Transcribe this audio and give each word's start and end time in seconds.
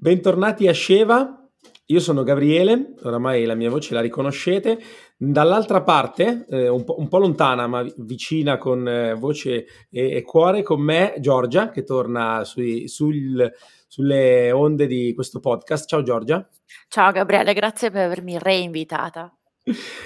Bentornati 0.00 0.68
a 0.68 0.72
Sceva, 0.72 1.44
io 1.86 1.98
sono 1.98 2.22
Gabriele, 2.22 2.94
oramai 3.02 3.44
la 3.44 3.56
mia 3.56 3.68
voce 3.68 3.94
la 3.94 4.00
riconoscete. 4.00 4.78
Dall'altra 5.16 5.82
parte, 5.82 6.46
eh, 6.48 6.68
un, 6.68 6.84
po', 6.84 7.00
un, 7.00 7.08
po', 7.08 7.18
lontana 7.18 7.66
ma 7.66 7.84
vicina 7.96 8.58
con 8.58 8.86
eh, 8.86 9.14
voce 9.14 9.66
e, 9.90 10.12
e, 10.12 10.22
cuore, 10.22 10.62
con 10.62 10.80
me 10.80 11.16
Giorgia 11.18 11.70
che 11.70 11.82
torna 11.82 12.44
sui, 12.44 12.86
sul, 12.86 13.52
sulle 13.88 14.52
onde 14.52 14.86
di 14.86 15.12
questo 15.14 15.40
podcast. 15.40 15.88
Ciao 15.88 16.04
Giorgia. 16.04 16.48
Ciao 16.86 17.10
Gabriele, 17.10 17.52
grazie 17.52 17.90
per 17.90 18.04
avermi 18.04 18.38
reinvitata. 18.38 19.37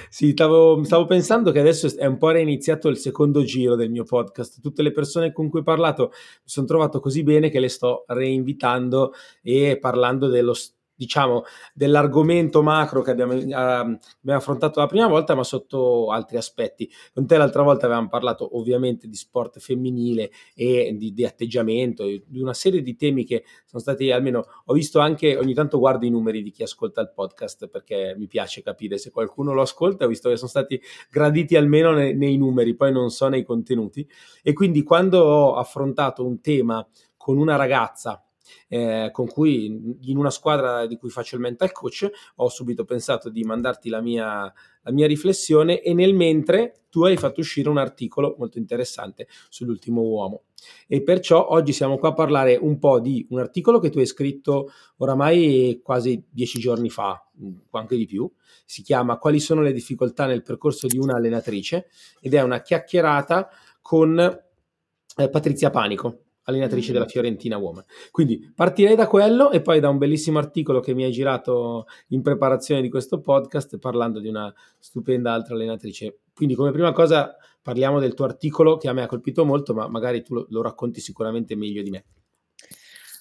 Sì, 0.08 0.30
stavo, 0.30 0.82
stavo, 0.84 1.06
pensando 1.06 1.52
che 1.52 1.60
adesso 1.60 1.88
è 1.96 2.06
un 2.06 2.18
po' 2.18 2.30
reiniziato 2.30 2.88
il 2.88 2.96
secondo 2.96 3.42
giro 3.42 3.76
del 3.76 3.90
mio 3.90 4.04
podcast. 4.04 4.60
Tutte 4.60 4.82
le 4.82 4.92
persone 4.92 5.32
con 5.32 5.48
cui 5.48 5.60
ho 5.60 5.62
parlato 5.62 6.10
mi 6.12 6.18
sono 6.44 6.66
trovato 6.66 7.00
così 7.00 7.22
bene 7.22 7.50
che 7.50 7.60
le 7.60 7.68
sto 7.68 8.04
reinvitando 8.06 9.12
e 9.42 9.78
parlando 9.78 10.28
dello 10.28 10.54
diciamo, 11.02 11.42
dell'argomento 11.74 12.62
macro 12.62 13.02
che 13.02 13.10
abbiamo, 13.10 13.34
uh, 13.34 13.38
abbiamo, 13.40 13.98
affrontato 14.24 14.78
la 14.78 14.86
prima 14.86 15.08
volta, 15.08 15.34
ma 15.34 15.42
sotto 15.42 16.10
altri 16.10 16.36
aspetti. 16.36 16.88
Con 17.12 17.26
te 17.26 17.36
l'altra 17.36 17.62
volta 17.62 17.86
avevamo 17.86 18.08
parlato 18.08 18.56
ovviamente 18.56 19.08
di 19.08 19.16
sport 19.16 19.58
femminile 19.58 20.30
e 20.54 20.94
di, 20.96 21.12
di 21.12 21.24
atteggiamento, 21.24 22.04
di 22.04 22.40
una 22.40 22.54
serie 22.54 22.82
di 22.82 22.94
temi 22.94 23.24
che 23.24 23.44
sono 23.66 23.82
stati, 23.82 24.12
almeno 24.12 24.44
ho 24.64 24.72
visto 24.72 25.00
anche, 25.00 25.36
ogni 25.36 25.54
tanto 25.54 25.78
guardo 25.78 26.06
i 26.06 26.10
numeri 26.10 26.42
di 26.42 26.52
chi 26.52 26.62
ascolta 26.62 27.00
il 27.00 27.10
podcast 27.12 27.68
perché 27.68 28.14
mi 28.16 28.28
piace 28.28 28.62
capire 28.62 28.96
se 28.98 29.10
qualcuno 29.10 29.52
lo 29.52 29.62
ascolta, 29.62 30.06
visto 30.06 30.28
che 30.28 30.36
sono 30.36 30.48
stati 30.48 30.80
graditi 31.10 31.56
almeno 31.56 31.90
nei, 31.92 32.14
nei 32.14 32.36
numeri, 32.36 32.74
poi 32.74 32.92
non 32.92 33.10
so 33.10 33.28
nei 33.28 33.42
contenuti. 33.42 34.08
E 34.42 34.52
quindi 34.52 34.84
quando 34.84 35.20
ho 35.20 35.56
affrontato 35.56 36.24
un 36.24 36.40
tema 36.40 36.86
con 37.16 37.38
una 37.38 37.56
ragazza 37.56 38.24
eh, 38.68 39.10
con 39.12 39.26
cui 39.26 39.96
in 40.00 40.16
una 40.16 40.30
squadra 40.30 40.86
di 40.86 40.96
cui 40.96 41.10
faccio 41.10 41.36
il 41.36 41.40
mental 41.40 41.72
coach 41.72 42.10
ho 42.36 42.48
subito 42.48 42.84
pensato 42.84 43.30
di 43.30 43.42
mandarti 43.42 43.88
la 43.88 44.00
mia, 44.00 44.52
la 44.82 44.92
mia 44.92 45.06
riflessione 45.06 45.80
e 45.80 45.94
nel 45.94 46.14
mentre 46.14 46.82
tu 46.88 47.04
hai 47.04 47.16
fatto 47.16 47.40
uscire 47.40 47.68
un 47.68 47.78
articolo 47.78 48.34
molto 48.38 48.58
interessante 48.58 49.26
sull'ultimo 49.48 50.02
uomo. 50.02 50.42
E 50.86 51.02
perciò 51.02 51.48
oggi 51.48 51.72
siamo 51.72 51.98
qua 51.98 52.10
a 52.10 52.14
parlare 52.14 52.56
un 52.56 52.78
po' 52.78 53.00
di 53.00 53.26
un 53.30 53.38
articolo 53.38 53.78
che 53.78 53.90
tu 53.90 53.98
hai 53.98 54.06
scritto 54.06 54.70
oramai 54.98 55.80
quasi 55.82 56.22
dieci 56.28 56.58
giorni 56.58 56.90
fa, 56.90 57.26
anche 57.70 57.96
di 57.96 58.06
più. 58.06 58.30
Si 58.64 58.82
chiama 58.82 59.18
Quali 59.18 59.40
sono 59.40 59.62
le 59.62 59.72
difficoltà 59.72 60.26
nel 60.26 60.42
percorso 60.42 60.86
di 60.86 60.98
una 60.98 61.16
allenatrice 61.16 61.88
ed 62.20 62.34
è 62.34 62.42
una 62.42 62.60
chiacchierata 62.60 63.48
con 63.80 64.18
eh, 64.18 65.28
Patrizia 65.28 65.70
Panico 65.70 66.21
allenatrice 66.44 66.90
mm. 66.90 66.94
della 66.94 67.06
Fiorentina 67.06 67.56
Woman. 67.56 67.84
Quindi 68.10 68.52
partirei 68.54 68.94
da 68.94 69.06
quello 69.06 69.50
e 69.50 69.60
poi 69.60 69.80
da 69.80 69.88
un 69.88 69.98
bellissimo 69.98 70.38
articolo 70.38 70.80
che 70.80 70.94
mi 70.94 71.04
hai 71.04 71.12
girato 71.12 71.86
in 72.08 72.22
preparazione 72.22 72.80
di 72.80 72.88
questo 72.88 73.20
podcast 73.20 73.78
parlando 73.78 74.20
di 74.20 74.28
una 74.28 74.52
stupenda 74.78 75.32
altra 75.32 75.54
allenatrice. 75.54 76.20
Quindi 76.34 76.54
come 76.54 76.72
prima 76.72 76.92
cosa 76.92 77.36
parliamo 77.62 78.00
del 78.00 78.14
tuo 78.14 78.24
articolo 78.24 78.76
che 78.76 78.88
a 78.88 78.92
me 78.92 79.02
ha 79.02 79.06
colpito 79.06 79.44
molto, 79.44 79.72
ma 79.74 79.88
magari 79.88 80.22
tu 80.22 80.34
lo, 80.34 80.46
lo 80.48 80.62
racconti 80.62 81.00
sicuramente 81.00 81.54
meglio 81.54 81.82
di 81.82 81.90
me. 81.90 82.04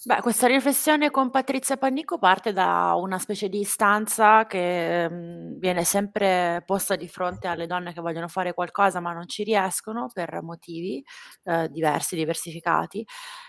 Beh, 0.04 0.20
questa 0.22 0.48
riflessione 0.48 1.12
con 1.12 1.30
Patrizia 1.30 1.78
Pannico 1.78 2.18
parte 2.18 2.54
da 2.54 2.96
una 2.96 3.20
specie 3.20 3.50
di 3.50 3.60
istanza 3.60 4.48
che 4.48 5.08
mh, 5.08 5.60
viene 5.60 5.84
sempre 5.84 6.64
posta 6.66 6.96
di 6.96 7.08
fronte 7.08 7.46
alle 7.48 7.68
donne 7.68 7.94
che 7.94 8.02
vogliono 8.02 8.28
fare 8.28 8.56
qualcosa 8.56 9.00
ma 9.00 9.14
non 9.14 9.28
ci 9.28 9.44
riescono 9.44 10.10
per 10.12 10.42
motivi 10.42 11.04
eh, 11.44 11.70
diversi, 11.70 12.16
diversificati. 12.16 13.06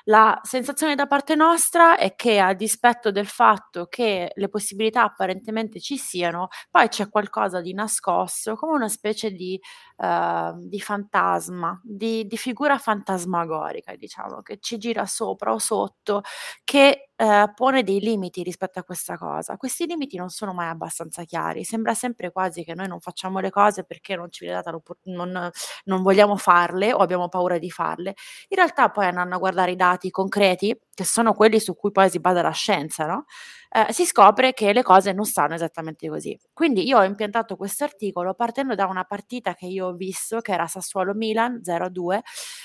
La 0.07 0.39
sensazione 0.43 0.95
da 0.95 1.07
parte 1.07 1.35
nostra 1.37 1.97
è 1.97 2.15
che 2.17 2.39
a 2.39 2.53
dispetto 2.55 3.11
del 3.11 3.27
fatto 3.27 3.87
che 3.87 4.31
le 4.35 4.49
possibilità 4.49 5.05
apparentemente 5.05 5.81
ci 5.81 5.97
siano, 5.97 6.49
poi 6.71 6.89
c'è 6.89 7.09
qualcosa 7.09 7.61
di 7.61 7.73
nascosto, 7.73 8.57
come 8.57 8.73
una 8.75 8.89
specie 8.89 9.31
di, 9.31 9.59
uh, 9.99 10.59
di 10.67 10.81
fantasma, 10.81 11.81
di, 11.85 12.27
di 12.27 12.37
figura 12.37 12.79
fantasmagorica, 12.79 13.95
diciamo, 13.95 14.43
che 14.43 14.59
ci 14.61 14.77
gira 14.79 15.07
sopra 15.07 15.53
o 15.53 15.59
sotto 15.59 16.23
che 16.65 17.11
eh, 17.15 17.53
pone 17.55 17.83
dei 17.83 18.01
limiti 18.01 18.43
rispetto 18.43 18.79
a 18.79 18.85
questa 18.85 19.17
cosa. 19.17 19.57
Questi 19.57 19.87
limiti 19.87 20.17
non 20.17 20.29
sono 20.31 20.53
mai 20.53 20.69
abbastanza 20.69 21.25
chiari, 21.25 21.65
sembra 21.65 21.95
sempre 21.95 22.33
quasi 22.33 22.65
che 22.65 22.75
noi 22.75 22.89
non 22.89 23.01
facciamo 23.01 23.39
le 23.41 23.51
cose 23.51 23.85
perché 23.85 24.17
non 24.17 24.31
ci 24.31 24.45
viene 24.45 24.61
data 24.63 24.77
non, 25.05 25.51
non 25.85 26.03
vogliamo 26.03 26.37
farle 26.37 26.93
o 26.93 26.99
abbiamo 26.99 27.29
paura 27.29 27.59
di 27.59 27.71
farle. 27.71 28.15
In 28.49 28.57
realtà 28.57 28.91
poi 28.91 29.07
andando 29.07 29.37
a 29.37 29.39
guardare 29.39 29.73
i 29.73 29.77
dati 29.77 30.11
concreti, 30.11 30.77
che 30.95 31.05
sono 31.05 31.33
quelli 31.35 31.61
su 31.61 31.75
cui 31.75 31.91
poi 31.91 32.11
si 32.11 32.21
basa 32.21 32.43
la 32.43 32.51
scienza, 32.51 33.07
no? 33.07 33.25
eh, 33.73 33.93
si 33.93 34.05
scopre 34.05 34.53
che 34.53 34.73
le 34.73 34.83
cose 34.83 35.13
non 35.13 35.25
stanno 35.25 35.55
esattamente 35.55 36.09
così. 36.09 36.39
Quindi 36.53 36.87
io 36.87 36.99
ho 36.99 37.05
impiantato 37.05 37.57
questo 37.57 37.85
articolo 37.85 38.35
partendo 38.35 38.75
da 38.75 38.87
una 38.87 39.05
partita 39.05 39.55
che 39.55 39.67
io 39.67 39.89
ho 39.89 39.93
visto, 39.95 40.41
che 40.41 40.53
era 40.53 40.67
Sassuolo-Milan 40.67 41.61
0-2, 41.63 42.21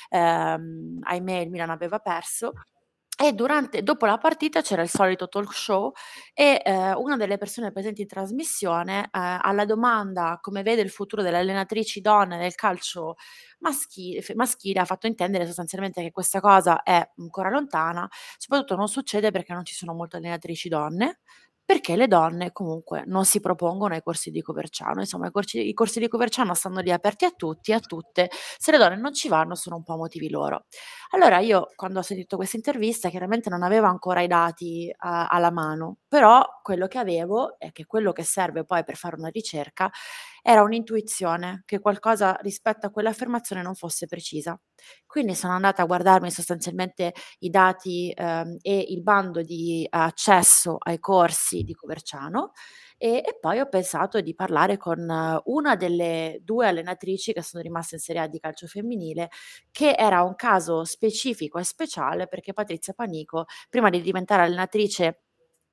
ehm, 0.10 1.00
ahimè 1.02 1.38
il 1.40 1.50
Milan 1.50 1.70
aveva 1.70 2.00
perso, 2.00 2.54
e 3.20 3.34
durante 3.34 3.82
dopo 3.82 4.06
la 4.06 4.18
partita 4.20 4.62
c'era 4.62 4.84
il 4.84 4.90
solito 4.90 5.28
talk 5.28 5.52
show 5.54 5.92
e, 6.36 6.62
ehm, 6.64 6.96
una 7.00 7.18
delle 7.18 7.38
persone 7.38 7.72
presenti 7.72 8.02
in 8.02 8.08
trasmissione, 8.08 9.10
ehm, 9.12 9.40
alla 9.42 9.66
domanda 9.66 10.38
come 10.40 10.62
vede 10.62 10.82
il 10.84 10.92
futuro 10.92 11.24
delle 11.24 11.38
allenatrici 11.40 12.00
donne 12.00 12.38
nel 12.38 12.54
calcio 12.54 13.16
maschile 13.60 14.22
maschile, 14.36 14.80
ha 14.82 14.86
fatto 14.86 15.08
intendere 15.08 15.46
sostanzialmente 15.48 16.02
che 16.04 16.12
questa 16.12 16.40
cosa 16.40 16.84
è 16.84 17.10
ancora 17.18 17.50
lontana, 17.50 18.08
soprattutto 18.38 18.76
non 18.76 18.88
succede 18.88 19.32
perché 19.32 19.52
non 19.54 19.66
ci 19.66 19.74
sono 19.74 19.94
molte 19.94 20.18
allenatrici 20.18 20.70
donne, 20.70 21.20
perché 21.68 21.98
le 21.98 22.08
donne 22.08 22.54
comunque 22.54 23.04
non 23.08 23.26
si 23.26 23.42
propongono 23.42 23.94
ai 23.94 24.02
corsi 24.02 24.32
di 24.32 24.42
Coverciano. 24.42 25.02
Insomma, 25.02 25.28
i 25.28 25.32
corsi, 25.32 25.68
i 25.68 25.74
corsi 25.74 26.00
di 26.00 26.08
Coverciano 26.08 26.54
stanno 26.54 26.80
lì 26.80 26.94
aperti 26.94 27.26
a 27.26 27.32
tutti 27.32 27.74
a 27.74 27.82
tutte. 27.82 28.30
Se 28.58 28.72
le 28.72 28.78
donne 28.78 28.96
non 28.96 29.14
ci 29.14 29.28
vanno, 29.28 29.54
sono 29.54 29.76
un 29.76 29.84
po' 29.84 29.98
motivi 29.98 30.30
loro. 30.30 30.64
Allora, 31.10 31.40
io 31.40 31.68
quando 31.76 32.00
ho 32.00 32.02
sentito 32.04 32.38
questa 32.38 32.56
intervista, 32.56 33.10
chiaramente 33.10 33.50
non 33.50 33.64
avevo 33.64 33.88
ancora 33.88 34.22
i 34.22 34.28
dati 34.28 34.88
uh, 34.90 34.96
alla 35.00 35.52
mano, 35.52 35.98
però 36.08 36.42
quello 36.64 36.88
che 36.88 37.00
avevo 37.00 37.60
e 37.60 37.74
che 37.74 37.86
quello 37.86 38.14
che 38.14 38.24
serve 38.24 38.64
poi 38.64 38.86
per 38.86 38.96
fare 38.96 39.18
una 39.18 39.28
ricerca 39.28 39.92
era 40.50 40.62
un'intuizione 40.62 41.64
che 41.66 41.80
qualcosa 41.80 42.38
rispetto 42.42 42.88
a 42.88 42.90
quell'affermazione 42.90 43.62
non 43.62 43.76
fosse 43.76 44.06
precisa. 44.08 44.58
Quindi 45.06 45.36
sono 45.36 45.52
andata 45.52 45.82
a 45.82 45.86
guardarmi 45.86 46.32
sostanzialmente 46.32 47.14
i 47.40 47.50
dati 47.50 48.14
ehm, 48.16 48.56
e 48.62 48.86
il 48.88 49.02
bando 49.02 49.42
di 49.42 49.86
accesso 49.90 50.78
ai 50.80 51.00
corsi 51.00 51.64
di 51.64 51.74
Coverciano 51.74 52.54
e, 52.98 53.18
e, 53.26 53.38
poi 53.42 53.60
ho 53.60 53.68
pensato 53.68 54.22
di 54.22 54.34
parlare 54.36 54.78
con 54.78 55.06
una 55.44 55.76
delle 55.76 56.40
due 56.42 56.68
allenatrici 56.68 57.34
che 57.34 57.42
sono 57.44 57.62
rimaste 57.62 57.96
in 57.96 58.02
Serie 58.02 58.22
A 58.22 58.28
di 58.28 58.40
calcio 58.40 58.68
femminile, 58.68 59.30
che 59.72 59.96
era 59.98 60.24
un 60.24 60.36
caso 60.36 60.86
specifico 60.86 61.60
e 61.60 61.66
speciale 61.66 62.28
perché 62.28 62.54
Patrizia 62.54 62.94
Panico, 62.94 63.46
prima 63.70 63.90
di 63.90 64.02
diventare 64.02 64.44
allenatrice 64.44 65.24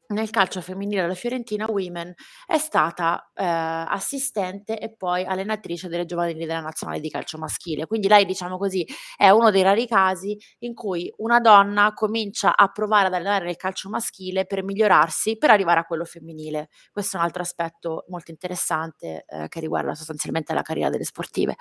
nel 0.08 0.30
calcio 0.30 0.60
femminile 0.60 1.02
della 1.02 1.14
Fiorentina 1.14 1.66
Women 1.68 2.12
è 2.46 2.58
stata 2.58 3.30
eh, 3.34 3.44
assistente 3.44 4.78
e 4.78 4.94
poi 4.94 5.24
allenatrice 5.24 5.88
delle 5.88 6.04
giovanili 6.04 6.46
della 6.46 6.60
nazionale 6.60 7.00
di 7.00 7.10
calcio 7.10 7.38
maschile. 7.38 7.86
Quindi 7.86 8.08
lei, 8.08 8.24
diciamo 8.24 8.58
così, 8.58 8.86
è 9.16 9.30
uno 9.30 9.50
dei 9.50 9.62
rari 9.62 9.86
casi 9.86 10.38
in 10.60 10.74
cui 10.74 11.12
una 11.18 11.40
donna 11.40 11.92
comincia 11.94 12.54
a 12.54 12.68
provare 12.68 13.06
ad 13.06 13.14
allenare 13.14 13.50
il 13.50 13.56
calcio 13.56 13.88
maschile 13.88 14.46
per 14.46 14.62
migliorarsi 14.62 15.36
per 15.38 15.50
arrivare 15.50 15.80
a 15.80 15.84
quello 15.84 16.04
femminile. 16.04 16.68
Questo 16.92 17.16
è 17.16 17.20
un 17.20 17.24
altro 17.26 17.42
aspetto 17.42 18.04
molto 18.08 18.30
interessante 18.30 19.24
eh, 19.26 19.48
che 19.48 19.60
riguarda 19.60 19.94
sostanzialmente 19.94 20.52
la 20.54 20.62
carriera 20.62 20.90
delle 20.90 21.04
sportive. 21.04 21.56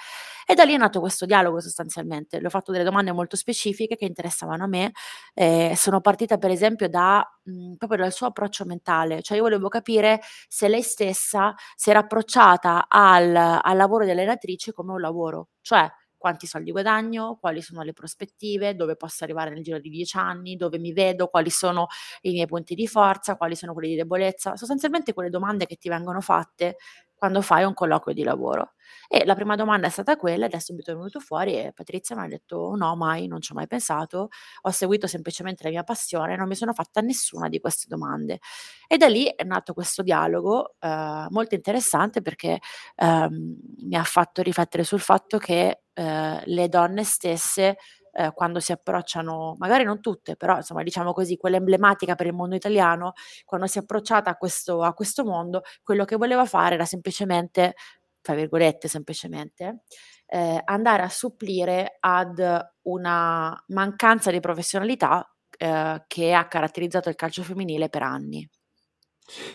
E 0.45 0.53
da 0.55 0.63
lì 0.63 0.73
è 0.73 0.77
nato 0.77 0.99
questo 0.99 1.25
dialogo 1.25 1.59
sostanzialmente. 1.61 2.39
Le 2.39 2.47
ho 2.47 2.49
fatto 2.49 2.71
delle 2.71 2.83
domande 2.83 3.11
molto 3.11 3.35
specifiche 3.37 3.95
che 3.95 4.05
interessavano 4.05 4.63
a 4.63 4.67
me. 4.67 4.91
Eh, 5.33 5.73
sono 5.75 6.01
partita 6.01 6.37
per 6.37 6.51
esempio 6.51 6.89
da, 6.89 7.25
mh, 7.43 7.75
proprio 7.75 7.99
dal 7.99 8.11
suo 8.11 8.27
approccio 8.33 8.65
mentale, 8.65 9.21
cioè 9.21 9.37
io 9.37 9.43
volevo 9.43 9.69
capire 9.69 10.19
se 10.47 10.67
lei 10.67 10.81
stessa 10.81 11.53
si 11.75 11.89
era 11.89 11.99
approcciata 11.99 12.87
al, 12.89 13.35
al 13.35 13.77
lavoro 13.77 14.05
di 14.05 14.11
allenatrice 14.11 14.73
come 14.73 14.91
un 14.93 14.99
lavoro, 15.01 15.49
cioè 15.61 15.89
quanti 16.23 16.47
soldi 16.47 16.71
guadagno, 16.71 17.37
quali 17.37 17.61
sono 17.61 17.81
le 17.81 17.91
prospettive, 17.91 18.75
dove 18.75 18.95
posso 18.95 19.25
arrivare 19.25 19.49
nel 19.49 19.61
giro 19.61 19.77
di 19.79 19.89
dieci 19.89 20.17
anni, 20.17 20.55
dove 20.55 20.79
mi 20.79 20.93
vedo, 20.93 21.27
quali 21.27 21.49
sono 21.49 21.87
i 22.21 22.31
miei 22.31 22.45
punti 22.45 22.75
di 22.75 22.87
forza, 22.87 23.35
quali 23.35 23.57
sono 23.57 23.73
quelli 23.73 23.89
di 23.89 23.95
debolezza, 23.97 24.55
sostanzialmente 24.55 25.11
quelle 25.13 25.29
domande 25.29 25.65
che 25.65 25.75
ti 25.75 25.89
vengono 25.89 26.21
fatte 26.21 26.77
quando 27.23 27.41
fai 27.41 27.63
un 27.63 27.73
colloquio 27.73 28.13
di 28.13 28.21
lavoro. 28.21 28.73
E 29.07 29.23
la 29.23 29.33
prima 29.33 29.55
domanda 29.55 29.87
è 29.87 29.89
stata 29.89 30.17
quella 30.17 30.47
ed 30.47 30.53
è 30.53 30.59
subito 30.59 30.93
venuto 30.93 31.21
fuori 31.21 31.55
e 31.57 31.71
Patrizia 31.73 32.17
mi 32.17 32.23
ha 32.23 32.27
detto 32.27 32.73
no, 32.75 32.97
mai, 32.97 33.27
non 33.27 33.39
ci 33.39 33.53
ho 33.53 33.55
mai 33.55 33.65
pensato, 33.65 34.27
ho 34.63 34.71
seguito 34.71 35.07
semplicemente 35.07 35.63
la 35.63 35.69
mia 35.69 35.83
passione, 35.83 36.35
non 36.35 36.49
mi 36.49 36.55
sono 36.55 36.73
fatta 36.73 36.99
nessuna 36.99 37.47
di 37.47 37.61
queste 37.61 37.85
domande. 37.87 38.39
E 38.87 38.97
da 38.97 39.07
lì 39.07 39.33
è 39.33 39.45
nato 39.45 39.73
questo 39.73 40.01
dialogo 40.01 40.75
eh, 40.81 41.25
molto 41.29 41.55
interessante 41.55 42.21
perché 42.21 42.59
ehm, 42.97 43.55
mi 43.85 43.95
ha 43.95 44.03
fatto 44.03 44.41
riflettere 44.41 44.83
sul 44.83 44.99
fatto 44.99 45.37
che 45.37 45.83
eh, 45.93 46.41
le 46.43 46.67
donne 46.67 47.05
stesse 47.05 47.77
eh, 48.13 48.31
quando 48.33 48.59
si 48.59 48.71
approcciano, 48.71 49.55
magari 49.57 49.83
non 49.83 49.99
tutte, 49.99 50.35
però 50.35 50.57
insomma 50.57 50.83
diciamo 50.83 51.13
così, 51.13 51.35
quella 51.35 51.57
emblematica 51.57 52.15
per 52.15 52.27
il 52.27 52.33
mondo 52.33 52.55
italiano, 52.55 53.13
quando 53.43 53.67
si 53.67 53.79
è 53.79 53.81
approcciata 53.81 54.29
a 54.29 54.35
questo, 54.35 54.83
a 54.83 54.93
questo 54.93 55.25
mondo, 55.25 55.61
quello 55.81 56.05
che 56.05 56.15
voleva 56.15 56.45
fare 56.45 56.75
era 56.75 56.85
semplicemente, 56.85 57.73
tra 58.21 58.35
virgolette 58.35 58.87
semplicemente, 58.87 59.83
eh, 60.27 60.61
andare 60.63 61.03
a 61.03 61.09
supplire 61.09 61.97
ad 61.99 62.41
una 62.83 63.63
mancanza 63.67 64.31
di 64.31 64.39
professionalità 64.39 65.27
eh, 65.57 66.03
che 66.07 66.33
ha 66.33 66.47
caratterizzato 66.47 67.09
il 67.09 67.15
calcio 67.15 67.43
femminile 67.43 67.89
per 67.89 68.03
anni. 68.03 68.47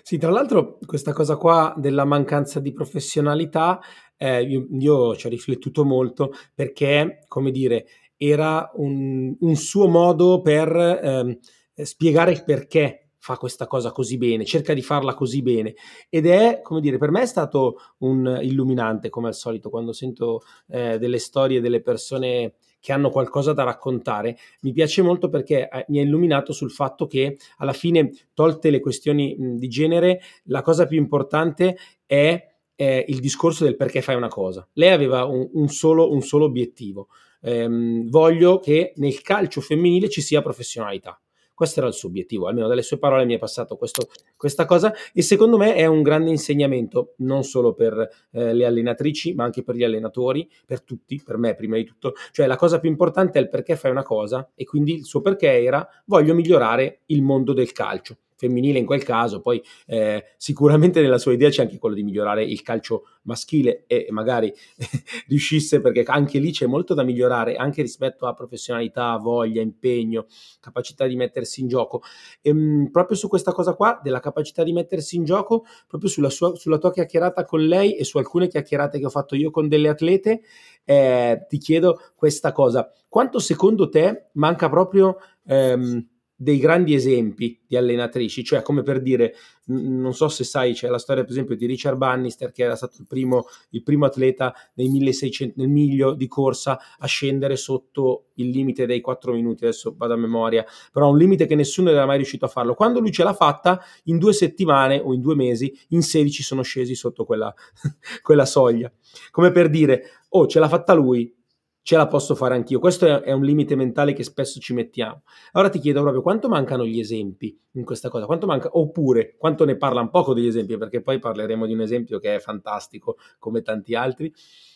Sì, 0.03 0.17
tra 0.17 0.31
l'altro 0.31 0.79
questa 0.87 1.13
cosa 1.13 1.37
qua 1.37 1.75
della 1.77 2.05
mancanza 2.05 2.59
di 2.59 2.73
professionalità, 2.73 3.81
eh, 4.17 4.43
io, 4.43 4.67
io, 4.71 5.17
ci 5.17 5.27
ho 5.27 5.31
riflettuto 5.31 5.85
molto 5.85 6.33
perché, 6.55 7.25
come 7.29 7.51
dire, 7.51 7.87
era 8.19 8.70
un, 8.75 9.35
un 9.38 9.55
suo 9.55 9.88
modo 9.88 10.43
per 10.43 10.76
ehm, 10.76 11.38
spiegare 11.75 12.32
il 12.32 12.44
perché 12.44 13.09
fa 13.19 13.37
questa 13.37 13.67
cosa 13.67 13.91
così 13.93 14.17
bene, 14.17 14.44
cerca 14.44 14.75
di 14.75 14.82
farla 14.82 15.15
così 15.15 15.43
bene. 15.43 15.75
Ed 16.09 16.26
è, 16.26 16.61
come 16.62 16.81
dire, 16.81 16.99
per 16.99 17.11
me 17.11 17.23
è 17.23 17.26
stato 17.26 17.76
un 17.99 18.38
illuminante 18.43 19.09
come 19.09 19.29
al 19.29 19.35
solito 19.35 19.70
quando 19.70 19.93
sento 19.93 20.43
eh, 20.69 20.99
delle 20.99 21.19
storie 21.19 21.61
delle 21.61 21.81
persone 21.81 22.55
che 22.81 22.93
hanno 22.93 23.11
qualcosa 23.11 23.53
da 23.53 23.65
raccontare, 23.65 24.37
mi 24.62 24.73
piace 24.73 25.03
molto 25.03 25.29
perché 25.29 25.69
eh, 25.69 25.85
mi 25.88 25.99
ha 25.99 26.03
illuminato 26.03 26.53
sul 26.53 26.71
fatto 26.71 27.06
che 27.06 27.37
alla 27.59 27.73
fine, 27.73 28.11
tolte 28.35 28.71
le 28.71 28.81
questioni 28.81 29.37
di 29.38 29.69
genere, 29.69 30.21
la 30.44 30.62
cosa 30.62 30.87
più 30.87 30.97
importante 30.97 31.76
è 32.06 32.56
eh, 32.81 33.05
il 33.09 33.19
discorso 33.19 33.65
del 33.65 33.75
perché 33.75 34.03
fai 34.03 34.15
una 34.15 34.29
cosa. 34.29 34.67
Lei 34.75 34.91
aveva 34.91 35.25
un, 35.25 35.49
un, 35.53 35.69
solo, 35.69 36.13
un 36.13 36.23
solo, 36.23 36.45
obiettivo. 36.45 37.09
Ehm, 37.41 38.09
voglio 38.09 38.61
che 38.61 38.93
nel 38.97 39.21
calcio 39.21 39.61
femminile 39.61 40.09
ci 40.09 40.21
sia 40.21 40.43
professionalità. 40.43 41.21
Questo 41.53 41.81
era 41.81 41.89
il 41.89 41.95
suo 41.95 42.09
obiettivo, 42.09 42.47
almeno 42.47 42.69
dalle 42.69 42.83
sue 42.83 42.99
parole 42.99 43.25
mi 43.25 43.35
è 43.35 43.39
passato 43.39 43.75
questo, 43.77 44.11
questa 44.37 44.65
cosa 44.65 44.95
e 45.13 45.23
secondo 45.23 45.57
me 45.57 45.75
è 45.75 45.87
un 45.87 46.03
grande 46.03 46.31
insegnamento 46.31 47.15
non 47.17 47.43
solo 47.43 47.75
per 47.75 47.99
eh, 48.31 48.55
le 48.55 48.65
allenatrici 48.65 49.35
ma 49.35 49.43
anche 49.43 49.65
per 49.65 49.75
gli 49.75 49.83
allenatori, 49.83 50.49
per 50.65 50.83
tutti, 50.83 51.21
per 51.21 51.37
me 51.37 51.57
prima 51.57 51.75
di 51.75 51.85
tutto. 51.85 52.13
Cioè 52.31 52.47
la 52.47 52.55
cosa 52.55 52.79
più 52.79 52.89
importante 52.89 53.41
è 53.41 53.43
il 53.43 53.49
perché 53.49 53.75
fai 53.75 53.91
una 53.91 54.05
cosa 54.05 54.49
e 54.55 54.65
quindi 54.65 54.95
il 54.95 55.05
suo 55.05 55.21
perché 55.21 55.65
era 55.65 55.85
voglio 56.05 56.33
migliorare 56.33 57.01
il 57.07 57.23
mondo 57.23 57.53
del 57.53 57.73
calcio 57.73 58.19
femminile 58.38 58.79
in 58.79 58.87
quel 58.87 59.02
caso, 59.02 59.40
poi 59.40 59.61
eh, 59.87 60.25
sicuramente 60.37 61.00
nella 61.00 61.19
sua 61.19 61.32
idea 61.32 61.50
c'è 61.50 61.62
anche 61.62 61.76
quello 61.79 61.96
di 61.96 62.05
migliorare 62.05 62.44
il 62.44 62.62
calcio 62.62 63.02
maschile 63.23 63.85
e 63.88 64.06
magari 64.11 64.52
riuscisse 65.26 65.81
perché 65.81 66.05
anche 66.06 66.38
lì 66.38 66.52
c'è 66.52 66.67
molto 66.67 66.94
da 66.94 67.02
migliorare 67.02 67.56
anche 67.56 67.82
rispetto 67.82 68.26
a 68.26 68.35
professionalità, 68.35 69.17
voglia, 69.17 69.61
impegno, 69.61 70.26
capacità 70.61 71.06
di 71.06 71.17
mettersi 71.17 71.61
in 71.61 71.69
gioco. 71.69 72.02
E, 72.40 72.50
ehm, 72.50 72.58
mh, 72.58 72.90
proprio 72.90 73.17
su 73.17 73.29
questa 73.29 73.52
cosa 73.52 73.75
qua, 73.75 74.00
della 74.02 74.20
capacità 74.20 74.62
di 74.62 74.73
mettersi 74.73 75.17
in 75.17 75.25
gioco, 75.25 75.64
proprio 75.88 76.08
sulla, 76.08 76.31
sua, 76.31 76.55
sulla 76.55 76.79
tua 76.79 76.93
chiacchierata 76.93 77.44
con 77.44 77.61
lei 77.64 77.96
e 77.96 78.05
su 78.05 78.19
alcune 78.19 78.46
chiacchierate 78.46 78.99
che 79.00 79.06
ho 79.06 79.11
fatto 79.11 79.35
io 79.35 79.50
con 79.50 79.67
delle 79.69 79.88
atlete, 79.88 80.43
eh, 80.85 81.44
ti 81.49 81.58
chiedo 81.58 82.00
questa 82.14 82.52
cosa. 82.52 82.88
Quanto 83.08 83.40
secondo 83.40 83.88
te 83.88 84.29
manca 84.35 84.69
proprio... 84.69 85.17
Ehm, 85.46 86.06
dei 86.40 86.58
grandi 86.58 86.94
esempi 86.94 87.58
di 87.67 87.76
allenatrici, 87.76 88.44
cioè 88.44 88.62
come 88.62 88.85
per 88.85 89.02
dire, 89.02 89.35
non 89.67 90.14
so 90.14 90.29
se 90.29 90.44
sai, 90.44 90.73
c'è 90.73 90.87
la 90.88 90.99
storia 90.99 91.25
per 91.25 91.32
esempio 91.32 91.56
di 91.56 91.67
Richard 91.67 91.96
Bannister 91.96 92.52
che 92.52 92.62
era 92.62 92.76
stato 92.76 92.94
il 93.00 93.08
primo, 93.08 93.46
il 93.70 93.82
primo 93.82 94.06
atleta 94.06 94.55
nei 94.75 94.88
1600, 94.88 95.55
nel 95.56 95.69
miglio 95.69 96.14
di 96.14 96.29
corsa 96.29 96.79
a 96.96 97.06
scendere 97.08 97.56
sotto 97.56 98.26
il 98.35 98.50
limite 98.50 98.87
dei 98.87 99.00
4 99.00 99.32
minuti, 99.32 99.64
adesso 99.64 99.96
vado 99.99 100.12
a 100.12 100.17
memoria, 100.17 100.64
però 100.93 101.11
un 101.11 101.19
limite 101.19 101.46
che 101.46 101.56
nessuno 101.56 101.90
era 101.90 102.06
mai 102.06 102.19
riuscito 102.19 102.44
a 102.44 102.49
farlo. 102.49 102.75
Quando 102.75 103.00
lui 103.00 103.11
ce 103.11 103.25
l'ha 103.25 103.35
fatta, 103.35 103.82
in 104.05 104.19
due 104.19 104.32
settimane 104.32 105.00
o 105.00 105.12
in 105.12 105.20
due 105.20 105.35
mesi, 105.35 105.76
in 105.88 106.02
16 106.02 106.44
sono 106.44 106.62
scesi 106.62 106.94
sotto 106.94 107.25
quella, 107.25 107.52
quella 108.23 108.46
soglia. 108.46 108.93
Come 109.32 109.50
per 109.50 109.69
dire, 109.69 110.05
oh, 110.29 110.46
ce 110.46 110.61
l'ha 110.61 110.69
fatta 110.69 110.93
lui, 110.93 111.35
ce 111.83 111.97
la 111.97 112.07
posso 112.07 112.35
fare 112.35 112.55
anch'io. 112.55 112.79
Questo 112.79 113.07
è, 113.07 113.21
è, 113.21 113.33
un 113.33 113.43
limite 113.43 113.75
mentale 113.75 114.13
che 114.13 114.23
spesso 114.23 114.61
ci 114.61 114.75
mettiamo. 114.75 115.23
Allora 115.53 115.71
ti 115.71 115.79
chiedo 115.79 116.01
proprio 116.01 116.23
quanto 116.23 116.49
mancano 116.49 116.85
gli 116.85 116.99
esempi 116.99 117.59
in 117.73 117.85
questa 117.85 118.09
cosa, 118.09 118.27
quanto 118.27 118.47
manca, 118.47 118.69
oppure 118.73 119.37
quanto 119.37 119.65
ne 119.65 119.77
parla 119.77 120.01
un 120.01 120.11
poco 120.11 120.35
degli 120.35 120.47
esempi, 120.47 120.77
perché 120.77 121.01
poi 121.01 121.19
parleremo 121.19 121.67
di 121.67 121.73
un 121.73 121.81
esempio 121.81 122.19
che 122.19 122.37
è 122.37 122.39
fantastico 122.41 123.17
come 123.39 123.63
tanti 123.63 123.95
altri, 123.95 124.33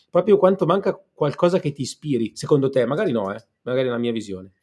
proprio 0.09 0.37
quanto 0.37 0.65
manca 0.65 0.99
qualcosa 1.13 1.59
che 1.59 1.71
ti 1.71 1.81
ispiri, 1.81 2.31
secondo 2.35 2.69
te, 2.69 2.85
magari 2.85 3.11
no, 3.11 3.33
eh? 3.33 3.43
magari 3.63 3.87
è 3.87 3.91
la 3.91 3.97
mia 3.97 4.11
visione. 4.11 4.53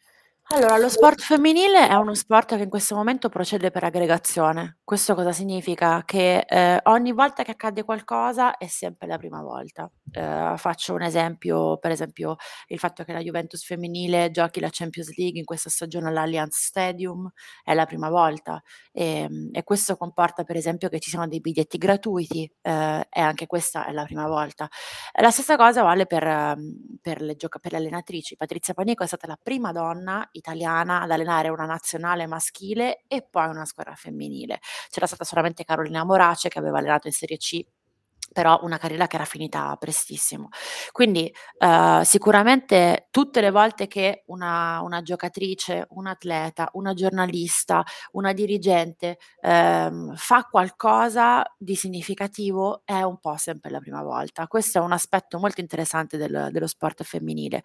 Allora, 0.52 0.78
lo 0.78 0.88
sport 0.88 1.20
femminile 1.20 1.86
è 1.88 1.94
uno 1.94 2.12
sport 2.12 2.56
che 2.56 2.64
in 2.64 2.68
questo 2.68 2.96
momento 2.96 3.28
procede 3.28 3.70
per 3.70 3.84
aggregazione. 3.84 4.78
Questo 4.82 5.14
cosa 5.14 5.30
significa? 5.30 6.02
Che 6.04 6.40
eh, 6.40 6.80
ogni 6.86 7.12
volta 7.12 7.44
che 7.44 7.52
accade 7.52 7.84
qualcosa 7.84 8.56
è 8.56 8.66
sempre 8.66 9.06
la 9.06 9.16
prima 9.16 9.42
volta. 9.42 9.88
Eh, 10.10 10.54
faccio 10.56 10.94
un 10.94 11.02
esempio, 11.02 11.78
per 11.78 11.92
esempio 11.92 12.34
il 12.66 12.80
fatto 12.80 13.04
che 13.04 13.12
la 13.12 13.20
Juventus 13.20 13.64
femminile 13.64 14.32
giochi 14.32 14.58
la 14.58 14.70
Champions 14.72 15.16
League 15.16 15.38
in 15.38 15.44
questa 15.44 15.70
stagione 15.70 16.08
all'Allianz 16.08 16.56
Stadium 16.56 17.30
è 17.62 17.72
la 17.72 17.86
prima 17.86 18.10
volta 18.10 18.60
e, 18.90 19.20
ehm, 19.20 19.50
e 19.52 19.62
questo 19.62 19.96
comporta 19.96 20.42
per 20.42 20.56
esempio 20.56 20.88
che 20.88 20.98
ci 20.98 21.10
siano 21.10 21.28
dei 21.28 21.40
biglietti 21.40 21.78
gratuiti 21.78 22.52
eh, 22.60 23.06
e 23.08 23.20
anche 23.20 23.46
questa 23.46 23.86
è 23.86 23.92
la 23.92 24.04
prima 24.04 24.26
volta. 24.26 24.68
La 25.20 25.30
stessa 25.30 25.56
cosa 25.56 25.82
vale 25.82 26.06
per, 26.06 26.24
ehm, 26.24 26.98
per, 27.00 27.20
le, 27.22 27.36
gioca- 27.36 27.60
per 27.60 27.70
le 27.70 27.78
allenatrici. 27.78 28.34
Patrizia 28.34 28.74
Panico 28.74 29.04
è 29.04 29.06
stata 29.06 29.28
la 29.28 29.38
prima 29.40 29.70
donna 29.70 30.28
italiana 30.40 31.02
ad 31.02 31.10
allenare 31.10 31.48
una 31.48 31.66
nazionale 31.66 32.26
maschile 32.26 33.04
e 33.06 33.22
poi 33.22 33.48
una 33.48 33.64
squadra 33.64 33.94
femminile. 33.94 34.60
C'era 34.90 35.06
stata 35.06 35.24
solamente 35.24 35.64
Carolina 35.64 36.04
Morace 36.04 36.48
che 36.48 36.58
aveva 36.58 36.78
allenato 36.78 37.06
in 37.06 37.12
Serie 37.12 37.36
C 37.36 37.64
però 38.32 38.60
una 38.62 38.78
carriera 38.78 39.06
che 39.06 39.16
era 39.16 39.24
finita 39.24 39.76
prestissimo. 39.78 40.48
Quindi 40.92 41.32
uh, 41.58 42.02
sicuramente 42.02 43.08
tutte 43.10 43.40
le 43.40 43.50
volte 43.50 43.86
che 43.86 44.22
una, 44.26 44.80
una, 44.82 45.02
giocatrice, 45.02 45.86
un 45.90 46.06
atleta, 46.06 46.68
una 46.74 46.94
giornalista, 46.94 47.84
una 48.12 48.32
dirigente 48.32 49.18
um, 49.42 50.14
fa 50.14 50.44
qualcosa 50.44 51.44
di 51.58 51.74
significativo 51.74 52.82
è 52.84 53.02
un 53.02 53.18
po' 53.18 53.36
sempre 53.36 53.70
la 53.70 53.80
prima 53.80 54.02
volta. 54.02 54.46
Questo 54.46 54.78
è 54.78 54.80
un 54.80 54.92
aspetto 54.92 55.38
molto 55.38 55.60
interessante 55.60 56.16
del, 56.16 56.48
dello 56.52 56.66
sport 56.66 57.02
femminile. 57.02 57.62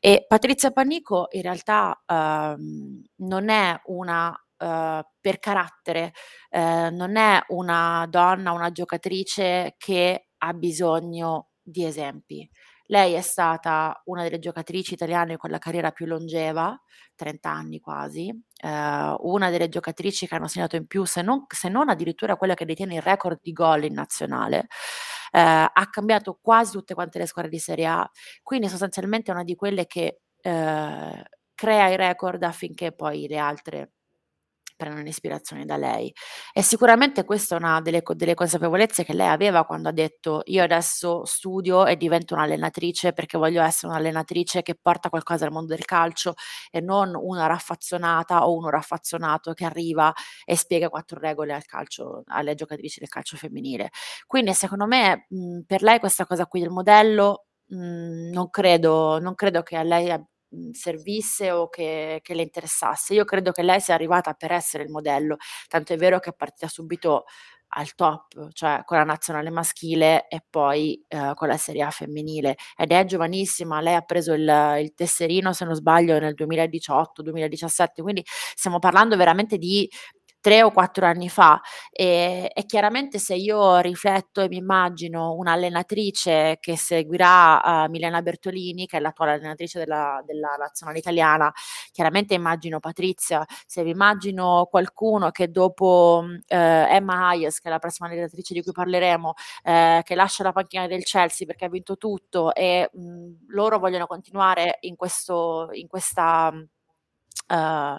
E 0.00 0.24
Patrizia 0.26 0.70
Panico 0.70 1.28
in 1.30 1.42
realtà 1.42 2.02
uh, 2.06 2.56
non 3.16 3.48
è 3.48 3.80
una 3.84 4.36
uh, 4.62 5.02
per 5.20 5.38
carattere, 5.38 6.12
uh, 6.50 6.94
non 6.94 7.16
è 7.16 7.42
una 7.48 8.06
donna, 8.08 8.52
una 8.52 8.70
giocatrice 8.70 9.74
che 9.78 10.28
ha 10.38 10.52
bisogno 10.52 11.48
di 11.62 11.84
esempi. 11.84 12.48
Lei 12.86 13.14
è 13.14 13.20
stata 13.20 14.02
una 14.06 14.22
delle 14.22 14.38
giocatrici 14.38 14.94
italiane 14.94 15.36
con 15.36 15.50
la 15.50 15.58
carriera 15.58 15.92
più 15.92 16.04
longeva, 16.04 16.78
30 17.14 17.48
anni 17.48 17.80
quasi, 17.80 18.28
uh, 18.28 18.68
una 18.68 19.50
delle 19.50 19.68
giocatrici 19.68 20.26
che 20.26 20.34
hanno 20.34 20.48
segnato 20.48 20.76
in 20.76 20.86
più, 20.86 21.04
se 21.04 21.22
non, 21.22 21.44
se 21.48 21.68
non, 21.68 21.88
addirittura 21.88 22.36
quella 22.36 22.54
che 22.54 22.64
detiene 22.64 22.96
il 22.96 23.02
record 23.02 23.38
di 23.40 23.52
gol 23.52 23.84
in 23.84 23.94
nazionale. 23.94 24.66
Uh, 25.32 25.64
ha 25.72 25.88
cambiato 25.90 26.38
quasi 26.42 26.72
tutte 26.72 26.92
quante 26.92 27.18
le 27.18 27.26
squadre 27.26 27.50
di 27.50 27.58
Serie 27.58 27.86
A, 27.86 28.10
quindi 28.42 28.68
sostanzialmente 28.68 29.30
è 29.30 29.34
una 29.34 29.44
di 29.44 29.54
quelle 29.54 29.86
che 29.86 30.20
uh, 30.42 31.22
crea 31.54 31.88
i 31.88 31.96
record 31.96 32.42
affinché 32.42 32.92
poi 32.92 33.26
le 33.26 33.38
altre 33.38 33.92
prendono 34.82 35.08
ispirazione 35.08 35.64
da 35.64 35.76
lei. 35.76 36.12
E 36.52 36.62
sicuramente 36.62 37.24
questa 37.24 37.54
è 37.54 37.58
una 37.58 37.80
delle, 37.80 38.02
delle, 38.14 38.34
consapevolezze 38.34 39.04
che 39.04 39.14
lei 39.14 39.28
aveva 39.28 39.64
quando 39.64 39.88
ha 39.88 39.92
detto 39.92 40.42
io 40.46 40.62
adesso 40.62 41.24
studio 41.24 41.86
e 41.86 41.96
divento 41.96 42.34
un'allenatrice 42.34 43.12
perché 43.12 43.38
voglio 43.38 43.62
essere 43.62 43.92
un'allenatrice 43.92 44.62
che 44.62 44.74
porta 44.80 45.08
qualcosa 45.08 45.44
al 45.44 45.52
mondo 45.52 45.74
del 45.74 45.84
calcio 45.84 46.34
e 46.70 46.80
non 46.80 47.14
una 47.14 47.46
raffazzonata 47.46 48.46
o 48.46 48.56
uno 48.56 48.70
raffazzonato 48.70 49.52
che 49.52 49.64
arriva 49.64 50.12
e 50.44 50.56
spiega 50.56 50.88
quattro 50.88 51.18
regole 51.20 51.52
al 51.52 51.64
calcio, 51.64 52.22
alle 52.26 52.54
giocatrici 52.54 52.98
del 52.98 53.08
calcio 53.08 53.36
femminile. 53.36 53.90
Quindi 54.26 54.52
secondo 54.54 54.86
me 54.86 55.26
mh, 55.28 55.60
per 55.66 55.82
lei 55.82 55.98
questa 56.00 56.26
cosa 56.26 56.46
qui 56.46 56.60
del 56.60 56.70
modello 56.70 57.46
mh, 57.66 58.30
non, 58.32 58.50
credo, 58.50 59.18
non 59.20 59.34
credo 59.34 59.62
che 59.62 59.76
a 59.76 59.82
lei 59.82 60.08
Mhmm, 60.10 60.31
servisse 60.72 61.50
o 61.50 61.68
che, 61.68 62.20
che, 62.22 62.34
le 62.34 62.42
interessasse. 62.42 63.14
Io 63.14 63.24
credo 63.24 63.52
che 63.52 63.62
lei 63.62 63.80
sia 63.80 63.94
arrivata 63.94 64.34
per 64.34 64.52
essere 64.52 64.84
il 64.84 64.90
modello, 64.90 65.36
tanto 65.68 65.92
è 65.92 65.96
vero 65.96 66.18
che 66.18 66.30
è 66.30 66.34
partita 66.34 66.68
subito 66.68 67.24
al 67.74 67.94
top, 67.94 68.52
cioè 68.52 68.82
con 68.84 68.98
la 68.98 69.04
nazionale 69.04 69.50
maschile 69.50 70.28
e 70.28 70.44
poi 70.48 71.02
eh, 71.08 71.32
con 71.34 71.48
la 71.48 71.56
Serie 71.56 71.82
A 71.82 71.90
femminile 71.90 72.56
ed 72.76 72.92
è 72.92 73.04
giovanissima, 73.04 73.80
lei 73.80 73.94
ha 73.94 74.02
preso 74.02 74.34
il, 74.34 74.76
il 74.80 74.92
tesserino 74.94 75.52
se 75.52 75.64
non 75.64 75.74
sbaglio 75.74 76.18
nel 76.18 76.34
2018-2017, 76.34 78.02
quindi 78.02 78.22
stiamo 78.26 78.78
parlando 78.78 79.16
veramente 79.16 79.56
di 79.56 79.88
tre 80.42 80.62
o 80.64 80.72
quattro 80.72 81.06
anni 81.06 81.28
fa 81.28 81.60
e, 81.90 82.50
e, 82.52 82.66
chiaramente 82.66 83.18
se 83.20 83.34
io 83.36 83.78
rifletto 83.78 84.40
e 84.40 84.48
mi 84.48 84.56
immagino 84.56 85.34
un'allenatrice 85.34 86.58
che 86.60 86.76
seguirà 86.76 87.84
uh, 87.86 87.90
Milena 87.90 88.20
Bertolini, 88.22 88.86
che 88.86 88.96
è 88.96 89.00
l'attuale 89.00 89.34
allenatrice 89.34 89.78
della, 89.78 90.20
della 90.26 90.56
nazionale 90.58 90.98
italiana, 90.98 91.50
chiaramente 91.92 92.34
immagino 92.34 92.80
Patrizia, 92.80 93.44
se 93.66 93.84
mi 93.84 93.90
immagino 93.90 94.66
qualcuno 94.68 95.30
che 95.30 95.48
dopo 95.48 96.24
uh, 96.26 96.36
Emma 96.48 97.28
Hayes, 97.28 97.60
che 97.60 97.68
è 97.68 97.70
la 97.70 97.78
prossima 97.78 98.08
allenatrice 98.08 98.52
di 98.52 98.62
cui 98.62 98.72
parleremo, 98.72 99.28
uh, 99.28 100.02
che 100.02 100.14
lascia 100.16 100.42
la 100.42 100.52
panchina 100.52 100.88
del 100.88 101.04
Chelsea 101.04 101.46
perché 101.46 101.66
ha 101.66 101.68
vinto 101.68 101.96
tutto 101.96 102.52
e 102.52 102.90
mh, 102.92 103.46
loro 103.50 103.78
vogliono 103.78 104.06
continuare 104.06 104.78
in, 104.80 104.96
questo, 104.96 105.68
in 105.72 105.86
questa 105.86 106.52
uh, 107.48 107.94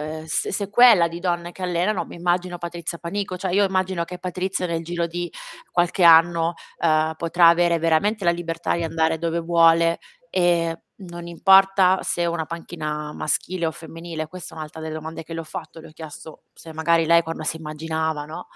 uh, 0.00 0.24
sequela 0.26 1.08
di 1.08 1.20
donne 1.20 1.52
che 1.52 1.62
allenano, 1.62 2.04
mi 2.04 2.16
immagino 2.16 2.58
Patrizia 2.58 2.98
Panico, 2.98 3.36
cioè 3.36 3.52
io 3.52 3.64
immagino 3.64 4.04
che 4.04 4.18
Patrizia 4.18 4.66
nel 4.66 4.82
giro 4.82 5.06
di 5.06 5.30
qualche 5.70 6.02
anno 6.04 6.54
uh, 6.78 7.14
potrà 7.16 7.48
avere 7.48 7.78
veramente 7.78 8.24
la 8.24 8.30
libertà 8.30 8.74
di 8.74 8.84
andare 8.84 9.18
dove 9.18 9.40
vuole 9.40 9.98
e 10.30 10.76
non 11.04 11.26
importa 11.26 12.00
se 12.02 12.22
è 12.22 12.26
una 12.26 12.46
panchina 12.46 13.12
maschile 13.12 13.66
o 13.66 13.70
femminile, 13.70 14.28
questa 14.28 14.54
è 14.54 14.56
un'altra 14.58 14.80
delle 14.80 14.94
domande 14.94 15.24
che 15.24 15.34
le 15.34 15.40
ho 15.40 15.44
fatto, 15.44 15.80
le 15.80 15.88
ho 15.88 15.92
chiesto 15.92 16.44
se 16.54 16.72
magari 16.72 17.06
lei 17.06 17.22
quando 17.22 17.42
si 17.42 17.56
immaginava 17.56 18.24
no, 18.24 18.46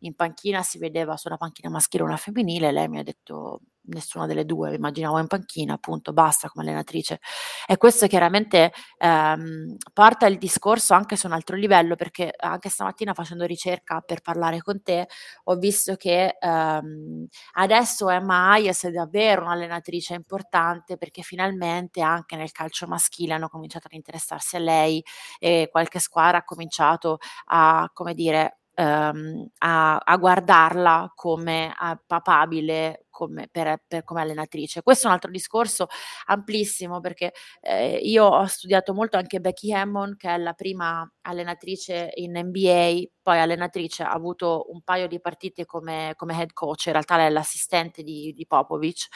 in 0.00 0.14
panchina 0.14 0.62
si 0.62 0.78
vedeva 0.78 1.16
su 1.16 1.28
una 1.28 1.36
panchina 1.36 1.70
maschile 1.70 2.02
o 2.04 2.06
una 2.06 2.16
femminile, 2.16 2.70
lei 2.72 2.88
mi 2.88 2.98
ha 2.98 3.02
detto 3.02 3.60
nessuna 3.86 4.26
delle 4.26 4.44
due, 4.44 4.74
immaginavo 4.74 5.18
in 5.18 5.26
panchina, 5.26 5.74
appunto, 5.74 6.12
basta 6.12 6.48
come 6.48 6.64
allenatrice. 6.64 7.20
E 7.66 7.76
questo 7.76 8.06
chiaramente 8.06 8.72
ehm, 8.98 9.76
porta 9.92 10.26
il 10.26 10.38
discorso 10.38 10.94
anche 10.94 11.16
su 11.16 11.26
un 11.26 11.32
altro 11.32 11.56
livello, 11.56 11.94
perché 11.96 12.32
anche 12.36 12.68
stamattina 12.68 13.14
facendo 13.14 13.44
ricerca 13.44 14.00
per 14.00 14.20
parlare 14.20 14.60
con 14.62 14.82
te, 14.82 15.06
ho 15.44 15.56
visto 15.56 15.96
che 15.96 16.36
ehm, 16.38 17.26
adesso 17.54 18.08
Emma 18.10 18.50
Hayes 18.52 18.84
è 18.84 18.90
davvero 18.90 19.42
un'allenatrice 19.42 20.14
importante 20.14 20.96
perché 20.96 21.22
finalmente 21.22 22.00
anche 22.00 22.36
nel 22.36 22.52
calcio 22.52 22.86
maschile 22.86 23.34
hanno 23.34 23.48
cominciato 23.48 23.86
ad 23.86 23.92
interessarsi 23.94 24.56
a 24.56 24.58
lei 24.60 25.02
e 25.38 25.68
qualche 25.70 25.98
squadra 25.98 26.38
ha 26.38 26.44
cominciato 26.44 27.18
a, 27.46 27.88
come 27.92 28.14
dire, 28.14 28.58
ehm, 28.74 29.46
a, 29.58 29.96
a, 29.98 30.16
guardarla 30.16 31.12
come 31.14 31.72
a, 31.76 31.98
papabile 32.06 33.03
come, 33.14 33.46
per, 33.48 33.80
per, 33.86 34.02
come 34.02 34.22
allenatrice. 34.22 34.82
Questo 34.82 35.04
è 35.04 35.06
un 35.06 35.14
altro 35.14 35.30
discorso 35.30 35.86
amplissimo 36.26 36.98
perché 36.98 37.32
eh, 37.60 37.96
io 38.02 38.24
ho 38.24 38.44
studiato 38.46 38.92
molto 38.92 39.16
anche 39.16 39.38
Becky 39.38 39.72
Hammond, 39.72 40.16
che 40.16 40.28
è 40.34 40.36
la 40.36 40.52
prima 40.52 41.08
allenatrice 41.22 42.10
in 42.16 42.32
NBA, 42.36 43.04
poi 43.22 43.38
allenatrice, 43.38 44.02
ha 44.02 44.10
avuto 44.10 44.66
un 44.70 44.82
paio 44.82 45.06
di 45.06 45.20
partite 45.20 45.64
come, 45.64 46.12
come 46.16 46.34
head 46.36 46.52
coach, 46.52 46.86
in 46.86 46.92
realtà 46.92 47.16
lei 47.16 47.26
è 47.26 47.30
l'assistente 47.30 48.02
di, 48.02 48.32
di 48.34 48.46
Popovic 48.46 49.06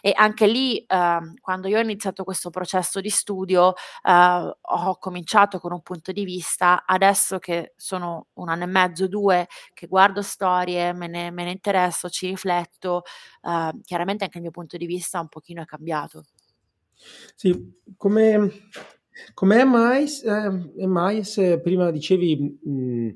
e 0.00 0.12
anche 0.16 0.46
lì 0.46 0.78
eh, 0.78 1.18
quando 1.40 1.68
io 1.68 1.78
ho 1.78 1.80
iniziato 1.80 2.24
questo 2.24 2.50
processo 2.50 3.00
di 3.00 3.10
studio 3.10 3.74
eh, 4.02 4.56
ho 4.60 4.98
cominciato 4.98 5.60
con 5.60 5.72
un 5.72 5.82
punto 5.82 6.10
di 6.10 6.24
vista, 6.24 6.84
adesso 6.84 7.38
che 7.38 7.74
sono 7.76 8.28
un 8.34 8.48
anno 8.48 8.64
e 8.64 8.66
mezzo, 8.66 9.06
due, 9.06 9.46
che 9.72 9.86
guardo 9.86 10.22
storie, 10.22 10.92
me 10.92 11.06
ne, 11.06 11.30
me 11.30 11.44
ne 11.44 11.50
interesso, 11.52 12.08
ci 12.08 12.26
rifletto, 12.26 13.02
uh, 13.42 13.80
chiaramente 13.82 14.24
anche 14.24 14.38
il 14.38 14.42
mio 14.42 14.52
punto 14.52 14.76
di 14.76 14.86
vista 14.86 15.20
un 15.20 15.28
pochino 15.28 15.62
è 15.62 15.64
cambiato. 15.64 16.24
Sì, 17.34 17.80
come, 17.96 18.50
come 19.34 19.64
Mais, 19.64 20.22
eh, 20.22 20.86
Mais, 20.86 21.60
prima 21.62 21.90
dicevi, 21.90 22.58
mh, 22.62 23.08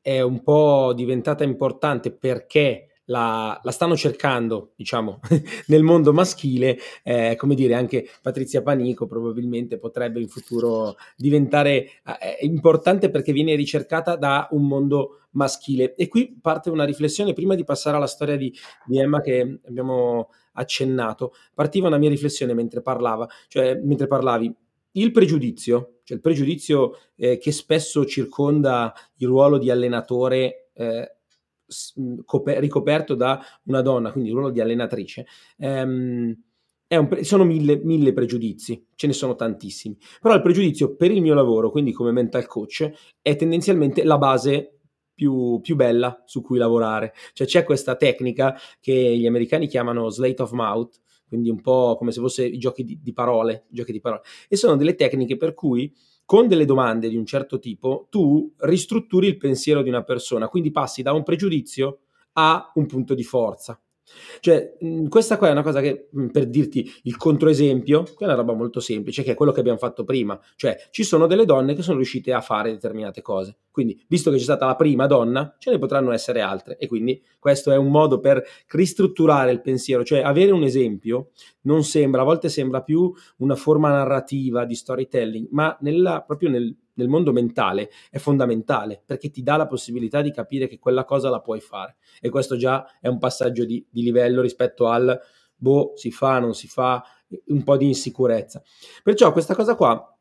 è 0.00 0.20
un 0.20 0.42
po' 0.42 0.92
diventata 0.94 1.44
importante 1.44 2.12
perché 2.12 2.97
la, 3.08 3.58
la, 3.62 3.70
stanno 3.70 3.96
cercando, 3.96 4.72
diciamo, 4.76 5.20
nel 5.68 5.82
mondo 5.82 6.12
maschile, 6.12 6.78
eh, 7.02 7.36
come 7.36 7.54
dire, 7.54 7.74
anche 7.74 8.08
Patrizia 8.22 8.62
Panico 8.62 9.06
probabilmente 9.06 9.78
potrebbe 9.78 10.20
in 10.20 10.28
futuro 10.28 10.96
diventare 11.16 11.84
eh, 12.04 12.38
importante 12.42 13.10
perché 13.10 13.32
viene 13.32 13.54
ricercata 13.54 14.16
da 14.16 14.48
un 14.50 14.66
mondo 14.66 15.20
maschile. 15.32 15.94
E 15.94 16.08
qui 16.08 16.38
parte 16.40 16.70
una 16.70 16.84
riflessione, 16.84 17.32
prima 17.32 17.54
di 17.54 17.64
passare 17.64 17.96
alla 17.96 18.06
storia 18.06 18.36
di, 18.36 18.52
di 18.84 18.98
Emma 18.98 19.20
che 19.20 19.60
abbiamo 19.66 20.30
accennato, 20.52 21.34
partiva 21.54 21.86
una 21.88 21.98
mia 21.98 22.10
riflessione 22.10 22.52
mentre 22.52 22.82
parlava, 22.82 23.28
cioè 23.48 23.74
mentre 23.82 24.06
parlavi. 24.06 24.54
Il 24.92 25.12
pregiudizio, 25.12 26.00
cioè 26.04 26.16
il 26.16 26.22
pregiudizio 26.22 26.98
eh, 27.16 27.38
che 27.38 27.52
spesso 27.52 28.04
circonda 28.04 28.92
il 29.16 29.28
ruolo 29.28 29.56
di 29.58 29.70
allenatore 29.70 30.70
eh, 30.74 31.17
ricoperto 32.58 33.14
da 33.14 33.40
una 33.64 33.82
donna, 33.82 34.10
quindi 34.10 34.30
il 34.30 34.34
ruolo 34.34 34.50
di 34.50 34.60
allenatrice, 34.60 35.26
ehm, 35.58 36.36
pre- 36.86 37.24
sono 37.24 37.44
mille, 37.44 37.76
mille 37.76 38.12
pregiudizi, 38.12 38.86
ce 38.94 39.06
ne 39.06 39.12
sono 39.12 39.34
tantissimi. 39.34 39.96
Però 40.20 40.34
il 40.34 40.42
pregiudizio 40.42 40.96
per 40.96 41.10
il 41.10 41.20
mio 41.20 41.34
lavoro, 41.34 41.70
quindi 41.70 41.92
come 41.92 42.12
mental 42.12 42.46
coach, 42.46 42.90
è 43.20 43.36
tendenzialmente 43.36 44.04
la 44.04 44.18
base 44.18 44.78
più, 45.14 45.60
più, 45.60 45.76
bella 45.76 46.22
su 46.26 46.42
cui 46.42 46.58
lavorare. 46.58 47.12
Cioè 47.32 47.46
c'è 47.46 47.64
questa 47.64 47.96
tecnica 47.96 48.56
che 48.80 48.92
gli 48.92 49.26
americani 49.26 49.66
chiamano 49.66 50.08
slate 50.08 50.42
of 50.42 50.52
mouth, 50.52 51.00
quindi 51.26 51.50
un 51.50 51.60
po' 51.60 51.96
come 51.98 52.12
se 52.12 52.20
fosse 52.20 52.46
i 52.46 52.56
giochi 52.56 52.84
di, 52.84 53.00
di 53.02 53.12
parole, 53.12 53.66
giochi 53.68 53.92
di 53.92 54.00
parole. 54.00 54.22
E 54.48 54.56
sono 54.56 54.76
delle 54.76 54.94
tecniche 54.94 55.36
per 55.36 55.54
cui 55.54 55.92
con 56.28 56.46
delle 56.46 56.66
domande 56.66 57.08
di 57.08 57.16
un 57.16 57.24
certo 57.24 57.58
tipo 57.58 58.06
tu 58.10 58.52
ristrutturi 58.58 59.28
il 59.28 59.38
pensiero 59.38 59.80
di 59.80 59.88
una 59.88 60.02
persona, 60.02 60.48
quindi 60.48 60.70
passi 60.70 61.00
da 61.00 61.14
un 61.14 61.22
pregiudizio 61.22 62.00
a 62.32 62.70
un 62.74 62.84
punto 62.84 63.14
di 63.14 63.24
forza. 63.24 63.80
Cioè, 64.40 64.76
questa 65.08 65.36
qua 65.36 65.48
è 65.48 65.52
una 65.52 65.62
cosa 65.62 65.80
che, 65.80 66.08
per 66.30 66.46
dirti 66.46 66.90
il 67.02 67.16
controesempio, 67.16 68.04
è 68.18 68.24
una 68.24 68.34
roba 68.34 68.52
molto 68.52 68.80
semplice, 68.80 69.22
che 69.22 69.32
è 69.32 69.34
quello 69.34 69.52
che 69.52 69.60
abbiamo 69.60 69.78
fatto 69.78 70.04
prima. 70.04 70.38
Cioè, 70.56 70.76
ci 70.90 71.04
sono 71.04 71.26
delle 71.26 71.44
donne 71.44 71.74
che 71.74 71.82
sono 71.82 71.96
riuscite 71.96 72.32
a 72.32 72.40
fare 72.40 72.70
determinate 72.70 73.22
cose. 73.22 73.56
Quindi, 73.70 74.02
visto 74.08 74.30
che 74.30 74.36
c'è 74.36 74.42
stata 74.42 74.66
la 74.66 74.76
prima 74.76 75.06
donna, 75.06 75.56
ce 75.58 75.70
ne 75.70 75.78
potranno 75.78 76.12
essere 76.12 76.40
altre. 76.40 76.76
E 76.78 76.86
quindi 76.86 77.22
questo 77.38 77.70
è 77.70 77.76
un 77.76 77.90
modo 77.90 78.20
per 78.20 78.42
ristrutturare 78.68 79.52
il 79.52 79.60
pensiero. 79.60 80.04
Cioè, 80.04 80.20
avere 80.20 80.52
un 80.52 80.62
esempio 80.62 81.30
non 81.62 81.84
sembra, 81.84 82.22
a 82.22 82.24
volte 82.24 82.48
sembra 82.48 82.82
più 82.82 83.12
una 83.38 83.56
forma 83.56 83.90
narrativa 83.90 84.64
di 84.64 84.74
storytelling, 84.74 85.48
ma 85.50 85.76
nella, 85.80 86.22
proprio 86.26 86.48
nel 86.48 86.74
nel 86.98 87.08
mondo 87.08 87.32
mentale 87.32 87.90
è 88.10 88.18
fondamentale 88.18 89.02
perché 89.04 89.30
ti 89.30 89.42
dà 89.42 89.56
la 89.56 89.66
possibilità 89.66 90.20
di 90.20 90.30
capire 90.30 90.68
che 90.68 90.78
quella 90.78 91.04
cosa 91.04 91.30
la 91.30 91.40
puoi 91.40 91.60
fare 91.60 91.96
e 92.20 92.28
questo 92.28 92.56
già 92.56 92.98
è 93.00 93.08
un 93.08 93.18
passaggio 93.18 93.64
di, 93.64 93.84
di 93.90 94.02
livello 94.02 94.42
rispetto 94.42 94.88
al 94.88 95.18
boh, 95.54 95.92
si 95.96 96.10
fa, 96.10 96.38
non 96.38 96.54
si 96.54 96.68
fa, 96.68 97.02
un 97.46 97.62
po' 97.62 97.76
di 97.76 97.86
insicurezza. 97.86 98.62
Perciò 99.02 99.32
questa 99.32 99.54
cosa 99.54 99.74
qua 99.74 100.17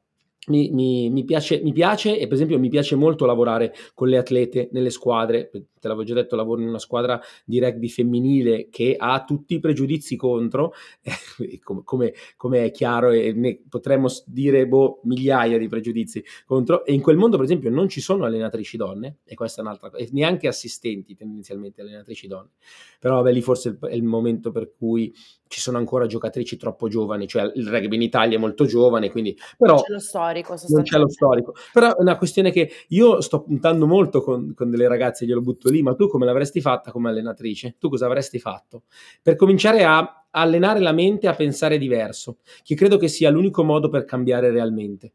mi, 0.48 0.70
mi, 0.72 1.10
mi, 1.10 1.24
piace, 1.24 1.62
mi, 1.62 1.74
piace, 1.74 2.18
e 2.18 2.26
per 2.26 2.34
esempio 2.34 2.60
mi 2.60 2.70
piace 2.70 2.96
molto 2.96 3.26
lavorare 3.26 3.74
con 3.94 4.08
le 4.08 4.18
atlete 4.18 4.70
nelle 4.72 4.90
squadre, 4.90 5.50
te 5.50 5.88
l'avevo 5.88 6.04
già 6.04 6.14
detto, 6.14 6.36
lavoro 6.36 6.62
in 6.62 6.68
una 6.68 6.80
squadra 6.80 7.20
di 7.46 7.60
rugby 7.60 7.88
femminile 7.88 8.68
che 8.70 8.96
ha 8.98 9.24
tutti 9.24 9.56
i 9.56 9.60
pregiudizi 9.60 10.16
contro, 10.16 10.74
eh, 11.04 11.60
come, 11.62 12.14
come, 12.36 12.66
è 12.66 12.72
chiaro, 12.72 13.12
e 13.12 13.34
ne 13.34 13.60
potremmo 13.68 14.08
dire 14.26 14.68
boh, 14.68 15.02
migliaia 15.04 15.58
di 15.58 15.68
pregiudizi 15.68 16.24
contro, 16.46 16.86
e 16.86 16.94
in 16.94 17.02
quel 17.02 17.18
mondo 17.18 17.36
per 17.38 17.46
esempio 17.46 17.70
non 17.70 17.90
ci 17.90 18.02
sono 18.02 18.26
allenatrici 18.26 18.78
donne, 18.78 19.18
e 19.26 19.36
questa 19.36 19.62
è 19.62 19.64
un'altra 19.64 19.90
cosa, 19.90 20.06
neanche 20.12 20.48
assistenti 20.48 21.16
tendenzialmente 21.16 21.82
allenatrici 21.82 22.28
donne, 22.28 22.52
però 23.00 23.16
vabbè 23.16 23.32
lì 23.32 23.42
forse 23.42 23.78
è 23.82 23.94
il 23.94 24.04
momento 24.04 24.52
per 24.52 24.72
cui 24.78 25.14
ci 25.48 25.60
sono 25.60 25.78
ancora 25.78 26.06
giocatrici 26.06 26.58
troppo 26.58 26.88
giovani, 26.88 27.28
cioè 27.28 27.52
il 27.56 27.68
rugby 27.68 27.96
in 27.96 28.02
Italia 28.02 28.38
è 28.38 28.40
molto 28.40 28.66
giovane, 28.66 29.10
quindi 29.10 29.38
però 29.58 29.82
c'è 29.82 29.92
lo 29.92 30.00
storico, 30.44 30.56
non 30.70 30.84
c'è 30.84 30.98
lo 30.98 31.10
storico. 31.10 31.54
Però 31.74 31.96
è 31.96 32.02
una 32.02 32.18
questione 32.18 32.52
che 32.52 32.72
io 32.90 33.22
sto 33.22 33.42
puntando 33.42 33.88
molto 33.88 34.22
con, 34.22 34.54
con, 34.54 34.70
delle 34.70 34.88
ragazze, 34.88 35.26
glielo 35.26 35.42
butto 35.42 35.70
lì, 35.70 35.82
ma 35.82 35.96
tu 35.96 36.08
come 36.08 36.26
l'avresti 36.26 36.62
fatta 36.62 36.92
come 36.92 37.10
allenatrice? 37.10 37.76
Tu 37.80 37.90
cosa 37.90 38.06
avresti 38.06 38.40
fatto? 38.40 38.84
Per 39.22 39.36
cominciare 39.36 39.84
a 39.84 40.26
allenare 40.32 40.80
la 40.80 40.92
mente 40.92 41.28
a 41.28 41.34
pensare 41.34 41.78
diverso, 41.78 42.38
che 42.64 42.76
credo 42.76 42.98
che 42.98 43.08
sia 43.08 43.30
l'unico 43.30 43.64
modo 43.64 43.90
per 43.90 44.06
cambiare 44.06 44.52
realmente. 44.52 45.14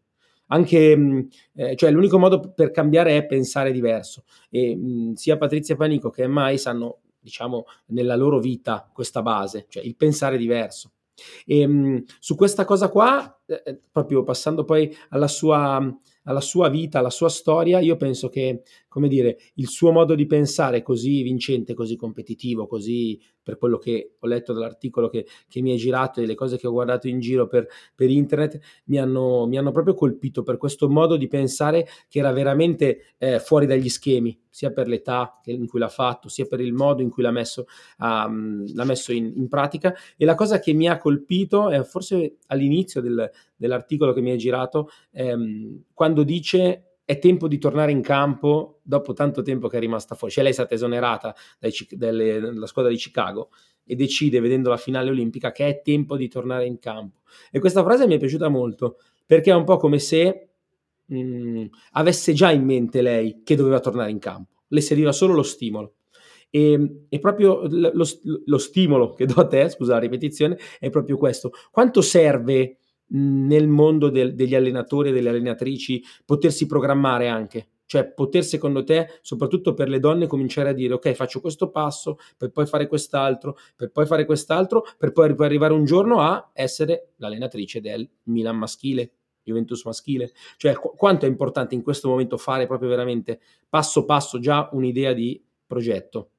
Anche, 0.49 1.29
eh, 1.55 1.77
cioè 1.77 1.91
l'unico 1.91 2.19
modo 2.19 2.53
per 2.55 2.73
cambiare 2.73 3.17
è 3.17 3.25
pensare 3.25 3.73
diverso 3.73 4.25
e 4.51 4.77
mh, 4.77 5.15
sia 5.15 5.39
Patrizia 5.39 5.77
Panico 5.77 6.11
che 6.11 6.27
Mai 6.27 6.59
sanno 6.59 6.99
diciamo, 7.23 7.65
nella 7.87 8.17
loro 8.17 8.39
vita 8.39 8.89
questa 8.93 9.23
base, 9.23 9.67
cioè 9.69 9.83
il 9.83 9.97
pensare 9.97 10.37
diverso. 10.37 10.93
E, 11.47 11.67
mh, 11.67 12.05
su 12.19 12.35
questa 12.35 12.65
cosa 12.65 12.89
qua, 12.89 13.41
proprio 13.91 14.23
passando 14.23 14.65
poi 14.65 14.95
alla 15.11 15.29
sua, 15.29 15.81
alla 16.25 16.41
sua 16.41 16.69
vita, 16.69 16.99
alla 16.99 17.11
sua 17.11 17.29
storia, 17.29 17.81
io 17.81 17.97
penso 17.97 18.29
che, 18.29 18.63
come 18.93 19.09
dire, 19.09 19.39
il 19.55 19.69
suo 19.69 19.91
modo 19.91 20.15
di 20.15 20.27
pensare 20.27 20.83
così 20.83 21.23
vincente, 21.23 21.73
così 21.73 21.97
competitivo, 21.97 22.67
così 22.67 23.19
per 23.43 23.57
quello 23.57 23.79
che 23.79 24.17
ho 24.19 24.27
letto 24.27 24.53
dall'articolo 24.53 25.09
che, 25.09 25.27
che 25.49 25.63
mi 25.63 25.71
hai 25.71 25.79
girato 25.79 26.21
e 26.21 26.27
le 26.27 26.35
cose 26.35 26.59
che 26.59 26.67
ho 26.67 26.73
guardato 26.73 27.09
in 27.09 27.19
giro 27.19 27.47
per, 27.47 27.67
per 27.95 28.11
internet, 28.11 28.61
mi 28.85 28.99
hanno, 28.99 29.47
mi 29.47 29.57
hanno, 29.57 29.73
proprio 29.73 29.95
colpito 29.95 30.43
per 30.43 30.59
questo 30.59 30.91
modo 30.91 31.17
di 31.17 31.27
pensare 31.27 31.89
che 32.07 32.19
era 32.19 32.33
veramente 32.33 33.15
eh, 33.17 33.39
fuori 33.41 33.65
dagli 33.65 33.89
schemi, 33.89 34.39
sia 34.51 34.71
per 34.73 34.89
l'età 34.89 35.41
in 35.47 35.67
cui 35.67 35.79
l'ha 35.79 35.89
fatto, 35.89 36.29
sia 36.29 36.45
per 36.45 36.61
il 36.61 36.75
modo 36.75 37.01
in 37.01 37.09
cui 37.09 37.23
l'ha 37.23 37.31
messo, 37.31 37.65
um, 37.99 38.63
l'ha 38.75 38.85
messo 38.85 39.15
in, 39.15 39.33
in, 39.35 39.49
pratica. 39.49 39.95
E 40.19 40.27
la 40.27 40.35
cosa 40.35 40.59
che 40.59 40.75
mi 40.75 40.87
ha 40.87 40.99
colpito 40.99 41.71
è 41.71 41.83
forse 41.83 42.37
all'inizio 42.49 43.01
del, 43.01 43.31
dell'articolo 43.57 44.13
che 44.13 44.21
mi 44.21 44.33
hai 44.33 44.39
girato, 44.39 44.91
ehm, 45.13 45.85
quando 45.95 46.25
dice 46.25 46.89
è 47.05 47.19
tempo 47.19 47.49
di 47.49 47.59
tornare 47.59 47.93
in 47.93 48.01
campo 48.01 48.81
dopo 48.83 49.13
tanto 49.13 49.43
tempo 49.43 49.69
che 49.69 49.77
è 49.77 49.81
rimasta 49.81 50.15
fuori. 50.15 50.33
Cioè 50.33 50.43
lei 50.43 50.53
è 50.53 50.55
stata 50.55 50.75
esonerata 50.75 51.35
dai, 51.59 51.73
dalle, 51.91 52.41
dalla 52.41 52.67
squadra 52.67 52.91
di 52.91 52.97
Chicago 52.97 53.51
e 53.85 53.97
decide, 53.97 54.41
vedendo 54.41 54.71
la 54.71 54.77
finale 54.77 55.11
olimpica, 55.11 55.51
che 55.53 55.67
è 55.67 55.83
tempo 55.83 56.17
di 56.17 56.29
tornare 56.29 56.67
in 56.67 56.79
campo. 56.79 57.21
E 57.51 57.59
questa 57.59 57.83
frase 57.83 58.07
mi 58.07 58.15
è 58.15 58.19
piaciuta 58.19 58.49
molto, 58.49 58.99
perché 59.27 59.51
è 59.51 59.55
un 59.55 59.65
po' 59.65 59.77
come 59.77 59.99
se 59.99 60.49
mh, 61.07 61.19
mm, 61.19 61.65
avesse 61.93 62.33
già 62.33 62.51
in 62.51 62.65
mente 62.65 63.03
lei 63.03 63.43
che 63.45 63.57
doveva 63.57 63.81
tornare 63.81 64.11
in 64.11 64.19
campo. 64.19 64.63
Le 64.69 64.81
serviva 64.81 65.13
solo 65.13 65.35
lo 65.35 65.43
stimolo. 65.43 65.95
E, 66.49 67.07
e 67.09 67.19
proprio 67.19 67.67
lo, 67.67 68.07
lo, 68.45 68.59
stimolo 68.59 69.15
che 69.15 69.25
do 69.25 69.41
a 69.41 69.47
te, 69.47 69.71
scusa 69.71 69.95
la 69.95 69.99
ripetizione, 69.99 70.59
è 70.79 70.91
proprio 70.91 71.17
questo. 71.17 71.51
Quanto 71.71 72.03
serve 72.03 72.79
nel 73.15 73.69
mondo 73.69 74.09
del, 74.11 74.35
degli 74.35 74.55
allenatori 74.55 75.11
e 75.11 75.13
delle 75.13 75.31
allenatrici 75.31 76.03
potersi 76.25 76.67
programmare 76.67 77.29
anche? 77.29 77.69
Cioè 77.93 78.11
poter 78.11 78.43
secondo 78.43 78.85
te, 78.85 79.19
soprattutto 79.21 79.75
per 79.75 79.91
le 79.91 80.01
donne, 80.01 80.27
cominciare 80.27 80.71
a 80.71 80.73
dire 80.73 80.95
ok 80.95 81.13
faccio 81.13 81.43
questo 81.43 81.69
passo, 81.69 82.17
per 82.39 82.51
poi 82.51 82.65
fare 82.65 82.87
quest'altro, 82.87 83.59
per 83.77 83.91
poi 83.91 84.07
fare 84.07 84.25
quest'altro, 84.25 84.87
per 84.97 85.13
poi 85.13 85.31
arrivare 85.45 85.75
un 85.75 85.85
giorno 85.85 86.21
a 86.21 86.53
essere 86.55 87.11
l'allenatrice 87.17 87.83
del 87.83 88.09
Milan 88.25 88.57
maschile, 88.57 89.13
Juventus 89.43 89.85
maschile. 89.85 90.33
Cioè 90.57 90.73
qu- 90.73 90.97
quanto 90.97 91.27
è 91.27 91.29
importante 91.29 91.75
in 91.75 91.83
questo 91.83 92.09
momento 92.09 92.39
fare 92.39 92.67
proprio 92.67 92.89
veramente 92.89 93.41
passo 93.69 94.07
passo 94.07 94.39
già 94.39 94.71
un'idea 94.73 95.13
di 95.13 95.45
progetto? 95.67 96.32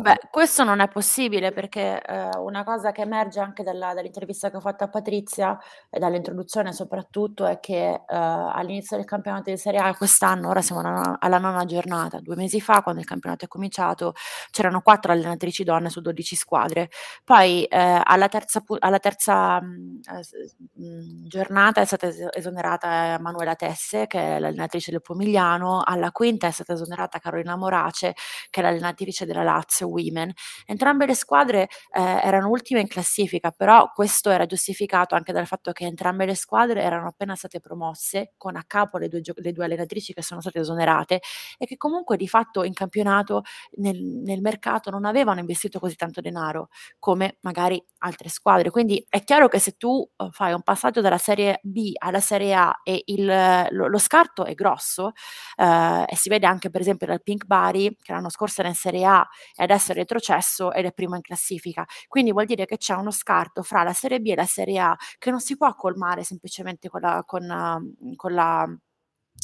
Beh, 0.00 0.20
questo 0.30 0.64
non 0.64 0.80
è 0.80 0.88
possibile 0.88 1.52
perché 1.52 2.00
eh, 2.00 2.30
una 2.38 2.64
cosa 2.64 2.92
che 2.92 3.02
emerge 3.02 3.40
anche 3.40 3.62
dalla, 3.62 3.92
dall'intervista 3.92 4.50
che 4.50 4.56
ho 4.56 4.60
fatto 4.60 4.84
a 4.84 4.88
Patrizia 4.88 5.58
e 5.90 5.98
dall'introduzione 5.98 6.72
soprattutto 6.72 7.44
è 7.44 7.60
che 7.60 7.90
eh, 7.90 8.02
all'inizio 8.08 8.96
del 8.96 9.04
campionato 9.04 9.50
di 9.50 9.58
Serie 9.58 9.80
A 9.80 9.94
quest'anno, 9.94 10.48
ora 10.48 10.62
siamo 10.62 10.80
alla, 10.80 11.18
alla 11.20 11.36
nona 11.36 11.66
giornata, 11.66 12.20
due 12.20 12.36
mesi 12.36 12.58
fa 12.58 12.80
quando 12.80 13.02
il 13.02 13.06
campionato 13.06 13.44
è 13.44 13.48
cominciato 13.48 14.14
c'erano 14.50 14.80
quattro 14.80 15.12
allenatrici 15.12 15.62
donne 15.62 15.90
su 15.90 16.00
12 16.00 16.36
squadre, 16.36 16.88
poi 17.22 17.64
eh, 17.64 18.00
alla 18.02 18.28
terza, 18.28 18.64
alla 18.78 18.98
terza 18.98 19.60
mh, 19.60 19.66
mm, 19.66 19.96
eh, 20.08 20.82
mm, 20.82 21.26
giornata 21.26 21.82
è 21.82 21.84
stata 21.84 22.08
esonerata 22.32 23.18
Manuela 23.20 23.54
Tesse 23.56 24.06
che 24.06 24.36
è 24.36 24.38
l'allenatrice 24.38 24.90
del 24.90 25.02
Pomigliano, 25.02 25.82
alla 25.84 26.12
quinta 26.12 26.46
è 26.46 26.50
stata 26.50 26.72
esonerata 26.72 27.18
Carolina 27.18 27.56
Morace 27.56 28.14
che 28.48 28.60
è 28.60 28.62
l'allenatrice 28.62 29.26
della 29.26 29.48
Lazio 29.52 29.88
Women. 29.88 30.32
Entrambe 30.66 31.06
le 31.06 31.14
squadre 31.14 31.68
eh, 31.92 32.00
erano 32.00 32.48
ultime 32.48 32.80
in 32.80 32.88
classifica, 32.88 33.50
però 33.50 33.90
questo 33.92 34.30
era 34.30 34.46
giustificato 34.46 35.14
anche 35.14 35.32
dal 35.32 35.46
fatto 35.46 35.72
che 35.72 35.84
entrambe 35.84 36.26
le 36.26 36.34
squadre 36.34 36.82
erano 36.82 37.08
appena 37.08 37.34
state 37.34 37.60
promosse, 37.60 38.34
con 38.36 38.56
a 38.56 38.64
capo 38.66 38.98
le 38.98 39.08
due, 39.08 39.20
gio- 39.20 39.34
le 39.36 39.52
due 39.52 39.64
allenatrici 39.64 40.12
che 40.12 40.22
sono 40.22 40.40
state 40.40 40.60
esonerate 40.60 41.20
e 41.58 41.66
che 41.66 41.76
comunque 41.76 42.16
di 42.16 42.28
fatto 42.28 42.64
in 42.64 42.72
campionato, 42.72 43.42
nel, 43.76 44.00
nel 44.02 44.40
mercato, 44.40 44.90
non 44.90 45.04
avevano 45.04 45.40
investito 45.40 45.78
così 45.78 45.96
tanto 45.96 46.20
denaro 46.20 46.68
come 46.98 47.38
magari 47.40 47.82
altre 47.98 48.28
squadre. 48.28 48.70
Quindi 48.70 49.04
è 49.08 49.22
chiaro 49.24 49.48
che 49.48 49.58
se 49.58 49.72
tu 49.72 50.08
eh, 50.16 50.28
fai 50.30 50.52
un 50.52 50.62
passaggio 50.62 51.00
dalla 51.00 51.18
Serie 51.18 51.60
B 51.62 51.92
alla 51.98 52.20
Serie 52.20 52.54
A 52.54 52.80
e 52.82 53.02
il, 53.06 53.24
lo, 53.70 53.88
lo, 53.88 53.98
scarto 53.98 54.44
è 54.44 54.54
grosso, 54.54 55.12
eh, 55.56 56.04
e 56.06 56.16
si 56.16 56.28
vede 56.28 56.46
anche 56.46 56.70
per 56.70 56.80
esempio 56.80 57.06
dal 57.06 57.22
Pink 57.22 57.44
Bari 57.44 57.96
che 58.00 58.12
l'anno 58.12 58.30
scorso 58.30 58.60
era 58.60 58.68
in 58.68 58.74
Serie 58.74 59.04
A 59.04 59.26
e 59.54 59.62
adesso 59.62 59.92
è 59.92 59.94
retrocesso 59.94 60.72
ed 60.72 60.86
è 60.86 60.92
primo 60.92 61.16
in 61.16 61.22
classifica. 61.22 61.84
Quindi 62.08 62.32
vuol 62.32 62.46
dire 62.46 62.66
che 62.66 62.76
c'è 62.76 62.94
uno 62.94 63.10
scarto 63.10 63.62
fra 63.62 63.82
la 63.82 63.92
Serie 63.92 64.20
B 64.20 64.28
e 64.28 64.34
la 64.36 64.46
Serie 64.46 64.78
A 64.78 64.96
che 65.18 65.30
non 65.30 65.40
si 65.40 65.56
può 65.56 65.74
colmare 65.74 66.24
semplicemente 66.24 66.88
con 66.88 67.00
la, 67.00 67.22
con, 67.26 67.42
uh, 67.48 68.14
con 68.16 68.34
la 68.34 68.66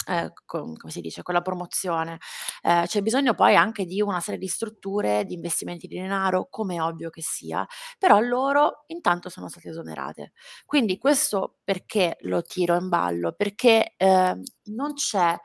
eh, 0.09 0.33
con, 0.45 0.77
come 0.77 0.93
si 0.93 1.01
dice, 1.01 1.23
con 1.23 1.35
la 1.35 1.41
promozione. 1.43 2.19
Eh, 2.63 2.85
c'è 2.87 3.03
bisogno 3.03 3.35
poi 3.35 3.57
anche 3.57 3.85
di 3.85 4.01
una 4.01 4.21
serie 4.21 4.39
di 4.39 4.47
strutture, 4.49 5.25
di 5.25 5.35
investimenti 5.35 5.87
di 5.87 5.97
denaro, 5.99 6.49
come 6.51 6.81
ovvio 6.81 7.11
che 7.11 7.23
sia, 7.23 7.67
però 7.99 8.21
loro 8.21 8.85
intanto 8.89 9.29
sono 9.29 9.49
state 9.49 9.71
esonerate. 9.71 10.33
Quindi 10.65 10.99
questo 10.99 11.59
perché 11.65 12.17
lo 12.21 12.43
tiro 12.43 12.77
in 12.77 12.89
ballo? 12.89 13.33
Perché 13.33 13.95
eh, 13.97 14.37
non 14.65 14.95
c'è 14.95 15.37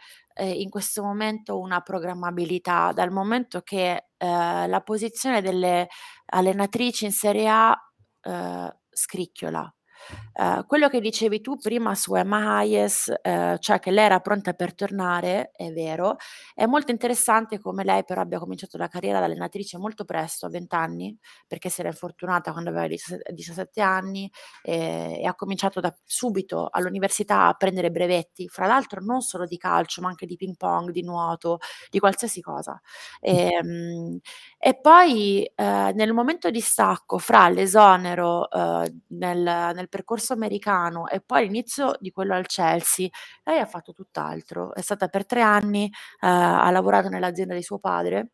eh, 0.41 0.49
in 0.59 0.71
questo 0.71 1.03
momento 1.03 1.59
una 1.59 1.81
programmabilità, 1.81 2.91
dal 2.93 3.11
momento 3.11 3.61
che 3.61 4.07
eh, 4.17 4.67
la 4.67 4.81
posizione 4.81 5.39
delle 5.39 5.87
allenatrici 6.25 7.05
in 7.05 7.11
Serie 7.11 7.47
A 7.47 7.77
eh, 8.23 8.75
scricchiola. 8.89 9.71
Uh, 10.33 10.65
quello 10.65 10.87
che 10.87 11.01
dicevi 11.01 11.41
tu 11.41 11.57
prima 11.57 11.93
su 11.93 12.15
Emma 12.15 12.57
Hayes, 12.57 13.13
uh, 13.21 13.57
cioè 13.57 13.79
che 13.79 13.91
lei 13.91 14.05
era 14.05 14.19
pronta 14.21 14.53
per 14.53 14.73
tornare, 14.73 15.51
è 15.53 15.71
vero. 15.71 16.15
È 16.53 16.65
molto 16.65 16.91
interessante 16.91 17.59
come 17.59 17.83
lei 17.83 18.03
però 18.05 18.21
abbia 18.21 18.39
cominciato 18.39 18.77
la 18.77 18.87
carriera 18.87 19.19
da 19.19 19.25
allenatrice 19.25 19.77
molto 19.77 20.05
presto, 20.05 20.45
a 20.45 20.49
20 20.49 20.75
anni, 20.75 21.17
perché 21.47 21.69
si 21.69 21.81
era 21.81 21.89
infortunata 21.89 22.51
quando 22.51 22.69
aveva 22.69 22.87
17 22.87 23.81
anni 23.81 24.31
e, 24.63 25.19
e 25.21 25.25
ha 25.25 25.35
cominciato 25.35 25.79
da 25.79 25.93
subito 26.05 26.69
all'università 26.71 27.47
a 27.47 27.53
prendere 27.53 27.91
brevetti, 27.91 28.47
fra 28.47 28.65
l'altro 28.65 29.01
non 29.01 29.21
solo 29.21 29.45
di 29.45 29.57
calcio, 29.57 30.01
ma 30.01 30.07
anche 30.09 30.25
di 30.25 30.37
ping 30.37 30.55
pong, 30.55 30.91
di 30.91 31.03
nuoto, 31.03 31.59
di 31.89 31.99
qualsiasi 31.99 32.41
cosa. 32.41 32.79
E, 33.19 33.59
um, 33.61 34.17
e 34.57 34.79
poi 34.79 35.51
uh, 35.55 35.63
nel 35.93 36.13
momento 36.13 36.49
di 36.49 36.61
stacco 36.61 37.17
fra 37.17 37.49
l'esonero 37.49 38.47
nel, 39.07 39.71
nel 39.75 39.89
percorso 39.91 40.33
americano 40.33 41.07
e 41.07 41.21
poi 41.21 41.43
l'inizio 41.43 41.95
di 41.99 42.11
quello 42.11 42.33
al 42.35 42.47
Chelsea, 42.47 43.07
lei 43.43 43.59
ha 43.59 43.65
fatto 43.67 43.93
tutt'altro. 43.93 44.73
È 44.73 44.81
stata 44.81 45.07
per 45.09 45.25
tre 45.25 45.41
anni, 45.41 45.85
eh, 45.85 45.91
ha 46.27 46.71
lavorato 46.71 47.09
nell'azienda 47.09 47.53
di 47.55 47.63
suo 47.63 47.77
padre 47.79 48.31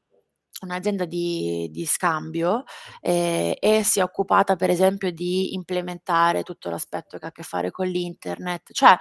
un'azienda 0.62 1.06
di, 1.06 1.70
di 1.72 1.86
scambio 1.86 2.64
eh, 3.02 3.56
e 3.60 3.84
si 3.84 4.00
è 4.00 4.04
occupata 4.04 4.56
per 4.56 4.70
esempio 4.72 5.12
di 5.12 5.54
implementare 5.54 6.42
tutto 6.44 6.70
l'aspetto 6.72 7.18
che 7.20 7.26
ha 7.26 7.30
a 7.30 7.32
che 7.32 7.44
fare 7.44 7.70
con 7.72 7.88
l'internet, 7.88 8.72
cioè 8.74 8.98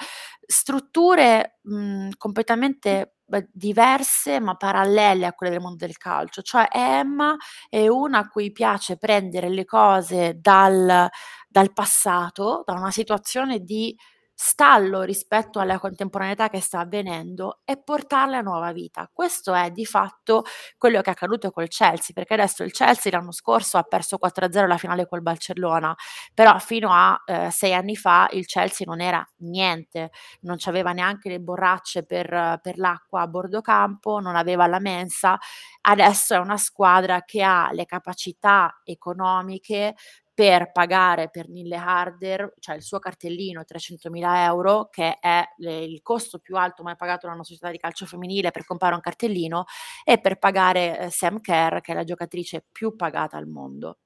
strutture 0.46 1.58
mh, 1.62 2.10
completamente 2.18 3.15
diverse 3.52 4.40
ma 4.40 4.54
parallele 4.56 5.26
a 5.26 5.32
quelle 5.32 5.52
del 5.52 5.60
mondo 5.62 5.84
del 5.84 5.96
calcio, 5.96 6.42
cioè 6.42 6.68
Emma 6.70 7.36
è 7.68 7.88
una 7.88 8.20
a 8.20 8.28
cui 8.28 8.52
piace 8.52 8.96
prendere 8.98 9.48
le 9.48 9.64
cose 9.64 10.38
dal, 10.40 11.08
dal 11.48 11.72
passato, 11.72 12.62
da 12.64 12.74
una 12.74 12.90
situazione 12.90 13.60
di 13.60 13.96
stallo 14.38 15.00
rispetto 15.00 15.60
alla 15.60 15.78
contemporaneità 15.78 16.50
che 16.50 16.60
sta 16.60 16.80
avvenendo 16.80 17.60
e 17.64 17.78
portarle 17.78 18.36
a 18.36 18.42
nuova 18.42 18.70
vita. 18.70 19.08
Questo 19.10 19.54
è 19.54 19.70
di 19.70 19.86
fatto 19.86 20.44
quello 20.76 21.00
che 21.00 21.08
è 21.08 21.12
accaduto 21.12 21.50
col 21.50 21.68
Chelsea, 21.68 22.12
perché 22.12 22.34
adesso 22.34 22.62
il 22.62 22.70
Chelsea 22.70 23.10
l'anno 23.10 23.32
scorso 23.32 23.78
ha 23.78 23.82
perso 23.82 24.18
4-0 24.22 24.66
la 24.66 24.76
finale 24.76 25.06
col 25.06 25.22
Barcellona, 25.22 25.94
però 26.34 26.58
fino 26.58 26.90
a 26.92 27.18
eh, 27.24 27.50
sei 27.50 27.72
anni 27.72 27.96
fa 27.96 28.28
il 28.32 28.44
Chelsea 28.44 28.86
non 28.86 29.00
era 29.00 29.26
niente, 29.38 30.10
non 30.40 30.58
aveva 30.66 30.92
neanche 30.92 31.30
le 31.30 31.40
borracce 31.40 32.04
per, 32.04 32.60
per 32.62 32.76
l'acqua 32.76 33.22
a 33.22 33.26
bordo 33.28 33.62
campo, 33.62 34.20
non 34.20 34.36
aveva 34.36 34.66
la 34.66 34.80
mensa, 34.80 35.38
adesso 35.82 36.34
è 36.34 36.38
una 36.38 36.58
squadra 36.58 37.22
che 37.22 37.42
ha 37.42 37.70
le 37.72 37.86
capacità 37.86 38.82
economiche 38.84 39.94
per 40.36 40.70
pagare 40.70 41.30
per 41.30 41.48
Nille 41.48 41.76
Harder, 41.76 42.52
cioè 42.58 42.76
il 42.76 42.82
suo 42.82 42.98
cartellino 42.98 43.64
300.000 43.64 44.44
euro, 44.44 44.90
che 44.90 45.16
è 45.18 45.42
il 45.60 46.02
costo 46.02 46.40
più 46.40 46.58
alto 46.58 46.82
mai 46.82 46.94
pagato 46.94 47.26
da 47.26 47.32
una 47.32 47.42
società 47.42 47.70
di 47.70 47.78
calcio 47.78 48.04
femminile 48.04 48.50
per 48.50 48.66
comprare 48.66 48.94
un 48.94 49.00
cartellino, 49.00 49.64
e 50.04 50.20
per 50.20 50.38
pagare 50.38 50.98
eh, 50.98 51.10
Sam 51.10 51.40
Kerr, 51.40 51.80
che 51.80 51.92
è 51.92 51.94
la 51.94 52.04
giocatrice 52.04 52.66
più 52.70 52.94
pagata 52.96 53.38
al 53.38 53.46
mondo. 53.46 54.00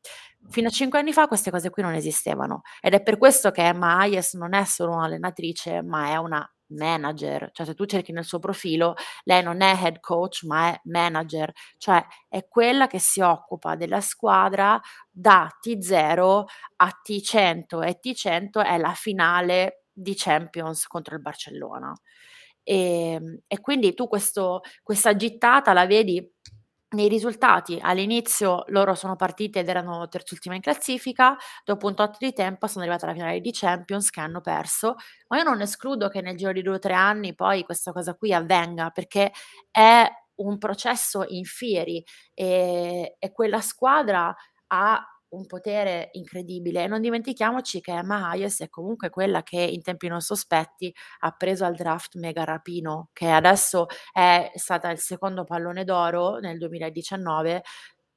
Fino 0.49 0.69
a 0.69 0.71
cinque 0.71 1.01
anni 1.01 1.13
fa 1.13 1.27
queste 1.27 1.51
cose 1.51 1.69
qui 1.69 1.83
non 1.83 1.95
esistevano 1.95 2.61
ed 2.81 2.95
è 2.95 3.03
per 3.03 3.19
questo 3.19 3.51
che 3.51 3.67
Emma 3.67 3.99
Hayes 3.99 4.35
non 4.35 4.55
è 4.55 4.65
solo 4.65 4.93
un'allenatrice, 4.93 5.83
ma 5.83 6.11
è 6.11 6.17
una 6.17 6.49
manager, 6.71 7.51
cioè 7.53 7.67
se 7.67 7.75
tu 7.75 7.85
cerchi 7.87 8.13
nel 8.13 8.25
suo 8.25 8.39
profilo, 8.39 8.95
lei 9.25 9.43
non 9.43 9.61
è 9.63 9.75
head 9.83 10.01
coach, 10.01 10.43
ma 10.45 10.69
è 10.73 10.81
manager, 10.85 11.53
cioè 11.79 12.05
è 12.29 12.47
quella 12.49 12.87
che 12.87 12.99
si 12.99 13.21
occupa 13.21 13.77
della 13.77 14.01
squadra 14.01 14.81
da 15.11 15.49
T0 15.61 16.45
a 16.77 17.01
T100 17.03 17.83
e 17.87 17.99
T100 18.01 18.65
è 18.65 18.79
la 18.79 18.93
finale 18.95 19.85
di 19.93 20.15
Champions 20.17 20.87
contro 20.87 21.15
il 21.15 21.21
Barcellona. 21.23 21.93
E, 22.63 23.13
ehm, 23.15 23.41
e 23.47 23.61
quindi 23.61 23.95
tu 23.95 24.09
questo, 24.09 24.61
questa 24.83 25.17
gittata 25.17 25.73
la 25.73 25.87
vedi 25.87 26.27
nei 26.93 27.09
risultati 27.09 27.79
all'inizio 27.81 28.65
loro 28.69 28.95
sono 28.95 29.15
partite 29.17 29.61
ed 29.61 29.69
erano 29.69 30.09
terzultima 30.09 30.55
in 30.57 30.61
classifica, 30.61 31.37
dopo 31.65 31.87
un 31.87 31.95
tot 31.95 32.17
di 32.19 32.33
tempo 32.33 32.67
sono 32.67 32.83
arrivate 32.85 33.05
alla 33.05 33.15
finale 33.15 33.41
di 33.41 33.51
Champions 33.53 34.11
che 34.11 34.21
hanno 34.21 34.41
perso, 34.41 34.97
ma 35.29 35.39
io 35.39 35.45
non 35.45 35.61
escludo 35.61 36.09
che 36.09 36.21
nel 36.21 36.37
giro 36.37 36.53
di 36.53 36.63
due 36.63 36.75
o 36.77 36.79
tre 36.79 36.95
anni 36.95 37.35
poi 37.35 37.63
questa 37.65 37.93
cosa 37.93 38.15
qui 38.15 38.33
avvenga 38.35 38.91
perché 38.91 39.33
è 39.71 40.07
un 40.37 40.59
processo 40.59 41.25
in 41.29 41.45
fieri 41.45 42.03
e, 42.35 43.17
e 43.19 43.33
quella 43.33 43.61
squadra 43.61 44.35
ha 44.69 45.05
un 45.31 45.47
potere 45.47 46.11
incredibile 46.13 46.87
non 46.87 47.01
dimentichiamoci 47.01 47.81
che 47.81 47.93
Emma 47.93 48.29
Hayes 48.31 48.61
è 48.61 48.69
comunque 48.69 49.11
quella 49.11 49.43
che 49.43 49.61
in 49.61 49.83
tempi 49.83 50.09
non 50.09 50.21
sospetti 50.21 50.93
ha 51.21 51.31
preso 51.33 51.65
al 51.65 51.75
draft 51.75 52.17
Mega 52.17 52.45
Rapino, 52.45 53.11
che 53.13 53.29
adesso 53.31 53.87
è 54.13 54.51
stata 54.55 54.91
il 54.91 54.99
secondo 54.99 55.45
pallone 55.45 55.85
d'oro 55.85 56.39
nel 56.39 56.59
2019 56.59 57.63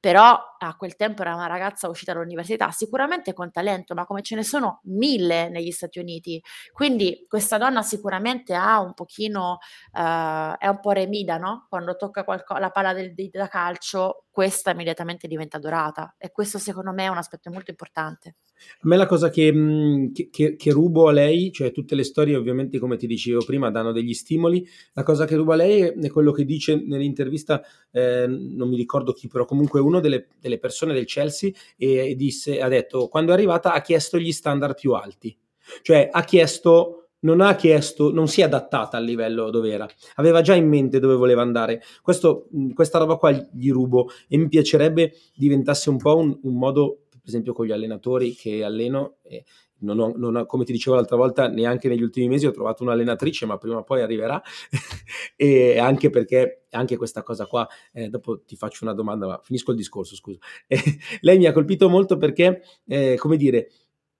però 0.04 0.38
a 0.58 0.76
quel 0.76 0.96
tempo 0.96 1.22
era 1.22 1.34
una 1.34 1.46
ragazza 1.46 1.88
uscita 1.88 2.12
dall'università, 2.12 2.70
sicuramente 2.70 3.32
con 3.32 3.50
talento, 3.50 3.94
ma 3.94 4.04
come 4.04 4.20
ce 4.20 4.34
ne 4.34 4.42
sono 4.44 4.80
mille 4.84 5.48
negli 5.48 5.70
Stati 5.70 5.98
Uniti. 5.98 6.42
Quindi 6.74 7.24
questa 7.26 7.56
donna 7.56 7.80
sicuramente 7.80 8.52
ha 8.54 8.80
un 8.80 8.92
pochino, 8.92 9.60
eh, 9.96 10.54
è 10.58 10.68
un 10.68 10.80
po' 10.80 10.90
remida, 10.92 11.38
no? 11.38 11.64
Quando 11.70 11.96
tocca 11.96 12.22
qualco- 12.22 12.58
la 12.58 12.68
palla 12.68 12.92
del, 12.92 13.14
da 13.30 13.48
calcio, 13.48 14.23
questa 14.34 14.72
immediatamente 14.72 15.28
diventa 15.28 15.58
dorata. 15.58 16.16
E 16.18 16.32
questo 16.32 16.58
secondo 16.58 16.90
me 16.90 17.04
è 17.04 17.08
un 17.08 17.18
aspetto 17.18 17.52
molto 17.52 17.70
importante. 17.70 18.34
A 18.80 18.88
me 18.88 18.96
la 18.96 19.06
cosa 19.06 19.30
che, 19.30 19.52
mhmm, 19.52 20.12
che, 20.12 20.28
che, 20.28 20.56
che, 20.56 20.72
rubo 20.72 21.06
a 21.06 21.12
lei, 21.12 21.52
cioè 21.52 21.70
tutte 21.70 21.94
le 21.94 22.02
storie 22.02 22.34
ovviamente 22.34 22.80
come 22.80 22.96
ti 22.96 23.06
dicevo 23.06 23.44
prima 23.44 23.70
danno 23.70 23.92
degli 23.92 24.12
stimoli, 24.12 24.66
la 24.94 25.04
cosa 25.04 25.24
che 25.24 25.36
rubo 25.36 25.52
a 25.52 25.54
lei 25.54 25.82
è 25.82 26.10
quello 26.10 26.32
che 26.32 26.44
dice 26.44 26.74
nell'intervista, 26.74 27.62
eh, 27.92 28.26
non 28.26 28.68
mi 28.68 28.76
ricordo 28.76 29.12
chi, 29.12 29.28
però 29.28 29.44
comunque 29.44 29.78
una 29.78 30.00
delle, 30.00 30.26
delle, 30.40 30.58
persone 30.58 30.94
del 30.94 31.06
Chelsea 31.06 31.52
e, 31.76 32.10
e 32.10 32.16
disse, 32.16 32.60
ha 32.60 32.66
detto, 32.66 33.06
quando 33.06 33.30
è 33.30 33.34
arrivata 33.34 33.72
ha 33.72 33.80
chiesto 33.82 34.18
gli 34.18 34.32
standard 34.32 34.74
più 34.74 34.94
alti, 34.94 35.38
cioè 35.82 36.08
ha 36.10 36.24
chiesto 36.24 37.03
non 37.24 37.40
ha 37.40 37.54
chiesto, 37.56 38.12
non 38.12 38.28
si 38.28 38.40
è 38.40 38.44
adattata 38.44 38.96
al 38.96 39.04
livello 39.04 39.50
dove 39.50 39.70
era, 39.70 39.88
aveva 40.16 40.40
già 40.40 40.54
in 40.54 40.68
mente 40.68 41.00
dove 41.00 41.14
voleva 41.14 41.42
andare. 41.42 41.82
Questo, 42.00 42.48
questa 42.72 42.98
roba 42.98 43.16
qua 43.16 43.30
gli 43.30 43.70
rubo 43.70 44.08
e 44.28 44.36
mi 44.36 44.48
piacerebbe 44.48 45.12
diventasse 45.34 45.90
un 45.90 45.98
po' 45.98 46.16
un, 46.16 46.38
un 46.42 46.56
modo 46.56 47.04
per 47.24 47.32
esempio 47.32 47.54
con 47.54 47.64
gli 47.64 47.72
allenatori 47.72 48.34
che 48.34 48.62
alleno, 48.62 49.16
eh, 49.22 49.44
non 49.78 49.98
ho, 49.98 50.12
non 50.14 50.36
ho, 50.36 50.44
come 50.44 50.64
ti 50.64 50.72
dicevo 50.72 50.94
l'altra 50.94 51.16
volta, 51.16 51.48
neanche 51.48 51.88
negli 51.88 52.02
ultimi 52.02 52.28
mesi 52.28 52.44
ho 52.44 52.50
trovato 52.50 52.82
un'allenatrice, 52.82 53.46
ma 53.46 53.56
prima 53.56 53.78
o 53.78 53.82
poi 53.82 54.02
arriverà, 54.02 54.42
e 55.34 55.78
anche 55.78 56.10
perché 56.10 56.66
anche 56.72 56.98
questa 56.98 57.22
cosa 57.22 57.46
qua, 57.46 57.66
eh, 57.94 58.10
dopo 58.10 58.42
ti 58.42 58.56
faccio 58.56 58.84
una 58.84 58.92
domanda, 58.92 59.26
ma 59.26 59.40
finisco 59.42 59.70
il 59.70 59.78
discorso, 59.78 60.14
scusa. 60.14 60.38
Eh, 60.66 60.78
lei 61.22 61.38
mi 61.38 61.46
ha 61.46 61.52
colpito 61.52 61.88
molto 61.88 62.18
perché, 62.18 62.60
eh, 62.86 63.16
come 63.16 63.38
dire, 63.38 63.70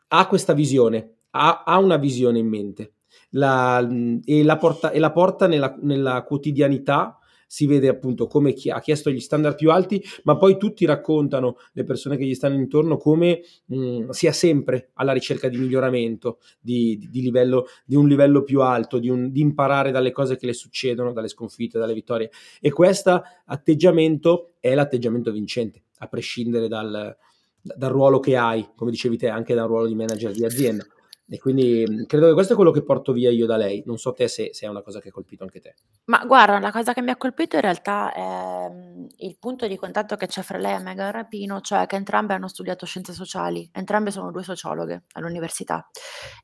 ha 0.09 0.27
questa 0.27 0.55
visione, 0.55 1.17
ha, 1.33 1.62
ha 1.67 1.79
una 1.79 1.99
visione 1.99 2.38
in 2.38 2.49
mente 2.49 2.93
la, 3.35 3.87
e, 4.25 4.42
la 4.42 4.57
porta, 4.57 4.90
e 4.90 4.99
la 4.99 5.12
porta 5.12 5.47
nella, 5.47 5.77
nella 5.81 6.23
quotidianità 6.23 7.18
si 7.47 7.66
vede 7.66 7.87
appunto 7.87 8.27
come 8.27 8.53
chi 8.53 8.70
ha 8.70 8.81
chiesto 8.81 9.11
gli 9.11 9.20
standard 9.20 9.55
più 9.55 9.70
alti, 9.70 10.03
ma 10.25 10.37
poi 10.37 10.59
tutti 10.59 10.85
raccontano, 10.85 11.57
le 11.73 11.85
persone 11.85 12.16
che 12.16 12.25
gli 12.25 12.35
stanno 12.35 12.57
intorno, 12.57 12.97
come 12.97 13.42
mh, 13.66 13.77
mm, 13.77 14.09
sia 14.11 14.33
sempre 14.33 14.90
alla 14.94 15.12
ricerca 15.12 15.49
di 15.49 15.57
miglioramento, 15.57 16.38
di, 16.59 16.97
di, 16.99 17.09
di, 17.11 17.20
livello, 17.20 17.66
di 17.85 17.94
un 17.94 18.09
livello 18.09 18.42
più 18.42 18.61
alto, 18.62 18.99
di, 18.99 19.09
un, 19.09 19.31
di, 19.31 19.40
imparare 19.40 19.92
dalle 19.92 20.11
cose 20.11 20.37
che 20.37 20.47
le 20.47 20.53
succedono, 20.53 21.12
dalle 21.12 21.29
sconfitte, 21.29 21.79
dalle 21.79 21.94
vittorie. 21.94 22.31
E 22.61 22.73
questo 22.73 23.23
atteggiamento 23.44 24.55
è 24.59 24.75
l'atteggiamento 24.75 25.31
vincente, 25.31 25.85
a 25.99 26.09
prescindere 26.09 26.66
dal, 26.66 27.16
dal 27.61 27.90
ruolo 27.90 28.18
che 28.18 28.37
hai, 28.37 28.68
come 28.75 28.90
dicevi 28.90 29.16
te, 29.16 29.29
anche 29.29 29.55
dal 29.55 29.68
ruolo 29.68 29.87
di 29.87 29.94
manager 29.94 30.33
di 30.33 30.44
azienda. 30.44 30.85
E 31.27 31.39
quindi 31.39 31.85
mhmm, 31.87 32.05
credo 32.07 32.27
che 32.29 32.35
questo 32.35 32.53
è 32.53 32.57
quello 32.57 32.71
che 32.71 32.83
porto 32.83 33.13
via 33.13 33.31
io 33.31 33.47
da 33.47 33.57
lei. 33.57 33.83
Non 33.87 33.99
so 33.99 34.13
te 34.13 34.29
se, 34.29 34.51
se, 34.53 34.67
è 34.67 34.69
una 34.69 34.83
cosa 34.83 35.01
che 35.01 35.09
ha 35.09 35.13
colpito 35.13 35.43
anche 35.43 35.61
te. 35.61 35.75
Ma 36.07 36.25
guarda, 36.27 36.59
la 36.59 36.71
cosa 36.71 36.93
che 36.93 37.01
mi 37.01 37.11
ha 37.11 37.17
colpito 37.17 37.57
in 37.57 37.63
realtà 37.63 38.13
è 38.13 38.71
mhmm, 38.71 39.07
il 39.19 39.37
punto 39.39 39.67
di 39.67 39.77
contatto 39.77 40.17
che 40.17 40.27
c'è 40.27 40.43
fra 40.43 40.59
lei 40.59 40.75
e 40.75 40.81
Megan 40.81 41.13
Rapino, 41.13 41.61
cioè 41.61 41.87
che 41.87 41.97
entrambe 41.97 42.35
hanno 42.35 42.49
studiato 42.49 42.87
scienze 42.87 43.13
sociali, 43.13 43.69
entrambe 43.73 44.11
sono 44.11 44.31
due 44.31 44.43
sociologhe 44.43 45.05
all'università. 45.13 45.89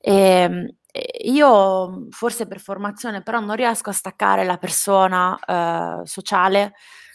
E, 0.00 0.74
io 1.22 2.06
forse 2.10 2.46
per 2.46 2.60
formazione 2.60 3.22
però 3.22 3.38
non 3.40 3.54
riesco 3.54 3.90
a 3.90 3.92
staccare 3.92 4.44
la 4.44 4.56
persona 4.56 5.38
eh, 5.38 6.06
sociale 6.06 6.72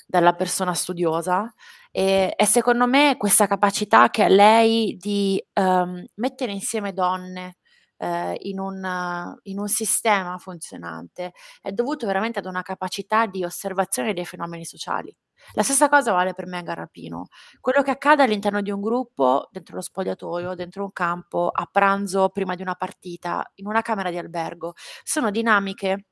dalla 0.07 0.33
persona 0.33 0.73
studiosa 0.73 1.51
e, 1.97 2.33
e, 2.35 2.45
secondo 2.45 2.87
me 2.87 3.15
questa 3.17 3.47
capacità 3.47 4.09
che 4.09 4.23
ha 4.23 4.27
lei 4.27 4.97
di 4.99 5.41
um, 5.53 6.03
mettere 6.15 6.51
insieme 6.51 6.91
donne 6.91 7.55
eh, 7.95 8.35
in, 8.41 8.59
un, 8.59 9.33
in, 9.43 9.59
un, 9.59 9.67
sistema 9.69 10.37
funzionante 10.37 11.31
è 11.61 11.71
dovuto 11.71 12.05
veramente 12.05 12.39
ad 12.39 12.47
una 12.47 12.63
capacità 12.63 13.27
di 13.27 13.45
osservazione 13.45 14.13
dei 14.13 14.25
fenomeni 14.25 14.65
sociali. 14.65 15.15
La 15.53 15.63
stessa 15.63 15.87
cosa 15.87 16.11
vale 16.11 16.33
per 16.33 16.47
me 16.47 16.57
a 16.57 16.61
Garrapino. 16.63 17.27
Quello 17.61 17.81
che 17.81 17.91
accade 17.91 18.23
all'interno 18.23 18.61
di 18.61 18.71
un 18.71 18.81
gruppo, 18.81 19.47
dentro 19.49 19.75
lo 19.75 19.81
spogliatoio, 19.81 20.53
dentro 20.53 20.83
un 20.83 20.91
campo, 20.91 21.49
a 21.49 21.65
pranzo, 21.71 22.27
prima 22.27 22.55
di 22.55 22.61
una 22.61 22.75
partita, 22.75 23.49
in 23.55 23.67
una 23.67 23.81
camera 23.81 24.09
di 24.09 24.17
albergo, 24.17 24.73
sono 25.01 25.31
dinamiche 25.31 26.07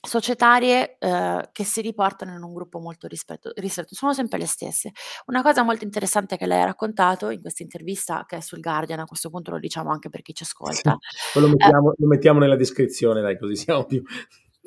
societarie 0.00 0.96
eh, 0.98 1.48
che 1.52 1.64
si 1.64 1.80
riportano 1.80 2.34
in 2.34 2.42
un 2.42 2.52
gruppo 2.54 2.78
molto 2.78 3.06
rispetto, 3.06 3.52
ristretto, 3.56 3.94
sono 3.94 4.12
sempre 4.12 4.38
le 4.38 4.46
stesse. 4.46 4.92
Una 5.26 5.42
cosa 5.42 5.62
molto 5.62 5.84
interessante 5.84 6.36
che 6.36 6.46
lei 6.46 6.60
ha 6.60 6.66
raccontato 6.66 7.30
in 7.30 7.40
questa 7.40 7.62
intervista, 7.62 8.24
che 8.26 8.36
è 8.36 8.40
sul 8.40 8.60
Guardian, 8.60 9.00
a 9.00 9.04
questo 9.04 9.30
punto 9.30 9.50
lo 9.50 9.58
diciamo 9.58 9.90
anche 9.90 10.08
per 10.08 10.22
chi 10.22 10.34
ci 10.34 10.42
ascolta. 10.48 10.96
Sì, 11.32 11.40
lo, 11.40 11.48
mettiamo, 11.48 11.92
eh, 11.92 11.94
lo 11.98 12.06
mettiamo 12.06 12.38
nella 12.38 12.56
descrizione, 12.56 13.20
dai, 13.20 13.38
così 13.38 13.56
siamo 13.56 13.84
più 13.84 14.02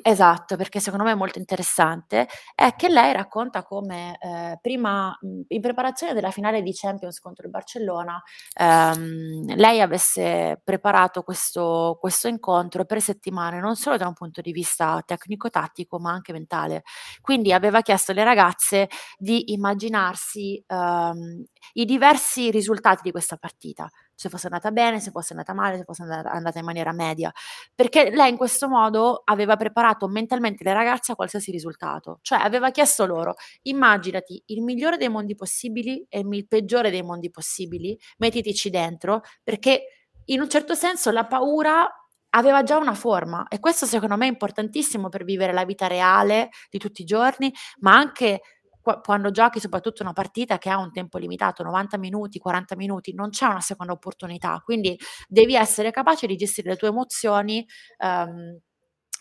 Esatto, 0.00 0.56
perché 0.56 0.80
secondo 0.80 1.04
me 1.04 1.12
è 1.12 1.14
molto 1.14 1.38
interessante, 1.38 2.26
è 2.56 2.74
che 2.74 2.88
lei 2.88 3.12
racconta 3.12 3.62
come 3.62 4.16
eh, 4.20 4.58
prima, 4.60 5.16
in 5.48 5.60
preparazione 5.60 6.12
della 6.14 6.30
finale 6.32 6.62
di 6.62 6.72
Champions 6.72 7.20
contro 7.20 7.44
il 7.44 7.50
Barcellona, 7.52 8.20
ehm, 8.58 9.54
lei 9.54 9.80
avesse 9.80 10.60
preparato 10.64 11.22
questo, 11.22 11.98
questo 12.00 12.26
incontro 12.26 12.84
per 12.84 13.00
settimane, 13.00 13.60
non 13.60 13.76
solo 13.76 13.96
da 13.96 14.08
un 14.08 14.14
punto 14.14 14.40
di 14.40 14.50
vista 14.50 15.00
tecnico-tattico, 15.06 15.98
ma 16.00 16.10
anche 16.10 16.32
mentale. 16.32 16.82
Quindi 17.20 17.52
aveva 17.52 17.80
chiesto 17.82 18.10
alle 18.12 18.24
ragazze 18.24 18.88
di 19.18 19.52
immaginarsi 19.52 20.62
ehm, 20.66 21.44
i 21.74 21.84
diversi 21.84 22.50
risultati 22.50 23.02
di 23.04 23.10
questa 23.12 23.36
partita 23.36 23.88
se 24.14 24.28
fosse 24.28 24.46
andata 24.46 24.70
bene, 24.70 25.00
se 25.00 25.10
fosse 25.10 25.32
andata 25.32 25.52
male, 25.52 25.78
se 25.78 25.84
fosse 25.84 26.02
andata 26.02 26.58
in 26.58 26.64
maniera 26.64 26.92
media, 26.92 27.32
perché 27.74 28.10
lei 28.10 28.30
in 28.30 28.36
questo 28.36 28.68
modo 28.68 29.22
aveva 29.24 29.56
preparato 29.56 30.06
mentalmente 30.08 30.64
le 30.64 30.72
ragazze 30.72 31.12
a 31.12 31.14
qualsiasi 31.14 31.50
risultato, 31.50 32.18
cioè 32.22 32.38
aveva 32.40 32.70
chiesto 32.70 33.06
loro, 33.06 33.34
immaginati 33.62 34.42
il 34.46 34.62
migliore 34.62 34.96
dei 34.96 35.08
mondi 35.08 35.34
possibili 35.34 36.04
e 36.08 36.20
il 36.20 36.46
peggiore 36.46 36.90
dei 36.90 37.02
mondi 37.02 37.30
possibili, 37.30 37.98
mettitici 38.18 38.70
dentro, 38.70 39.22
perché 39.42 39.84
in 40.26 40.40
un 40.40 40.48
certo 40.48 40.74
senso 40.74 41.10
la 41.10 41.26
paura 41.26 41.88
aveva 42.34 42.62
già 42.62 42.76
una 42.76 42.94
forma. 42.94 43.46
E 43.48 43.58
questo 43.58 43.86
secondo 43.86 44.16
me 44.16 44.26
è 44.26 44.30
importantissimo 44.30 45.08
per 45.08 45.24
vivere 45.24 45.52
la 45.52 45.64
vita 45.64 45.86
reale 45.86 46.50
di 46.70 46.78
tutti 46.78 47.02
i 47.02 47.04
giorni, 47.04 47.52
ma 47.80 47.94
anche 47.94 48.40
quando 48.82 49.30
giochi 49.30 49.60
soprattutto 49.60 50.02
una 50.02 50.12
partita 50.12 50.58
che 50.58 50.70
ha 50.70 50.78
un 50.78 50.92
tempo 50.92 51.18
limitato, 51.18 51.62
90 51.62 51.98
minuti, 51.98 52.38
40 52.38 52.76
minuti, 52.76 53.14
non 53.14 53.30
c'è 53.30 53.46
una 53.46 53.60
seconda 53.60 53.92
opportunità, 53.92 54.60
quindi 54.64 54.98
devi 55.28 55.54
essere 55.54 55.90
capace 55.90 56.26
di 56.26 56.36
gestire 56.36 56.70
le 56.70 56.76
tue 56.76 56.88
emozioni 56.88 57.64
um, 57.98 58.58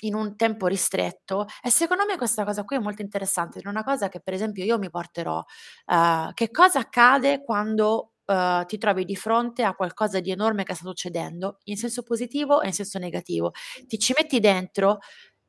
in 0.04 0.16
un 0.16 0.36
tempo 0.36 0.68
ristretto 0.68 1.46
e 1.62 1.70
secondo 1.70 2.06
me 2.06 2.18
questa 2.18 2.44
cosa 2.44 2.64
qui 2.64 2.76
è 2.78 2.80
molto 2.80 3.02
interessante, 3.02 3.60
è 3.60 3.68
una 3.68 3.84
cosa 3.84 4.10
che 4.10 4.20
per 4.20 4.34
esempio 4.34 4.64
io 4.64 4.80
mi 4.80 4.90
porterò. 4.90 5.44
Uh, 5.86 6.34
che 6.34 6.50
cosa 6.50 6.80
accade 6.80 7.44
quando 7.44 8.14
uh, 8.26 8.66
ti 8.66 8.78
trovi 8.78 9.06
di 9.06 9.16
fronte 9.16 9.64
a 9.64 9.76
qualcosa 9.76 10.20
di 10.20 10.32
enorme 10.32 10.64
che 10.64 10.74
sta 10.74 10.88
succedendo, 10.88 11.60
in 11.66 11.78
senso 11.78 12.04
positivo 12.04 12.62
e 12.62 12.68
in 12.68 12.74
senso 12.74 13.00
negativo? 13.00 13.52
Ti 13.88 14.00
ci 14.00 14.14
metti 14.18 14.40
dentro 14.40 15.00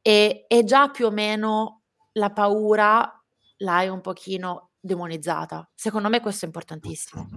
e, 0.03 0.44
e 0.48 0.64
già 0.64 0.90
più 0.90 1.07
o 1.07 1.11
meno 1.11 1.83
la 2.12 2.31
paura 2.31 3.21
l'hai 3.62 3.88
un 3.88 4.01
pochino 4.01 4.70
demonizzata. 4.79 5.70
Secondo 5.75 6.09
me 6.09 6.20
questo 6.20 6.44
è 6.44 6.48
importantissimo. 6.48 7.29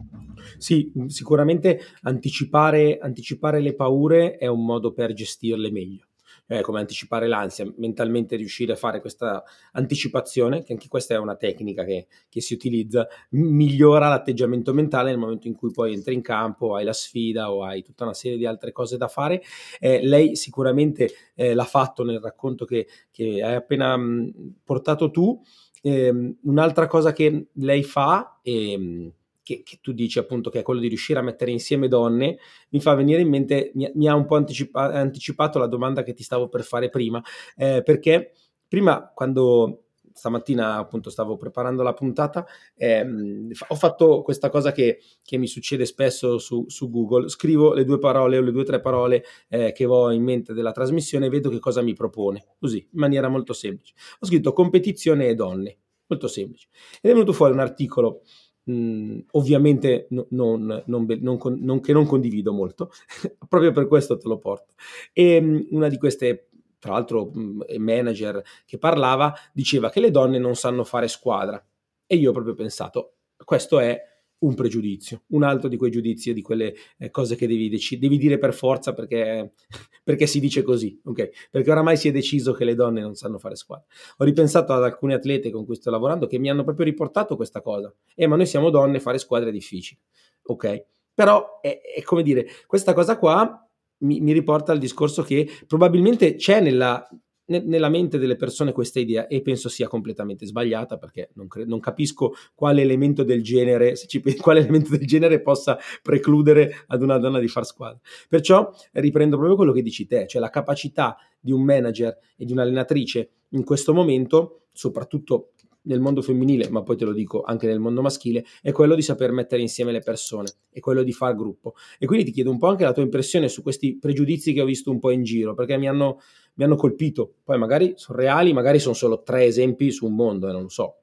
Sì, 0.58 0.92
sicuramente 1.08 1.80
anticipare, 2.02 2.98
anticipare 2.98 3.62
le 3.62 3.76
paure 3.76 4.38
è 4.38 4.48
un 4.48 4.66
modo 4.66 4.92
per 4.92 5.14
gestirle 5.14 5.72
meglio. 5.72 6.08
Eh, 6.48 6.62
come 6.62 6.80
anticipare 6.80 7.28
l'ansia, 7.28 7.66
mentalmente 7.78 8.36
riuscire 8.36 8.74
a 8.74 8.76
fare 8.76 9.02
questa 9.02 9.44
anticipazione, 9.72 10.62
che 10.62 10.74
anche 10.74 10.88
questa 10.88 11.16
è 11.16 11.18
una 11.18 11.36
tecnica 11.36 11.84
che, 11.84 12.06
che 12.30 12.40
si 12.40 12.54
utilizza, 12.54 13.08
migliora 13.32 14.10
l'atteggiamento 14.10 14.72
mentale 14.72 15.10
nel 15.10 15.18
momento 15.18 15.48
in 15.48 15.56
cui 15.56 15.72
poi 15.72 15.94
entri 15.94 16.14
in 16.14 16.22
campo, 16.22 16.76
hai 16.76 16.84
la 16.86 16.94
sfida 16.94 17.52
o 17.52 17.64
hai 17.64 17.82
tutta 17.82 18.04
una 18.04 18.14
serie 18.14 18.38
di 18.38 18.46
altre 18.46 18.72
cose 18.72 18.96
da 18.96 19.08
fare. 19.08 19.42
Eh, 19.80 20.06
lei 20.06 20.36
sicuramente 20.36 21.10
eh, 21.34 21.56
l'ha 21.56 21.64
fatto 21.64 22.04
nel 22.04 22.20
racconto 22.20 22.66
che, 22.66 22.88
che 23.10 23.42
hai 23.42 23.56
appena 23.56 23.98
mh, 23.98 24.58
portato 24.64 25.10
tu 25.10 25.42
ehm, 25.86 26.38
un'altra 26.44 26.88
cosa 26.88 27.14
che 27.14 27.48
lei 27.54 27.84
fa, 27.84 28.40
ehm, 28.42 29.12
che, 29.44 29.62
che, 29.64 29.78
tu 29.82 29.92
dici 29.94 30.18
appunto 30.18 30.50
che 30.50 30.60
è 30.60 30.64
quello 30.64 30.80
di 30.80 30.88
riuscire 30.88 31.20
a 31.20 31.22
mettere 31.22 31.52
insieme 31.52 31.88
donne, 31.88 32.40
mi 32.70 32.82
fa 32.82 32.96
venire 32.96 33.22
in 33.22 33.30
mente, 33.30 33.72
mi, 33.76 33.90
mi 33.94 34.08
ha 34.10 34.16
un 34.16 34.26
po' 34.26 34.36
anticipa- 34.36 34.92
anticipato 34.94 35.60
la 35.60 35.68
domanda 35.68 36.02
che 36.02 36.14
ti 36.14 36.24
stavo 36.24 36.50
per 36.50 36.64
fare 36.64 36.90
prima, 36.90 37.22
eh, 37.56 37.84
perché 37.84 38.32
prima 38.68 39.12
quando 39.14 39.85
stamattina 40.16 40.78
appunto 40.78 41.10
stavo 41.10 41.36
preparando 41.36 41.84
la 41.84 41.94
puntata, 41.94 42.46
ehm, 42.76 43.52
ho 43.68 43.76
fatto 43.76 44.22
questa 44.22 44.50
cosa 44.50 44.72
che, 44.72 45.00
che 45.22 45.38
mi 45.38 45.46
succede 45.46 45.86
spesso 45.86 46.38
su, 46.38 46.66
su, 46.68 46.90
Google, 46.90 47.28
scrivo 47.28 47.74
le 47.74 47.84
due 47.84 48.00
parole 48.00 48.38
o 48.38 48.42
le 48.42 48.52
due 48.52 48.62
o 48.62 48.66
tre 48.66 48.80
parole 48.80 49.24
eh, 49.50 49.74
che 49.74 49.86
ho 49.86 50.12
in 50.12 50.24
mente 50.24 50.54
della 50.54 50.72
trasmissione 50.72 51.26
e 51.26 51.30
vedo 51.30 51.50
che 51.50 51.60
cosa 51.60 51.82
mi 51.82 51.94
propone, 51.94 52.46
così, 52.58 52.78
in 52.78 53.00
maniera 53.00 53.28
molto 53.28 53.54
semplice. 53.54 53.94
Ho 54.20 54.26
scritto 54.26 54.54
competizione 54.54 55.28
e 55.28 55.36
donne, 55.36 55.78
molto 56.08 56.28
semplice, 56.28 56.70
ed 57.02 57.12
è 57.12 57.14
venuto 57.14 57.34
fuori 57.34 57.54
un 57.54 57.60
articolo 57.60 58.22
Mm, 58.70 59.20
ovviamente 59.34 60.08
no, 60.10 60.26
non, 60.32 60.84
non, 60.88 61.06
non, 61.20 61.80
che 61.82 61.94
non 61.94 62.06
condivido 62.08 62.52
molto, 62.52 62.90
proprio 63.48 63.72
per 63.72 63.88
questo 63.88 64.18
te 64.18 64.28
lo 64.28 64.40
porto. 64.40 64.74
E 65.14 65.38
um, 65.38 65.68
una 65.72 65.88
di 65.88 65.98
queste 65.98 66.50
tra 66.80 66.94
l'altro 66.94 67.32
manager 67.78 68.44
che 68.66 68.78
parlava, 68.78 69.34
diceva 69.54 69.90
che 69.90 70.00
le 70.00 70.12
donne 70.12 70.38
non 70.38 70.56
sanno 70.56 70.84
fare 70.84 71.08
squadra. 71.08 71.64
E 72.06 72.16
io 72.16 72.30
ho 72.30 72.34
proprio 72.34 72.54
pensato, 72.54 73.16
questo 73.44 73.80
è 73.80 74.00
un 74.46 74.54
pregiudizio, 74.54 75.24
un 75.30 75.44
altro 75.44 75.70
di 75.70 75.78
quei 75.78 75.90
giudizi, 75.92 76.34
di 76.34 76.42
quelle 76.42 76.76
eh, 76.98 77.10
cose 77.10 77.36
che 77.36 77.48
devi, 77.48 77.70
dec- 77.70 77.98
devi, 77.98 78.18
dire 78.18 78.38
per 78.38 78.54
forza 78.54 78.94
perché, 78.94 79.54
perché 80.04 80.28
si 80.28 80.40
dice 80.40 80.62
così, 80.62 81.00
ok? 81.04 81.50
Perché 81.50 81.72
oramai 81.72 81.98
si 81.98 82.10
è 82.10 82.12
deciso 82.12 82.54
che 82.54 82.66
le 82.66 82.76
donne 82.76 83.02
non 83.02 83.16
sanno 83.16 83.40
fare 83.40 83.56
squadra. 83.56 83.86
Ho 84.18 84.24
ripensato 84.24 84.74
ad 84.74 84.84
alcune 84.84 85.16
atlete 85.16 85.50
con 85.50 85.66
cui 85.66 85.76
sto 85.76 85.90
lavorando 85.90 86.28
che 86.28 86.38
mi 86.38 86.50
hanno 86.50 86.64
proprio 86.64 86.86
riportato 86.86 87.36
questa 87.36 87.62
cosa. 87.62 87.94
Eh, 88.14 88.28
ma 88.28 88.36
noi 88.36 88.46
siamo 88.46 88.70
donne, 88.70 89.00
fare 89.00 89.18
squadre 89.18 89.50
è 89.50 89.54
difficile, 89.54 90.02
ok? 90.44 90.86
Però 91.14 91.62
è, 91.62 91.80
è 91.96 92.02
come 92.04 92.22
dire, 92.22 92.46
questa 92.68 92.94
cosa 92.94 93.18
qua 93.18 93.65
mi, 94.00 94.20
mi 94.20 94.34
riporta 94.34 94.72
al 94.72 94.78
discorso 94.78 95.24
che 95.24 95.50
probabilmente 95.68 96.36
c'è 96.36 96.60
nella, 96.60 97.08
nella 97.48 97.90
mente 97.90 98.18
delle 98.18 98.36
persone 98.36 98.72
questa 98.72 99.00
idea 99.00 99.28
e 99.28 99.42
penso 99.42 99.70
sia 99.70 99.88
completamente 99.88 100.46
sbagliata 100.46 100.98
perché 100.98 101.30
non, 101.34 101.48
cre- 101.48 101.66
non 101.66 101.80
capisco 101.80 102.34
quale 102.56 102.82
elemento 102.82 103.24
del 103.24 103.44
genere, 103.44 103.96
ci, 103.96 104.22
quale 104.42 104.62
elemento 104.62 104.90
del 104.92 105.06
genere 105.06 105.42
possa 105.42 105.78
precludere 106.02 106.84
ad 106.88 107.02
una 107.02 107.18
donna 107.18 107.40
di 107.40 107.48
far 107.48 107.66
squadra. 107.66 108.00
Perciò 108.28 108.72
riprendo 108.94 109.36
proprio 109.36 109.56
quello 109.56 109.72
che 109.72 109.82
dici 109.82 110.08
te, 110.08 110.26
cioè 110.28 110.42
la 110.42 110.50
capacità 110.50 111.18
di 111.40 111.52
un 111.52 111.64
manager 111.64 112.18
e 112.36 112.46
di 112.46 112.52
un'allenatrice 112.52 113.30
in 113.50 113.64
questo 113.64 113.94
momento, 113.94 114.68
soprattutto 114.72 115.52
nel 115.86 116.00
mondo 116.00 116.22
femminile, 116.22 116.70
ma 116.70 116.84
poi 116.84 116.96
te 116.96 117.06
lo 117.06 117.14
dico 117.14 117.42
anche 117.44 117.68
nel 117.68 117.80
mondo 117.80 118.02
maschile, 118.02 118.46
è 118.62 118.72
quello 118.72 118.96
di 118.96 119.02
saper 119.02 119.32
mettere 119.32 119.62
insieme 119.62 119.92
le 119.92 120.02
persone, 120.02 120.52
è 120.70 120.80
quello 120.80 121.04
di 121.04 121.12
far 121.12 121.36
gruppo. 121.36 121.74
E 121.98 122.06
quindi 122.06 122.26
ti 122.26 122.32
chiedo 122.32 122.52
un 122.52 122.58
po' 122.58 122.68
anche 122.68 122.84
la 122.84 122.94
tua 122.94 123.04
impressione 123.04 123.48
su 123.48 123.62
questi 123.62 123.98
pregiudizi 123.98 124.54
che 124.54 124.62
ho 124.62 124.66
visto 124.66 124.92
un 124.92 125.00
po' 125.00 125.12
in 125.12 125.24
giro, 125.24 125.54
perché 125.54 125.78
mi 125.78 125.88
hanno, 125.88 126.20
mi 126.56 126.64
hanno 126.64 126.76
colpito. 126.76 127.36
Poi 127.44 127.58
magari 127.58 127.94
sono 127.96 128.18
reali, 128.18 128.54
magari 128.54 128.80
sono 128.80 128.94
solo 128.94 129.24
tre 129.24 129.46
esempi 129.46 129.92
su 129.92 130.06
un 130.06 130.16
mondo, 130.16 130.48
e 130.48 130.50
eh, 130.50 130.54
non 130.54 130.64
lo 130.64 130.70
so. 130.70 130.98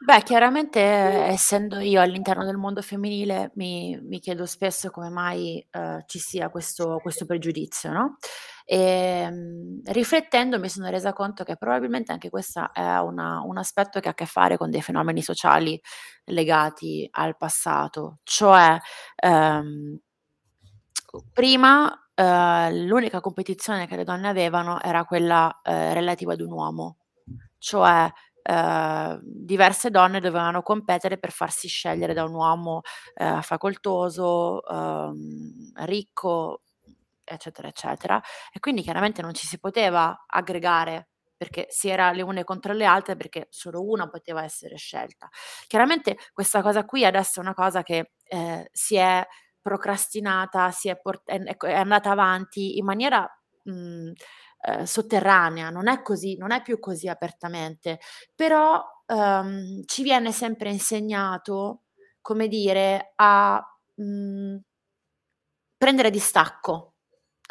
Beh, 0.00 0.22
chiaramente 0.22 0.80
essendo 0.80 1.80
io 1.80 2.00
all'interno 2.00 2.44
del 2.44 2.56
mondo 2.56 2.82
femminile 2.82 3.50
mi, 3.54 3.98
mi 4.00 4.20
chiedo 4.20 4.46
spesso 4.46 4.90
come 4.90 5.08
mai 5.08 5.66
uh, 5.72 6.04
ci 6.06 6.20
sia 6.20 6.50
questo, 6.50 7.00
questo 7.02 7.26
pregiudizio, 7.26 7.90
no? 7.90 8.16
E, 8.70 8.76
ehm, 8.76 9.80
riflettendo 9.86 10.58
mi 10.58 10.68
sono 10.68 10.90
resa 10.90 11.14
conto 11.14 11.42
che 11.42 11.56
probabilmente 11.56 12.12
anche 12.12 12.28
questo 12.28 12.68
è 12.74 12.98
una, 12.98 13.40
un 13.42 13.56
aspetto 13.56 13.98
che 13.98 14.08
ha 14.08 14.10
a 14.10 14.14
che 14.14 14.26
fare 14.26 14.58
con 14.58 14.68
dei 14.70 14.82
fenomeni 14.82 15.22
sociali 15.22 15.80
legati 16.26 17.08
al 17.12 17.34
passato, 17.38 18.18
cioè 18.24 18.78
um, 19.24 19.98
prima 21.32 21.86
uh, 22.14 22.70
l'unica 22.86 23.20
competizione 23.20 23.86
che 23.86 23.96
le 23.96 24.04
donne 24.04 24.28
avevano 24.28 24.80
era 24.82 25.04
quella 25.04 25.46
uh, 25.64 25.70
relativa 25.94 26.34
ad 26.34 26.40
un 26.40 26.52
uomo, 26.52 26.96
cioè 27.58 28.10
Ehm, 28.50 29.20
diverse 29.24 29.90
donne 29.90 30.20
dovevano 30.20 30.62
competere 30.62 31.18
per 31.18 31.32
farsi 31.32 31.68
scegliere 31.68 32.14
da 32.14 32.24
un 32.24 32.32
uomo, 32.32 32.80
ehm, 33.14 33.42
facoltoso, 33.42 34.60
uhm, 34.66 35.72
ricco, 35.84 36.62
eccetera, 37.34 37.68
eccetera. 37.68 38.20
E 38.52 38.60
quindi 38.60 38.82
chiaramente 38.82 39.22
non 39.22 39.34
ci 39.34 39.46
si 39.46 39.58
poteva 39.58 40.24
aggregare 40.26 41.08
perché 41.36 41.66
si 41.70 41.88
era 41.88 42.10
le 42.12 42.22
une 42.22 42.42
contro 42.44 42.72
le 42.72 42.84
altre, 42.84 43.16
perché 43.16 43.46
solo 43.50 43.82
una 43.82 44.08
poteva 44.08 44.42
essere 44.42 44.76
scelta. 44.76 45.28
Chiaramente 45.68 46.16
questa 46.32 46.62
cosa 46.62 46.84
qui 46.84 47.04
adesso 47.04 47.38
è 47.40 47.42
una 47.42 47.54
cosa 47.54 47.82
che, 47.82 48.12
ehm, 48.24 48.64
si 48.72 48.96
è 48.96 49.24
procrastinata, 49.60 50.70
si 50.72 50.88
è 50.88 50.98
port 51.00 51.22
è 51.30 51.38
è 51.56 51.74
andata 51.74 52.10
avanti 52.10 52.78
in 52.78 52.84
maniera, 52.84 53.28
mhmm 53.64 54.12
eh, 54.60 54.86
sotterranea, 54.86 55.70
non 55.70 55.88
è 55.88 56.02
così, 56.02 56.36
non 56.36 56.50
è 56.50 56.62
più 56.62 56.80
così 56.80 57.06
apertamente, 57.08 58.00
però 58.34 58.82
ehm, 59.06 59.82
ci 59.84 60.02
viene 60.02 60.32
sempre 60.32 60.70
insegnato, 60.70 61.82
come 62.20 62.48
dire, 62.48 63.12
a 63.16 63.64
mh, 63.94 64.02
mhmm, 64.04 64.60
prendere 65.76 66.10
distacco 66.10 66.94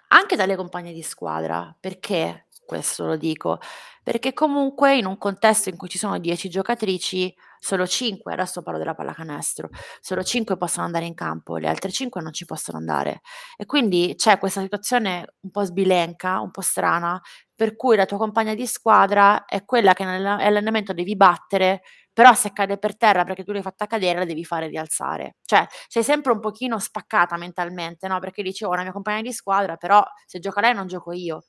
anche 0.09 0.35
dalle 0.35 0.55
compagne 0.55 0.93
di 0.93 1.01
squadra. 1.01 1.75
Perché 1.79 2.47
questo 2.65 3.05
lo 3.05 3.15
dico? 3.17 3.59
Perché 4.03 4.33
comunque 4.33 4.95
in 4.97 5.05
un 5.05 5.17
contesto 5.17 5.69
in 5.69 5.77
cui 5.77 5.89
ci 5.89 5.97
sono 5.97 6.17
10 6.17 6.49
giocatrici 6.49 7.33
solo 7.59 7.87
5, 7.87 8.31
adesso 8.33 8.61
parlo 8.61 8.77
della 8.79 8.93
pallacanestro, 8.93 9.69
solo 9.99 10.23
5 10.23 10.57
possono 10.57 10.85
andare 10.85 11.05
in 11.05 11.13
campo, 11.13 11.57
le 11.57 11.67
altre 11.67 11.91
5 11.91 12.21
non 12.21 12.31
ci 12.33 12.45
possono 12.45 12.77
andare. 12.77 13.21
E 13.57 13.65
quindi 13.65 14.13
c'è 14.15 14.37
questa 14.37 14.61
situazione 14.61 15.35
un 15.41 15.51
po' 15.51 15.63
sbilenca, 15.63 16.39
un 16.39 16.51
po' 16.51 16.61
strana, 16.61 17.19
per 17.55 17.75
cui 17.75 17.95
la 17.95 18.05
tua 18.05 18.17
compagna 18.17 18.53
di 18.53 18.67
squadra 18.67 19.45
è 19.45 19.65
quella 19.65 19.93
che 19.93 20.05
nell'allenamento 20.05 20.93
devi 20.93 21.15
battere 21.15 21.81
però 22.17 22.33
se 22.33 22.51
cade 22.51 22.79
per 22.79 22.97
terra 22.97 23.23
perché 23.25 23.43
tu 23.43 23.51
l'hai 23.51 23.61
fatta 23.61 23.85
cadere 23.85 24.17
la 24.17 24.25
devi 24.25 24.43
fare 24.43 24.65
rialzare. 24.65 25.35
Cioè, 25.45 25.67
sei 25.87 26.01
sempre 26.01 26.31
un 26.31 26.39
pochino 26.39 26.79
spaccata 26.79 27.37
mentalmente, 27.37 28.07
no? 28.07 28.17
Perché 28.17 28.41
dici, 28.41 28.63
oh, 28.63 28.73
la 28.73 28.81
mia 28.81 28.91
compagna 28.91 29.21
di 29.21 29.31
squadra, 29.31 29.75
però 29.75 30.03
se 30.25 30.39
gioca 30.39 30.59
lei 30.59 30.73
non 30.73 30.87
gioco 30.87 31.11
io. 31.11 31.43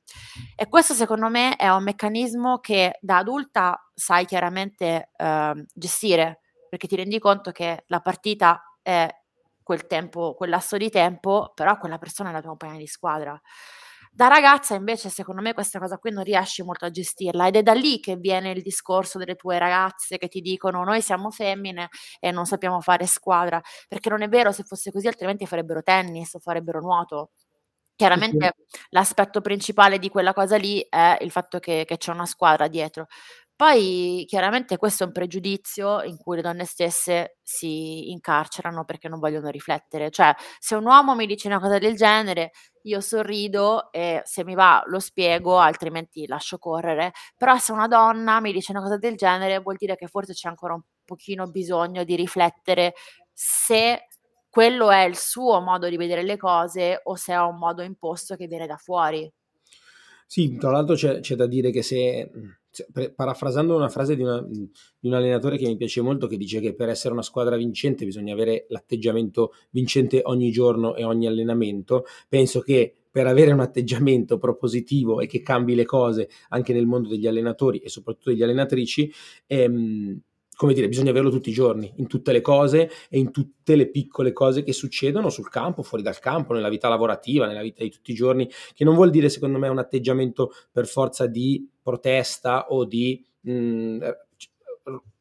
E 0.54 0.68
questo 0.68 0.92
secondo 0.92 1.30
me 1.30 1.56
è 1.56 1.70
un 1.70 1.84
meccanismo 1.84 2.58
che 2.58 2.98
da 3.00 3.16
adulta 3.16 3.82
sai 3.94 4.26
chiaramente 4.26 5.08
eh, 5.16 5.64
gestire, 5.72 6.40
perché 6.68 6.86
ti 6.86 6.96
rendi 6.96 7.18
conto 7.18 7.50
che 7.50 7.84
la 7.86 8.00
partita 8.00 8.62
è 8.82 9.08
quel 9.62 9.86
tempo, 9.86 10.34
quel 10.34 10.50
lasso 10.50 10.76
di 10.76 10.90
tempo, 10.90 11.50
però 11.54 11.78
quella 11.78 11.96
persona 11.96 12.28
è 12.28 12.32
la 12.32 12.40
tua 12.40 12.50
compagna 12.50 12.76
di 12.76 12.86
squadra. 12.86 13.40
Da 14.18 14.26
ragazza 14.26 14.74
invece 14.74 15.10
secondo 15.10 15.40
me 15.40 15.52
questa 15.54 15.78
cosa 15.78 15.96
qui 15.96 16.10
non 16.10 16.24
riesci 16.24 16.64
molto 16.64 16.84
a 16.86 16.90
gestirla 16.90 17.46
ed 17.46 17.54
è 17.54 17.62
da 17.62 17.72
lì 17.72 18.00
che 18.00 18.16
viene 18.16 18.50
il 18.50 18.62
discorso 18.62 19.16
delle 19.16 19.36
tue 19.36 19.60
ragazze 19.60 20.18
che 20.18 20.26
ti 20.26 20.40
dicono 20.40 20.82
noi 20.82 21.00
siamo 21.02 21.30
femmine 21.30 21.88
e 22.18 22.32
non 22.32 22.44
sappiamo 22.44 22.80
fare 22.80 23.06
squadra, 23.06 23.60
perché 23.86 24.08
non 24.10 24.22
è 24.22 24.28
vero, 24.28 24.50
se 24.50 24.64
fosse 24.64 24.90
così 24.90 25.06
altrimenti 25.06 25.46
farebbero 25.46 25.84
tennis 25.84 26.34
o 26.34 26.40
farebbero 26.40 26.80
nuoto. 26.80 27.30
Chiaramente 27.96 28.54
l'aspetto 28.90 29.40
principale 29.40 29.98
di 30.00 30.08
quella 30.08 30.32
cosa 30.32 30.56
lì 30.56 30.84
è 30.88 31.18
il 31.20 31.30
fatto 31.30 31.60
che, 31.60 31.84
che 31.86 31.96
c'è 31.98 32.12
una 32.12 32.26
squadra 32.26 32.66
dietro, 32.68 33.06
poi 33.58 34.24
chiaramente 34.28 34.76
questo 34.76 35.02
è 35.02 35.06
un 35.08 35.12
pregiudizio 35.12 36.02
in 36.02 36.16
cui 36.16 36.36
le 36.36 36.42
donne 36.42 36.64
stesse 36.64 37.38
si 37.42 38.08
incarcerano 38.12 38.84
perché 38.84 39.08
non 39.08 39.18
vogliono 39.18 39.48
riflettere. 39.48 40.12
Cioè, 40.12 40.32
se 40.60 40.76
un 40.76 40.84
uomo 40.84 41.16
mi 41.16 41.26
dice 41.26 41.48
una 41.48 41.58
cosa 41.58 41.76
del 41.78 41.96
genere, 41.96 42.52
io 42.82 43.00
sorrido 43.00 43.90
e 43.90 44.22
se 44.24 44.44
mi 44.44 44.54
va 44.54 44.84
lo 44.86 45.00
spiego, 45.00 45.58
altrimenti 45.58 46.28
lascio 46.28 46.58
correre. 46.58 47.10
Però 47.36 47.58
se 47.58 47.72
una 47.72 47.88
donna 47.88 48.40
mi 48.40 48.52
dice 48.52 48.70
una 48.70 48.80
cosa 48.80 48.96
del 48.96 49.16
genere, 49.16 49.58
vuol 49.58 49.74
dire 49.76 49.96
che 49.96 50.06
forse 50.06 50.34
c'è 50.34 50.46
ancora 50.46 50.74
un 50.74 50.82
pochino 51.04 51.48
bisogno 51.48 52.04
di 52.04 52.14
riflettere 52.14 52.94
se 53.32 54.06
quello 54.48 54.92
è 54.92 55.02
il 55.02 55.16
suo 55.16 55.60
modo 55.60 55.88
di 55.88 55.96
vedere 55.96 56.22
le 56.22 56.36
cose 56.36 57.00
o 57.02 57.16
se 57.16 57.32
è 57.32 57.40
un 57.40 57.58
modo 57.58 57.82
imposto 57.82 58.36
che 58.36 58.46
viene 58.46 58.68
da 58.68 58.76
fuori. 58.76 59.28
Sì, 60.28 60.56
tra 60.58 60.70
l'altro 60.70 60.94
c'è, 60.94 61.18
c'è 61.18 61.34
da 61.34 61.48
dire 61.48 61.72
che 61.72 61.82
se 61.82 62.30
parafrasando 63.14 63.74
una 63.74 63.88
frase 63.88 64.14
di, 64.16 64.22
una, 64.22 64.40
di, 64.42 64.68
un 65.00 65.14
allenatore 65.14 65.56
che 65.56 65.66
mi 65.66 65.76
piace 65.76 66.00
molto, 66.00 66.26
che 66.26 66.36
dice 66.36 66.60
che 66.60 66.74
per 66.74 66.88
essere 66.88 67.12
una 67.12 67.22
squadra 67.22 67.56
vincente 67.56 68.04
bisogna 68.04 68.32
avere 68.32 68.66
l'atteggiamento 68.68 69.52
vincente 69.70 70.20
ogni 70.24 70.50
giorno 70.50 70.94
e 70.94 71.04
ogni 71.04 71.26
allenamento, 71.26 72.04
penso 72.28 72.60
che 72.60 72.94
per 73.10 73.26
avere 73.26 73.52
un 73.52 73.60
atteggiamento 73.60 74.38
propositivo 74.38 75.20
e 75.20 75.26
che 75.26 75.40
cambi 75.40 75.74
le 75.74 75.84
cose 75.84 76.28
anche 76.50 76.72
nel 76.72 76.86
mondo 76.86 77.08
degli 77.08 77.26
allenatori 77.26 77.78
e 77.78 77.88
soprattutto 77.88 78.30
degli 78.30 78.42
allenatrici, 78.42 79.10
ehm, 79.46 80.20
come 80.58 80.74
dire, 80.74 80.88
bisogna 80.88 81.10
averlo 81.10 81.30
tutti 81.30 81.50
i 81.50 81.52
giorni, 81.52 81.92
in 81.98 82.08
tutte 82.08 82.32
le 82.32 82.40
cose 82.40 82.90
e 83.08 83.16
in 83.20 83.30
tutte 83.30 83.76
le 83.76 83.90
piccole 83.90 84.32
cose 84.32 84.64
che 84.64 84.72
succedono 84.72 85.30
sul 85.30 85.48
campo, 85.48 85.84
fuori 85.84 86.02
dal 86.02 86.18
campo, 86.18 86.52
nella 86.52 86.68
vita 86.68 86.88
lavorativa, 86.88 87.46
nella 87.46 87.62
vita 87.62 87.84
di 87.84 87.90
tutti 87.90 88.10
i 88.10 88.14
giorni, 88.14 88.50
che 88.74 88.82
non 88.82 88.96
vuol 88.96 89.10
dire 89.10 89.28
secondo 89.28 89.56
me 89.56 89.68
un 89.68 89.78
atteggiamento 89.78 90.50
per 90.72 90.88
forza 90.88 91.28
di 91.28 91.64
protesta 91.80 92.70
o 92.70 92.84
di 92.84 93.24
mh, 93.42 93.52
mm, 93.52 94.00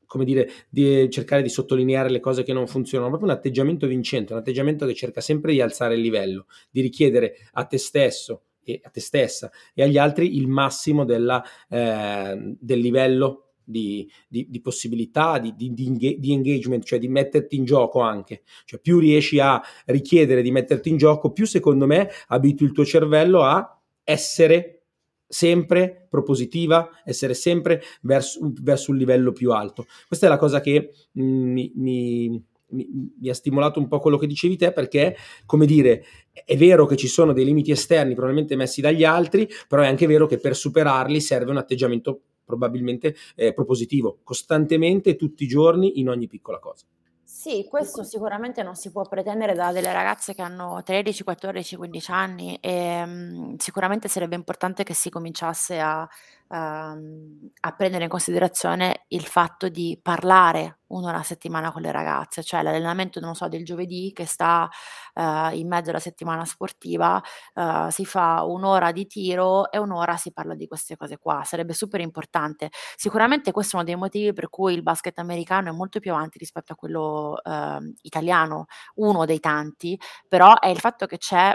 come 0.07 0.25
dire, 0.25 0.49
di 0.69 1.07
cercare 1.11 1.43
di 1.43 1.49
sottolineare 1.49 2.09
le 2.09 2.19
cose 2.19 2.41
che 2.41 2.53
non 2.53 2.65
funzionano, 2.65 3.11
proprio 3.11 3.29
un 3.29 3.37
atteggiamento 3.37 3.85
vincente, 3.85 4.33
un 4.33 4.39
atteggiamento 4.39 4.87
che 4.87 4.95
cerca 4.95 5.21
sempre 5.21 5.51
di 5.51 5.61
alzare 5.61 5.93
il 5.93 6.01
livello, 6.01 6.47
di 6.71 6.81
richiedere 6.81 7.35
a 7.51 7.63
te 7.65 7.77
stesso 7.77 8.45
e 8.63 8.81
a 8.83 8.89
te 8.89 9.01
stessa 9.01 9.51
e 9.75 9.83
agli 9.83 9.99
altri 9.99 10.35
il 10.35 10.47
massimo 10.47 11.05
della, 11.05 11.43
eh, 11.69 12.55
del 12.59 12.79
livello 12.79 13.46
di, 13.67 14.09
di, 14.29 14.47
di 14.49 14.61
possibilità, 14.61 15.39
di, 15.39 15.53
di, 15.55 16.31
engagement, 16.31 16.83
cioè 16.85 16.99
di 16.99 17.09
metterti 17.09 17.57
in 17.57 17.65
gioco 17.65 17.99
anche. 17.99 18.43
Cioè 18.63 18.79
più 18.79 18.99
riesci 18.99 19.39
a 19.39 19.61
richiedere 19.85 20.41
di 20.41 20.51
metterti 20.51 20.89
in 20.89 20.97
gioco, 20.97 21.31
più 21.31 21.45
secondo 21.45 21.85
me 21.85 22.09
abitui 22.27 22.67
il 22.67 22.71
tuo 22.71 22.85
cervello 22.85 23.43
a 23.43 23.79
essere 24.03 24.83
sempre 25.27 26.07
propositiva, 26.09 26.89
essere 27.03 27.33
sempre 27.33 27.81
verso, 28.01 28.39
verso 28.61 28.91
un 28.91 28.97
livello 28.97 29.33
più 29.33 29.51
alto. 29.51 29.85
Questa 30.07 30.27
è 30.27 30.29
la 30.29 30.37
cosa 30.37 30.61
che 30.61 30.91
mm, 31.19 31.51
mi, 31.51 31.71
mi 31.75 32.45
mi, 32.69 33.13
mi, 33.21 33.29
ha 33.29 33.33
stimolato 33.33 33.79
un 33.79 33.87
po' 33.87 33.99
quello 33.99 34.17
che 34.17 34.27
dicevi 34.27 34.57
te 34.57 34.73
perché, 34.73 35.15
come 35.45 35.65
dire, 35.65 36.03
è 36.33 36.57
vero 36.57 36.85
che 36.85 36.97
ci 36.97 37.07
sono 37.07 37.31
dei 37.31 37.45
limiti 37.45 37.71
esterni 37.71 38.13
probabilmente 38.13 38.57
messi 38.57 38.81
dagli 38.81 39.05
altri, 39.05 39.47
però 39.69 39.83
è 39.83 39.87
anche 39.87 40.05
vero 40.05 40.25
che 40.25 40.37
per 40.37 40.53
superarli 40.53 41.21
serve 41.21 41.51
un 41.51 41.57
atteggiamento 41.57 42.21
probabilmente 42.47 43.15
eh, 43.35 43.53
propositivo, 43.53 44.21
costantemente, 44.23 45.17
tutti 45.17 45.43
i 45.43 45.47
giorni, 45.47 45.99
in 45.99 46.09
ogni 46.09 46.27
piccola 46.27 46.57
cosa. 46.59 46.85
Sì, 47.29 47.67
questo 47.69 48.03
sicuramente 48.03 48.63
non 48.63 48.75
si 48.75 48.89
può 48.89 49.03
pretendere 49.03 49.53
da 49.53 49.73
delle 49.73 49.91
ragazze 49.91 50.33
che 50.33 50.41
hanno 50.41 50.81
13, 50.81 51.23
14, 51.25 51.75
15 51.75 52.11
anni 52.11 52.57
e 52.61 53.05
mh, 53.05 53.55
sicuramente 53.57 54.07
sarebbe 54.07 54.35
importante 54.35 54.83
che 54.83 54.93
si 54.93 55.09
cominciasse 55.09 55.77
a 55.77 56.07
ehm, 56.49 57.49
a 57.61 57.71
prendere 57.73 58.03
in 58.05 58.09
considerazione 58.09 59.05
il 59.09 59.25
fatto 59.25 59.69
di 59.69 59.99
parlare 60.01 60.79
1 60.87 61.03
ora 61.03 61.17
a 61.17 61.23
settimana 61.23 61.71
con 61.71 61.81
le 61.81 61.91
ragazze, 61.91 62.43
cioè 62.43 62.61
l'allenamento, 62.61 63.19
non 63.19 63.35
so, 63.35 63.47
del 63.49 63.65
giovedì 63.65 64.11
che 64.13 64.25
sta, 64.25 64.69
ehm, 65.15 65.51
in 65.55 65.67
mezzo 65.67 65.89
alla 65.89 65.99
settimana 65.99 66.45
sportiva, 66.45 67.21
ehm, 67.55 67.89
si 67.89 68.05
fa 68.05 68.43
1 68.45 68.63
ora 68.63 68.91
di 68.93 69.05
tiro 69.07 69.69
e 69.71 69.77
1 69.79 69.91
ora 69.91 70.15
si 70.17 70.31
parla 70.31 70.55
di 70.55 70.67
queste 70.67 70.95
cose 70.95 71.17
qua. 71.17 71.43
Sarebbe 71.43 71.73
super 71.73 71.99
importante. 72.01 72.69
Sicuramente 72.95 73.51
questo 73.51 73.73
è 73.75 73.79
uno 73.79 73.85
dei 73.87 73.95
motivi 73.97 74.33
per 74.33 74.49
cui 74.49 74.73
il 74.73 74.83
basket 74.83 75.17
americano 75.19 75.69
è 75.69 75.71
molto 75.73 75.99
più 75.99 76.11
avanti 76.13 76.37
rispetto 76.37 76.73
a 76.73 76.75
quello, 76.75 77.41
ehm, 77.43 77.93
italiano, 78.01 78.65
uno 78.95 79.25
dei 79.25 79.39
tanti, 79.39 79.99
però 80.27 80.57
è 80.59 80.67
il 80.67 80.79
fatto 80.79 81.05
che 81.05 81.17
c'è 81.17 81.53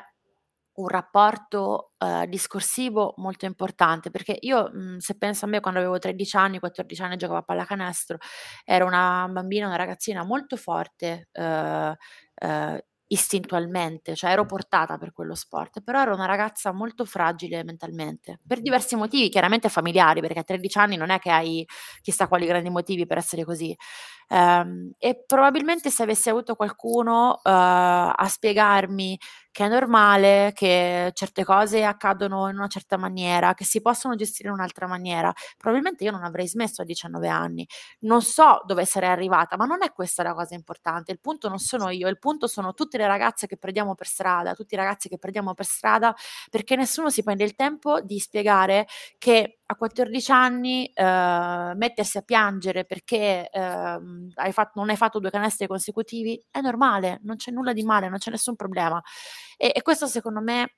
un 0.75 0.89
rapporto, 0.89 1.93
uhm, 1.99 2.25
discorsivo 2.27 3.15
molto 3.19 3.45
importante, 3.47 4.11
perché 4.11 4.37
io, 4.41 4.71
mhmm, 4.73 4.99
se 4.99 5.17
penso 5.19 5.45
a 5.45 5.49
me 5.49 5.61
quando 5.61 5.81
avevo 5.81 5.99
13 5.99 6.37
anni, 6.37 6.59
14 6.59 7.03
anni 7.03 7.17
giocavo 7.17 7.39
a 7.41 7.43
pallacanestro, 7.43 8.19
ero 8.65 8.87
una 8.87 9.29
bambina, 9.31 9.67
una 9.67 9.77
ragazzina 9.77 10.25
molto 10.25 10.57
forte, 10.57 11.29
uhm, 11.35 11.95
uhm, 12.43 12.79
istintualmente, 13.13 14.15
cioè 14.17 14.31
ero 14.31 14.47
portata 14.47 14.97
per 14.97 15.13
quello 15.13 15.35
sport, 15.35 15.83
però 15.83 16.01
ero 16.01 16.15
una 16.15 16.25
ragazza 16.25 16.73
molto 16.73 17.05
fragile 17.05 17.63
mentalmente, 17.63 18.39
per 18.47 18.63
diversi 18.63 18.97
motivi, 18.97 19.29
chiaramente 19.29 19.69
familiari, 19.69 20.23
perché 20.23 20.39
a 20.39 20.45
13 20.45 20.79
anni 20.79 20.97
non 20.97 21.11
è 21.11 21.19
che 21.19 21.31
hai 21.31 21.63
chissà 22.01 22.27
quali 22.27 22.47
grandi 22.47 22.71
motivi 22.71 23.05
per 23.07 23.19
essere 23.19 23.45
così. 23.45 23.77
Ehm, 24.29 24.93
e 24.99 25.23
probabilmente 25.27 25.91
se 25.91 26.03
avessi 26.05 26.31
avuto 26.31 26.55
qualcuno, 26.55 27.41
uhm, 27.45 27.53
a 28.17 28.27
spiegarmi 28.29 29.19
che 29.53 29.65
è 29.67 29.69
normale, 29.69 30.51
che 30.55 31.11
certe 31.15 31.45
cose 31.45 31.85
accadono 31.85 32.49
in 32.49 32.57
una 32.57 32.67
certa 32.67 32.97
maniera, 32.97 33.55
che 33.55 33.65
si 33.65 33.81
possono 33.81 34.17
gestire 34.17 34.49
in 34.49 34.55
un'altra 34.55 34.87
maniera, 34.89 35.33
probabilmente 35.57 36.03
io 36.05 36.11
non 36.11 36.25
avrei 36.25 36.49
smesso 36.49 36.83
a 36.83 36.85
19 36.85 37.29
anni. 37.29 37.67
Non 38.01 38.23
so 38.23 38.63
dove 38.67 38.85
sarei 38.85 39.11
arrivata, 39.11 39.57
ma 39.57 39.65
non 39.67 39.83
è 39.83 39.93
questa 39.93 40.23
la 40.23 40.35
cosa 40.35 40.55
importante. 40.55 41.13
Il 41.13 41.21
punto 41.21 41.49
non 41.49 41.59
sono 41.59 41.91
io, 41.91 42.09
il 42.09 42.19
punto 42.19 42.47
sono 42.49 42.75
tutte 42.75 42.99
le 42.99 43.07
ragazze 43.07 43.47
che 43.47 43.57
prendiamo 43.57 43.95
per 43.95 44.07
strada, 44.07 44.55
tutti 44.55 44.75
i 44.75 44.77
ragazzi 44.77 45.09
che 45.09 45.19
prendiamo 45.19 45.55
per 45.55 45.67
strada, 45.67 46.15
perché 46.51 46.77
nessuno 46.77 47.11
si 47.11 47.23
prende 47.23 47.45
il 47.45 47.55
tempo 47.55 48.01
di 48.01 48.19
spiegare 48.19 48.87
che 49.19 49.61
a 49.73 49.77
14 49.77 50.33
anni 50.33 50.87
eh, 50.87 51.73
mettersi 51.75 52.19
a 52.19 52.23
piangere 52.23 52.85
perché 52.85 53.49
eh, 53.51 53.61
hai 54.35 54.53
fatto, 54.53 54.73
non 54.75 54.91
hai 54.91 54.97
fatto 54.97 55.19
due 55.19 55.31
canestri 55.31 55.67
consecutivi 55.67 56.43
è 56.51 56.61
normale, 56.61 57.21
non 57.23 57.37
c'è 57.37 57.51
nulla 57.51 57.73
di 57.73 57.83
male, 57.83 58.09
non 58.09 58.19
c'è 58.19 58.31
nessun 58.31 58.57
problema. 58.57 59.03
E, 59.57 59.73
e 59.75 59.83
questo 59.83 60.07
secondo 60.07 60.41
me 60.41 60.77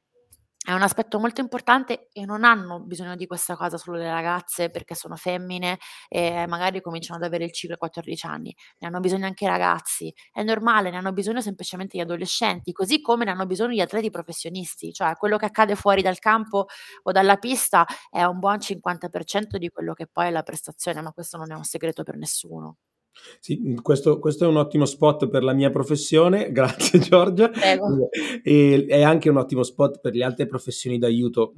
è 0.65 0.73
un 0.73 0.81
aspetto 0.83 1.19
molto 1.19 1.43
importante 1.43 2.09
e 2.13 2.25
non 2.25 2.43
hanno 2.43 2.81
bisogno 2.81 3.17
di 3.17 3.27
questa 3.27 3.55
cosa 3.55 3.77
solo 3.77 3.99
le 3.99 4.11
ragazze 4.11 4.71
perché 4.71 4.95
sono 4.95 5.15
femmine 5.15 5.79
e 6.09 6.47
magari 6.47 6.81
cominciano 6.81 7.19
ad 7.19 7.25
avere 7.27 7.45
il 7.45 7.53
ciclo 7.53 7.75
a 7.75 7.79
14 7.79 8.27
anni, 8.27 8.55
ne 8.79 8.87
hanno 8.89 9.01
bisogno 9.01 9.27
anche 9.27 9.45
i 9.45 9.49
ragazzi, 9.49 10.13
è 10.33 10.43
normale, 10.43 10.91
ne 10.91 10.97
hanno 10.97 11.13
bisogno 11.13 11.43
semplicemente 11.43 11.99
gli 11.99 12.01
adolescenti, 12.01 12.73
così 12.73 13.01
come 13.03 13.25
ne 13.27 13.33
hanno 13.33 13.45
bisogno 13.47 13.73
gli 13.75 13.81
atleti 13.81 14.09
professionisti, 14.11 14.93
cioè 14.93 15.15
quello 15.17 15.37
che 15.37 15.45
accade 15.47 15.77
fuori 15.77 16.01
dal 16.03 16.19
campo 16.19 16.67
o 17.03 17.13
dalla 17.13 17.37
pista 17.37 17.87
è 18.11 18.23
un 18.25 18.39
buon 18.39 18.59
50% 18.59 19.57
di 19.59 19.69
quello 19.69 19.93
che 19.93 20.07
poi 20.07 20.29
è 20.29 20.31
la 20.31 20.43
prestazione, 20.43 21.03
ma 21.03 21.13
questo 21.13 21.37
non 21.37 21.53
è 21.53 21.55
un 21.55 21.65
segreto 21.65 22.03
per 22.03 22.17
nessuno. 22.17 22.77
Sì, 23.41 23.79
questo, 23.81 24.19
questo, 24.19 24.45
è 24.45 24.49
un 24.49 24.57
ottimo 24.57 24.85
spot 24.85 25.29
per 25.29 25.45
la 25.45 25.53
mia 25.53 25.71
professione, 25.71 26.51
grazie 26.53 26.99
Giorgia. 26.99 27.49
Prego. 27.49 28.09
E 28.43 28.87
è 28.89 29.03
anche 29.03 29.31
un 29.31 29.37
ottimo 29.37 29.63
spot 29.63 30.01
per 30.01 30.15
le 30.15 30.25
altre 30.25 30.47
professioni 30.47 30.99
d'aiuto. 30.99 31.55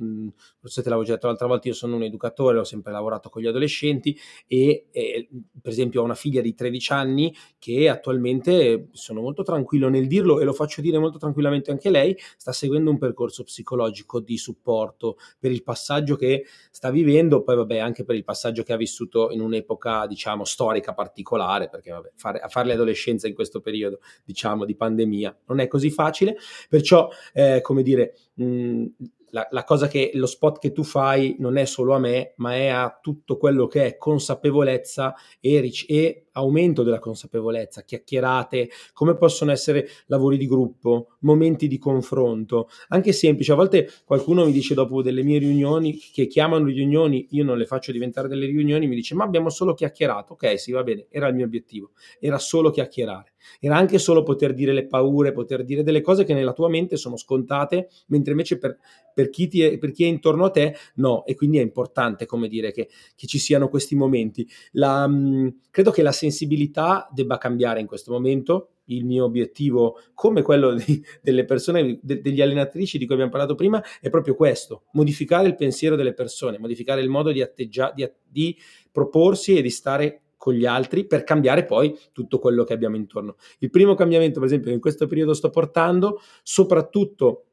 Forse 0.59 0.83
te 0.83 0.89
l'avevo 0.89 1.07
già 1.07 1.15
detto 1.15 1.27
l'altra 1.27 1.47
volta, 1.47 1.69
io 1.69 1.75
sono 1.75 1.97
un 1.97 2.03
educatore, 2.03 2.59
ho 2.59 2.65
sempre 2.65 2.93
lavorato 2.93 3.29
con 3.29 3.41
gli 3.41 3.47
adolescenti 3.47 4.17
e, 4.47 4.87
e 4.91 5.29
per 5.61 5.73
esempio 5.73 6.03
ho 6.03 6.05
una 6.05 6.15
figlia 6.15 6.41
di 6.41 6.55
13 6.55 6.93
anni 6.93 7.35
che 7.59 7.89
attualmente, 7.89 8.89
sono 8.93 9.21
molto 9.21 9.43
tranquillo 9.43 9.89
nel 9.89 10.07
dirlo 10.07 10.41
e 10.41 10.45
lo 10.45 10.53
faccio 10.53 10.81
dire 10.81 10.99
molto 10.99 11.19
tranquillamente 11.19 11.71
anche 11.71 11.91
lei, 11.91 12.17
sta 12.37 12.53
seguendo 12.53 12.91
un 12.91 12.99
percorso 12.99 13.45
psicologico 13.45 14.21
di 14.21 14.37
supporto 14.37 15.17
per 15.39 15.51
il 15.51 15.63
passaggio 15.63 16.17
che 16.17 16.45
sta 16.71 16.91
vivendo, 16.91 17.43
poi 17.43 17.57
vabbè 17.57 17.79
anche 17.79 18.05
per 18.05 18.17
il 18.17 18.25
passaggio 18.25 18.63
che 18.63 18.73
ha 18.73 18.77
vissuto 18.77 19.31
in 19.31 19.41
un'epoca 19.41 20.07
diciamo 20.07 20.45
storica 20.45 20.93
particolare 20.95 21.46
particolare, 21.47 21.69
perché 21.69 21.91
vabbè, 21.91 22.13
fare, 22.17 22.43
fare 22.49 22.67
l'adolescenza 22.69 23.29
in 23.29 23.35
questo 23.35 23.61
periodo, 23.61 24.01
diciamo, 24.25 24.65
di 24.65 24.75
pandemia 24.75 25.39
non 25.47 25.61
è 25.61 25.69
così 25.69 25.91
facile, 25.91 26.37
perciò, 26.69 27.09
eh, 27.33 27.61
come 27.63 27.83
dire, 27.83 28.17
mh, 28.35 28.87
la, 29.37 29.47
la, 29.51 29.65
cosa 29.65 29.87
che 29.87 30.13
lo 30.15 30.25
spot 30.25 30.59
che 30.59 30.73
tu 30.73 30.83
fai 30.83 31.37
non 31.39 31.59
è 31.59 31.67
solo 31.67 31.95
a 31.95 31.99
me, 31.99 32.33
ma 32.37 32.55
è 32.55 32.69
a 32.69 32.99
tutto 33.03 33.37
quello 33.37 33.67
che 33.67 33.85
è 33.85 33.97
consapevolezza 33.99 35.15
e, 35.41 35.61
ric- 35.61 35.85
e, 35.91 36.29
aumento 36.33 36.83
della 36.83 36.99
consapevolezza, 36.99 37.83
chiacchierate, 37.83 38.71
come 38.95 39.15
possono 39.17 39.53
essere 39.53 39.89
lavori 40.07 40.39
di 40.39 40.47
gruppo, 40.47 41.17
momenti 41.21 41.67
di 41.67 41.79
confronto, 41.79 42.69
anche 42.89 43.13
semplici. 43.13 43.53
A 43.53 43.55
volte 43.55 43.91
qualcuno 44.05 44.45
mi 44.45 44.53
dice 44.53 44.75
dopo 44.75 45.03
delle 45.03 45.23
mie 45.23 45.39
riunioni, 45.39 45.97
che 45.97 46.27
chiamano 46.27 46.67
riunioni, 46.67 47.29
io 47.31 47.45
non 47.45 47.59
le 47.59 47.67
faccio 47.67 47.93
diventare 47.93 48.29
delle 48.29 48.47
riunioni, 48.47 48.87
mi 48.87 48.95
dice 48.95 49.15
ma 49.15 49.25
abbiamo 49.25 49.51
solo 49.51 49.75
chiacchierato. 49.75 50.33
Ok, 50.35 50.59
sì, 50.59 50.73
va 50.73 50.83
bene, 50.83 51.07
era 51.11 51.29
il 51.29 51.35
mio 51.35 51.45
obiettivo, 51.45 51.91
era 52.19 52.39
solo 52.39 52.71
chiacchierare. 52.71 53.33
Era 53.61 53.77
anche 53.77 53.99
solo 53.99 54.23
poter 54.23 54.55
dire 54.55 54.73
le 54.73 54.87
paure, 54.87 55.33
poter 55.33 55.65
dire 55.65 55.83
delle 55.83 56.01
cose 56.01 56.25
che 56.25 56.35
nella 56.35 56.53
tua 56.53 56.69
mente 56.69 56.97
sono 56.97 57.17
scontate, 57.17 57.89
mentre 58.07 58.33
invece 58.33 58.59
per, 58.59 58.79
per, 59.13 59.31
chi, 59.31 59.49
è, 59.63 59.79
per 59.79 59.93
chi, 59.93 60.05
è, 60.05 60.07
intorno 60.07 60.45
a 60.47 60.51
te 60.51 60.77
no. 60.97 61.25
E 61.25 61.35
quindi 61.35 61.59
è 61.59 61.63
importante, 61.63 62.27
come 62.27 62.49
dire, 62.49 62.73
che, 62.73 62.89
che 63.15 63.27
ci 63.27 63.39
siano 63.39 63.69
questi 63.69 63.95
momenti. 63.95 64.49
La, 64.73 65.07
mm, 65.09 65.49
credo 65.71 65.91
che 65.91 66.03
la 66.03 66.13
sensibilità 66.13 67.09
debba 67.13 67.39
cambiare 67.39 67.81
in 67.81 67.87
questo 67.87 68.13
momento. 68.13 68.71
Il 68.89 69.05
mio 69.05 69.25
obiettivo, 69.25 69.99
come 70.15 70.43
quello 70.43 70.73
di, 70.75 71.03
delle 71.21 71.45
persone, 71.45 71.99
de, 72.01 72.21
degli 72.21 72.41
allenatrici 72.41 72.99
di 72.99 73.05
cui 73.05 73.15
abbiamo 73.15 73.33
parlato 73.33 73.57
prima, 73.57 73.83
è 74.01 74.11
proprio 74.11 74.37
questo: 74.37 74.85
modificare 74.93 75.49
il 75.49 75.57
pensiero 75.57 75.97
delle 75.97 76.13
persone, 76.13 76.59
modificare 76.59 77.01
il 77.01 77.09
modo 77.09 77.33
di, 77.33 77.43
atteggia, 77.43 77.91
di, 77.93 78.09
di 78.23 78.57
proporsi 78.93 79.57
e 79.57 79.63
di 79.63 79.71
stare 79.71 80.26
con 80.37 80.55
gli 80.55 80.67
altri 80.67 81.07
per 81.07 81.25
cambiare 81.25 81.65
poi 81.65 81.97
tutto 82.13 82.39
quello 82.39 82.65
che 82.65 82.73
abbiamo 82.73 82.97
intorno. 82.97 83.37
Il 83.59 83.71
primo 83.71 83.95
cambiamento, 83.95 84.39
per 84.39 84.49
esempio, 84.49 84.69
che 84.69 84.75
in 84.75 84.81
questo 84.81 85.07
periodo 85.07 85.35
sto 85.35 85.51
portando, 85.51 86.21
soprattutto 86.43 87.45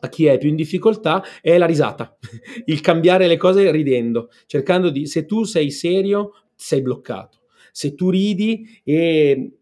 a 0.00 0.08
chi 0.08 0.26
è 0.26 0.36
più 0.38 0.48
in 0.48 0.56
difficoltà, 0.56 1.24
è 1.40 1.56
la 1.56 1.66
risata, 1.66 2.16
il 2.66 2.80
cambiare 2.80 3.26
le 3.26 3.36
cose 3.36 3.70
ridendo, 3.70 4.30
cercando 4.46 4.90
di, 4.90 5.06
se 5.06 5.24
tu 5.24 5.44
sei 5.44 5.70
serio, 5.70 6.32
sei 6.54 6.82
bloccato. 6.82 7.40
Se 7.72 7.94
tu 7.94 8.10
ridi 8.10 8.80
e 8.84 9.52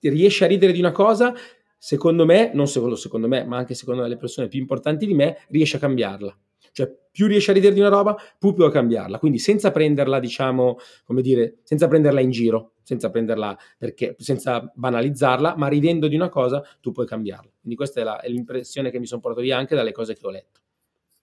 riesci 0.00 0.44
a 0.44 0.46
ridere 0.46 0.72
di 0.72 0.78
una 0.78 0.92
cosa, 0.92 1.34
secondo 1.78 2.24
me, 2.24 2.50
non 2.52 2.68
solo 2.68 2.96
secondo 2.96 3.28
me, 3.28 3.44
ma 3.44 3.56
anche 3.56 3.74
secondo 3.74 4.04
le 4.06 4.16
persone 4.16 4.48
più 4.48 4.60
importanti 4.60 5.06
di 5.06 5.14
me, 5.14 5.38
riesci 5.48 5.76
a 5.76 5.78
cambiarla. 5.78 6.36
Cioè, 6.72 6.94
più 7.16 7.26
riesci 7.26 7.48
a 7.48 7.54
ridere 7.54 7.72
di 7.72 7.80
una 7.80 7.88
roba, 7.88 8.14
più 8.38 8.52
puoi 8.52 8.70
cambiarla. 8.70 9.18
Quindi 9.18 9.38
senza 9.38 9.70
prenderla, 9.70 10.20
diciamo, 10.20 10.76
come 11.02 11.22
dire, 11.22 11.60
senza 11.62 11.88
prenderla 11.88 12.20
in 12.20 12.30
giro, 12.30 12.72
senza 12.82 13.08
prenderla 13.08 13.56
perché, 13.78 14.16
senza 14.18 14.70
banalizzarla, 14.74 15.56
ma 15.56 15.66
ridendo 15.66 16.08
di 16.08 16.14
una 16.14 16.28
cosa, 16.28 16.62
tu 16.82 16.92
puoi 16.92 17.06
cambiarla. 17.06 17.50
Quindi 17.58 17.74
questa 17.74 18.02
è, 18.02 18.04
la, 18.04 18.20
è 18.20 18.28
l'impressione 18.28 18.90
che 18.90 18.98
mi 18.98 19.06
sono 19.06 19.22
portato 19.22 19.42
via 19.42 19.56
anche 19.56 19.74
dalle 19.74 19.92
cose 19.92 20.14
che 20.14 20.26
ho 20.26 20.30
letto. 20.30 20.60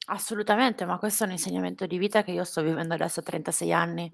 Assolutamente, 0.08 0.84
ma 0.86 0.98
questo 0.98 1.26
è 1.26 1.28
un 1.28 1.34
insegnamento 1.34 1.86
di 1.86 2.00
vita 2.00 2.24
che 2.24 2.32
io 2.32 2.44
sto 2.44 2.64
vivendo 2.64 2.96
adesso 2.96 3.20
a 3.20 3.24
36 3.24 3.72
anni. 3.72 4.12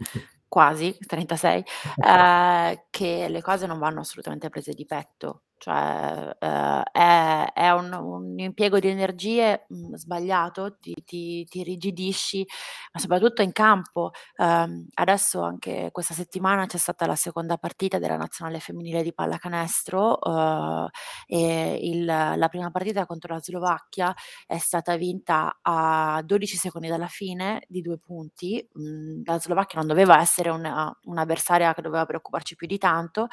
quasi 0.50 0.98
36, 1.00 1.64
eh, 2.06 2.84
che 2.90 3.28
le 3.30 3.42
cose 3.42 3.68
non 3.68 3.80
vanno 3.80 4.02
assolutamente 4.02 4.50
prese 4.50 4.74
di 4.74 4.86
petto. 4.86 5.44
Cioè, 5.60 6.36
ehm, 6.40 6.84
è 6.92 7.52
è 7.54 7.70
un 7.72 7.92
un 7.94 8.40
impiego 8.40 8.80
di 8.80 8.88
energie, 8.88 9.66
mhmm, 9.70 9.96
sbagliato, 9.96 10.78
ti 10.80 10.94
ti 11.06 11.44
ti 11.46 11.60
irrigidisci, 11.60 12.46
ma 12.94 13.00
soprattutto 13.02 13.42
in 13.42 13.52
campo. 13.52 14.12
Ehm, 14.38 14.88
adesso 14.96 15.42
anche 15.42 15.90
questa 15.92 16.14
settimana 16.14 16.66
c'è 16.66 16.78
stata 16.78 17.06
la 17.06 17.16
seconda 17.16 17.58
partita 17.58 18.00
della 18.00 18.16
nazionale 18.18 18.60
femminile 18.60 19.04
di 19.04 19.14
pallacanestro, 19.14 20.20
uhm, 20.22 20.88
e 21.28 21.80
il 21.84 22.06
la 22.06 22.48
prima 22.50 22.72
partita 22.72 23.06
contro 23.06 23.34
la 23.36 23.42
Slovacchia 23.42 24.14
è 24.48 24.58
stata 24.58 24.96
vinta 24.96 25.60
a 25.62 26.22
12 26.26 26.56
secondi 26.58 26.88
dalla 26.88 27.08
fine 27.08 27.64
di 27.68 27.82
2 27.82 27.98
punti. 28.00 28.66
Mhmm, 28.74 29.24
la 29.26 29.40
Slovacchia 29.40 29.80
non 29.80 29.88
doveva 29.88 30.20
essere 30.22 30.50
una 30.50 30.96
un'avversaria 31.04 31.74
che 31.74 31.82
doveva 31.82 32.06
preoccuparci 32.06 32.56
più 32.56 32.68
di 32.68 32.78
tanto, 32.78 33.28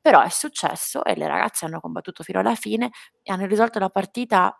però 0.00 0.22
è 0.22 0.28
successo 0.30 1.04
e 1.04 1.14
le 1.16 1.26
ragazze 1.28 1.64
hanno 1.66 1.80
combattuto 1.80 2.22
fino 2.22 2.40
alla 2.40 2.54
fine 2.54 2.90
e 3.22 3.32
hanno 3.32 3.46
risolto 3.46 3.78
la 3.78 3.88
partita, 3.90 4.54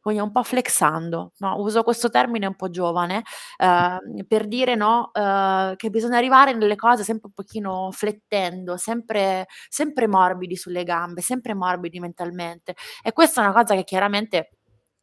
quindi 0.00 0.20
un 0.22 0.30
po' 0.32 0.42
flexando, 0.44 1.32
no, 1.38 1.56
uso 1.60 1.82
questo 1.82 2.08
termine 2.10 2.46
un 2.46 2.54
po' 2.54 2.70
giovane, 2.70 3.22
uhm, 3.58 4.24
per 4.28 4.46
dire, 4.46 4.74
no, 4.76 5.10
uhm, 5.12 5.74
che 5.76 5.90
bisogna 5.90 6.16
arrivare 6.18 6.52
nelle 6.54 6.76
cose 6.76 7.02
sempre 7.04 7.26
un 7.28 7.32
pochino 7.34 7.90
flettendo, 7.92 8.76
sempre 8.76 9.46
sempre 9.68 10.06
morbidi 10.06 10.56
sulle 10.56 10.84
gambe, 10.84 11.20
sempre 11.22 11.54
morbidi 11.54 11.98
mentalmente. 12.00 12.74
E 13.02 13.12
questa 13.12 13.40
è 13.42 13.44
una 13.44 13.52
cosa 13.54 13.74
che 13.74 13.84
chiaramente 13.84 14.55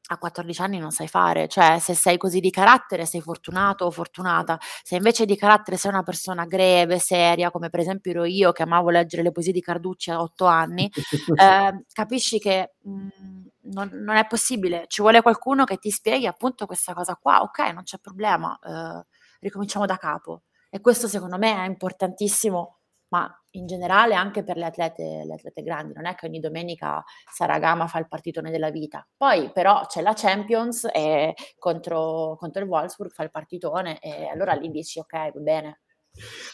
a 0.07 0.17
14 0.17 0.61
anni 0.61 0.79
non 0.79 0.91
sai 0.91 1.07
fare, 1.07 1.47
cioè 1.47 1.79
se 1.79 1.93
sei 1.93 2.17
così 2.17 2.39
di 2.39 2.49
carattere 2.49 3.05
sei 3.05 3.21
fortunato 3.21 3.85
o 3.85 3.91
fortunata, 3.91 4.57
se 4.83 4.97
invece 4.97 5.25
di 5.25 5.37
carattere 5.37 5.77
sei 5.77 5.91
una 5.91 6.03
persona 6.03 6.45
greve, 6.45 6.99
seria, 6.99 7.51
come 7.51 7.69
per 7.69 7.79
esempio 7.79 8.11
ero 8.11 8.25
io 8.25 8.51
che 8.51 8.63
amavo 8.63 8.89
leggere 8.89 9.23
le 9.23 9.31
poesie 9.31 9.53
di 9.53 9.61
Carducci 9.61 10.11
a 10.11 10.21
8 10.21 10.45
anni, 10.45 10.91
eh, 11.39 11.85
capisci 11.93 12.39
che 12.39 12.73
mh, 12.81 12.91
mhmm, 12.91 13.47
non, 13.73 13.89
non, 13.93 14.15
è 14.17 14.27
possibile, 14.27 14.85
ci 14.87 15.01
vuole 15.01 15.21
qualcuno 15.21 15.63
che 15.63 15.77
ti 15.77 15.89
spieghi 15.89 16.27
appunto 16.27 16.65
questa 16.65 16.93
cosa 16.93 17.15
qua, 17.15 17.41
ok, 17.41 17.59
non 17.71 17.83
c'è 17.83 17.97
problema, 17.99 18.57
eh, 18.61 19.05
ricominciamo 19.39 19.85
da 19.85 19.95
capo. 19.97 20.43
E 20.69 20.81
questo 20.81 21.07
secondo 21.07 21.37
me 21.37 21.53
è 21.63 21.67
importantissimo 21.67 22.79
ma 23.13 23.31
in 23.51 23.67
generale 23.67 24.15
anche 24.15 24.43
per 24.43 24.57
le 24.57 24.65
atlete, 24.65 25.23
le 25.23 25.35
atlete 25.35 25.61
grandi, 25.61 25.93
non 25.93 26.07
è 26.07 26.15
che 26.15 26.25
ogni 26.25 26.39
domenica 26.39 27.03
Saragama 27.31 27.85
fa 27.85 27.99
il 27.99 28.07
partitone 28.07 28.49
della 28.49 28.71
vita. 28.71 29.07
Poi 29.15 29.51
però 29.51 29.85
c'è 29.85 30.01
la 30.01 30.13
Champions 30.15 30.87
e 30.91 31.35
contro, 31.59 32.35
contro 32.39 32.63
il 32.63 32.67
Wolfsburg 32.67 33.11
fa 33.11 33.21
il 33.21 33.29
partitone 33.29 33.99
e 33.99 34.25
allora 34.25 34.53
lì 34.53 34.69
dici 34.69 34.97
ok, 34.97 35.31
va 35.31 35.39
bene, 35.39 35.81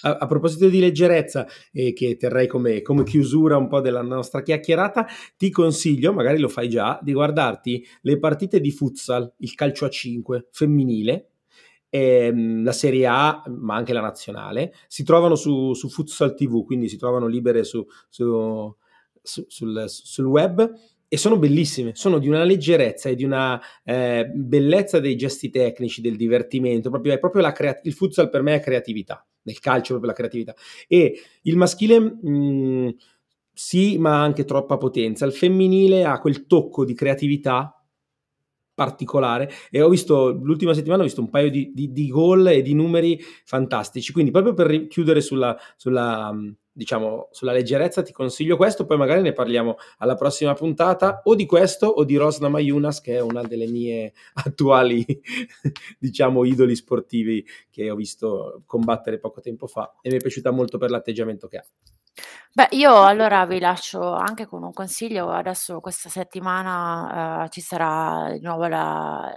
a, 0.02 0.18
a, 0.18 0.28
proposito 0.28 0.68
di 0.68 0.80
leggerezza, 0.80 1.48
eh, 1.72 1.94
che 1.94 2.18
terrei 2.18 2.48
come, 2.48 2.82
come, 2.82 3.04
chiusura 3.04 3.58
un 3.58 3.68
po' 3.68 3.80
della 3.82 4.02
nostra 4.02 4.42
chiacchierata, 4.42 5.06
ti 5.38 5.50
consiglio, 5.50 6.14
magari 6.14 6.40
lo 6.40 6.50
fai 6.50 6.70
già, 6.70 7.00
di 7.02 7.14
guardarti 7.14 7.86
le 8.02 8.20
partite 8.20 8.60
di 8.60 8.72
futsal, 8.72 9.34
il 9.38 9.56
calcio 9.56 9.86
a 9.86 9.90
5 9.90 10.48
femminile, 10.52 11.29
ehm, 11.90 12.64
la 12.64 12.72
Serie 12.72 13.06
A, 13.08 13.44
ma 13.48 13.76
anche 13.76 13.94
la 13.94 14.02
nazionale, 14.02 14.74
si 14.88 15.04
trovano 15.04 15.36
su, 15.36 15.74
su 15.74 15.90
Futsal 15.90 16.36
TV, 16.36 16.66
quindi 16.66 16.88
si 16.90 16.98
trovano 16.98 17.28
libere 17.28 17.64
su, 17.64 17.86
su, 18.10 18.74
sul, 19.22 19.84
sul 19.88 20.26
web 20.26 20.72
e 21.12 21.18
sono 21.18 21.40
bellissime, 21.40 21.96
sono 21.96 22.20
di 22.20 22.28
una 22.28 22.44
leggerezza 22.44 23.10
e 23.10 23.16
di 23.16 23.24
una 23.24 23.60
eh, 23.84 24.30
bellezza 24.32 25.00
dei 25.00 25.16
gesti 25.16 25.50
tecnici, 25.50 26.02
del 26.02 26.16
divertimento, 26.16 26.92
proprio, 26.92 27.18
proprio 27.18 27.52
crea- 27.52 27.80
il 27.84 27.94
futsal 27.94 28.30
per 28.30 28.44
me 28.44 28.56
è 28.56 28.60
creatività, 28.60 29.26
nel 29.42 29.60
calcio 29.60 29.98
proprio 29.98 30.12
la 30.12 30.16
creatività. 30.16 30.54
E 30.88 31.20
il 31.42 31.58
maschile 31.58 32.00
mh, 32.00 32.96
sì, 33.52 33.98
ma 33.98 34.22
anche 34.22 34.46
troppa 34.46 34.78
potenza, 34.78 35.26
il 35.26 35.34
femminile 35.34 36.06
ha 36.06 36.20
quel 36.20 36.46
tocco 36.46 36.86
di 36.86 36.94
creatività 36.94 37.79
particolare. 38.80 39.52
E 39.70 39.82
ho 39.82 39.90
visto 39.90 40.32
l'ultima 40.32 40.74
settimana 40.74 41.02
ho 41.02 41.06
visto 41.06 41.20
un 41.20 41.30
paio 41.30 41.50
di, 41.50 41.72
di, 41.74 41.92
di 41.92 42.08
gol 42.08 42.48
e 42.48 42.62
di 42.62 42.74
numeri 42.74 43.20
fantastici. 43.44 44.14
Quindi 44.14 44.32
proprio 44.32 44.54
per 44.54 44.88
chiudere 44.88 45.20
sulla, 45.20 45.58
sulla, 45.76 46.34
diciamo, 46.72 47.28
sulla 47.30 47.52
leggerezza 47.52 48.02
ti 48.02 48.14
consiglio 48.14 48.56
questo 48.56 48.86
poi 48.86 48.96
magari 48.96 49.22
ne 49.22 49.34
parliamo 49.34 49.76
alla 49.98 50.16
prossima 50.16 50.54
puntata 50.54 51.20
o 51.26 51.36
di 51.36 51.46
questo 51.46 51.88
o 51.88 52.06
di 52.06 52.16
Rosna 52.16 52.48
Mayunas 52.48 53.02
che 53.02 53.18
è 53.18 53.20
una 53.20 53.42
delle 53.42 53.68
mie 53.68 54.14
attuali 54.46 55.06
diciamo 56.00 56.46
idoli 56.46 56.76
sportivi 56.76 57.46
che 57.70 57.90
ho 57.90 57.96
visto 57.96 58.64
combattere 58.66 59.20
poco 59.20 59.42
tempo 59.42 59.68
fa 59.68 59.98
e 60.02 60.10
mi 60.10 60.16
è 60.16 60.20
piaciuta 60.20 60.52
molto 60.52 60.78
per 60.78 60.90
l'atteggiamento 60.90 61.50
che 61.50 61.58
ha 61.58 61.66
Beh, 62.56 62.68
io 62.72 63.04
allora 63.04 63.46
vi 63.46 63.60
lascio 63.60 64.12
anche 64.16 64.48
con 64.48 64.64
un 64.64 64.74
consiglio. 64.74 65.30
Adesso 65.32 65.80
questa 65.82 66.10
settimana, 66.10 67.44
ehm, 67.44 67.50
ci 67.50 67.62
sarà 67.62 68.32
di 68.32 68.40
nuovo 68.42 68.66
la 68.68 69.32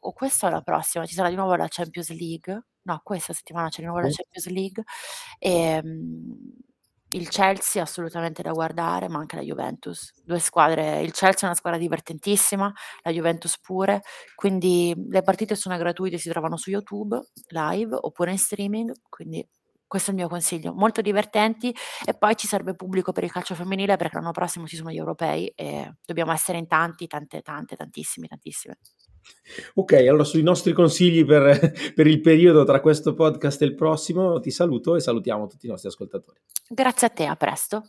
o 0.00 0.12
questa 0.12 0.48
o 0.48 0.50
la 0.50 0.60
prossima, 0.60 1.06
ci 1.06 1.14
sarà 1.14 1.30
di 1.30 1.34
nuovo 1.34 1.54
la 1.54 1.66
Champions 1.68 2.10
League. 2.10 2.66
No, 2.82 3.00
questa 3.02 3.32
settimana 3.32 3.68
c'è 3.70 3.80
di 3.80 3.86
nuovo 3.86 4.00
la 4.02 4.08
Champions 4.10 4.46
League. 4.48 4.84
Ehm, 5.38 6.52
il 7.12 7.28
Chelsea 7.30 7.80
assolutamente 7.82 8.42
da 8.42 8.52
guardare, 8.52 9.08
ma 9.08 9.18
anche 9.18 9.36
la 9.36 9.42
Juventus. 9.42 10.12
Due 10.22 10.38
squadre 10.38 11.00
il 11.00 11.12
Chelsea 11.12 11.40
è 11.42 11.44
una 11.46 11.54
squadra 11.54 11.78
divertentissima, 11.80 12.70
la 13.02 13.10
Juventus 13.10 13.58
pure, 13.60 14.02
quindi 14.34 14.94
le 15.08 15.22
partite 15.22 15.54
sono 15.56 15.78
gratuite, 15.78 16.18
si 16.18 16.28
trovano 16.28 16.58
su 16.58 16.68
YouTube 16.68 17.18
live 17.48 17.96
oppure 17.98 18.30
in 18.32 18.38
streaming, 18.38 18.92
quindi 19.08 19.46
questo 19.88 20.10
è 20.10 20.14
il 20.14 20.20
mio 20.20 20.28
consiglio, 20.28 20.72
molto 20.74 21.00
divertenti 21.00 21.74
e 22.04 22.14
poi 22.14 22.36
ci 22.36 22.46
serve 22.46 22.74
pubblico 22.74 23.10
per 23.10 23.24
il 23.24 23.32
calcio 23.32 23.54
femminile 23.54 23.96
perché 23.96 24.16
l'anno 24.16 24.30
prossimo 24.30 24.66
ci 24.66 24.76
sono 24.76 24.90
gli 24.90 24.98
europei 24.98 25.50
e 25.56 25.94
dobbiamo 26.04 26.30
essere 26.30 26.58
in 26.58 26.68
tanti, 26.68 27.06
tante, 27.06 27.40
tante, 27.40 27.74
tantissime, 27.74 28.28
tantissime. 28.28 28.78
Ok, 29.74 29.92
allora 29.94 30.24
sui 30.24 30.42
nostri 30.42 30.72
consigli 30.72 31.24
per, 31.24 31.72
per 31.94 32.06
il 32.06 32.20
periodo 32.20 32.64
tra 32.64 32.80
questo 32.80 33.14
podcast 33.14 33.62
e 33.62 33.64
il 33.64 33.74
prossimo 33.74 34.38
ti 34.40 34.50
saluto 34.50 34.94
e 34.94 35.00
salutiamo 35.00 35.46
tutti 35.46 35.66
i 35.66 35.70
nostri 35.70 35.88
ascoltatori. 35.88 36.38
Grazie 36.68 37.06
a 37.06 37.10
te, 37.10 37.24
a 37.24 37.36
presto. 37.36 37.82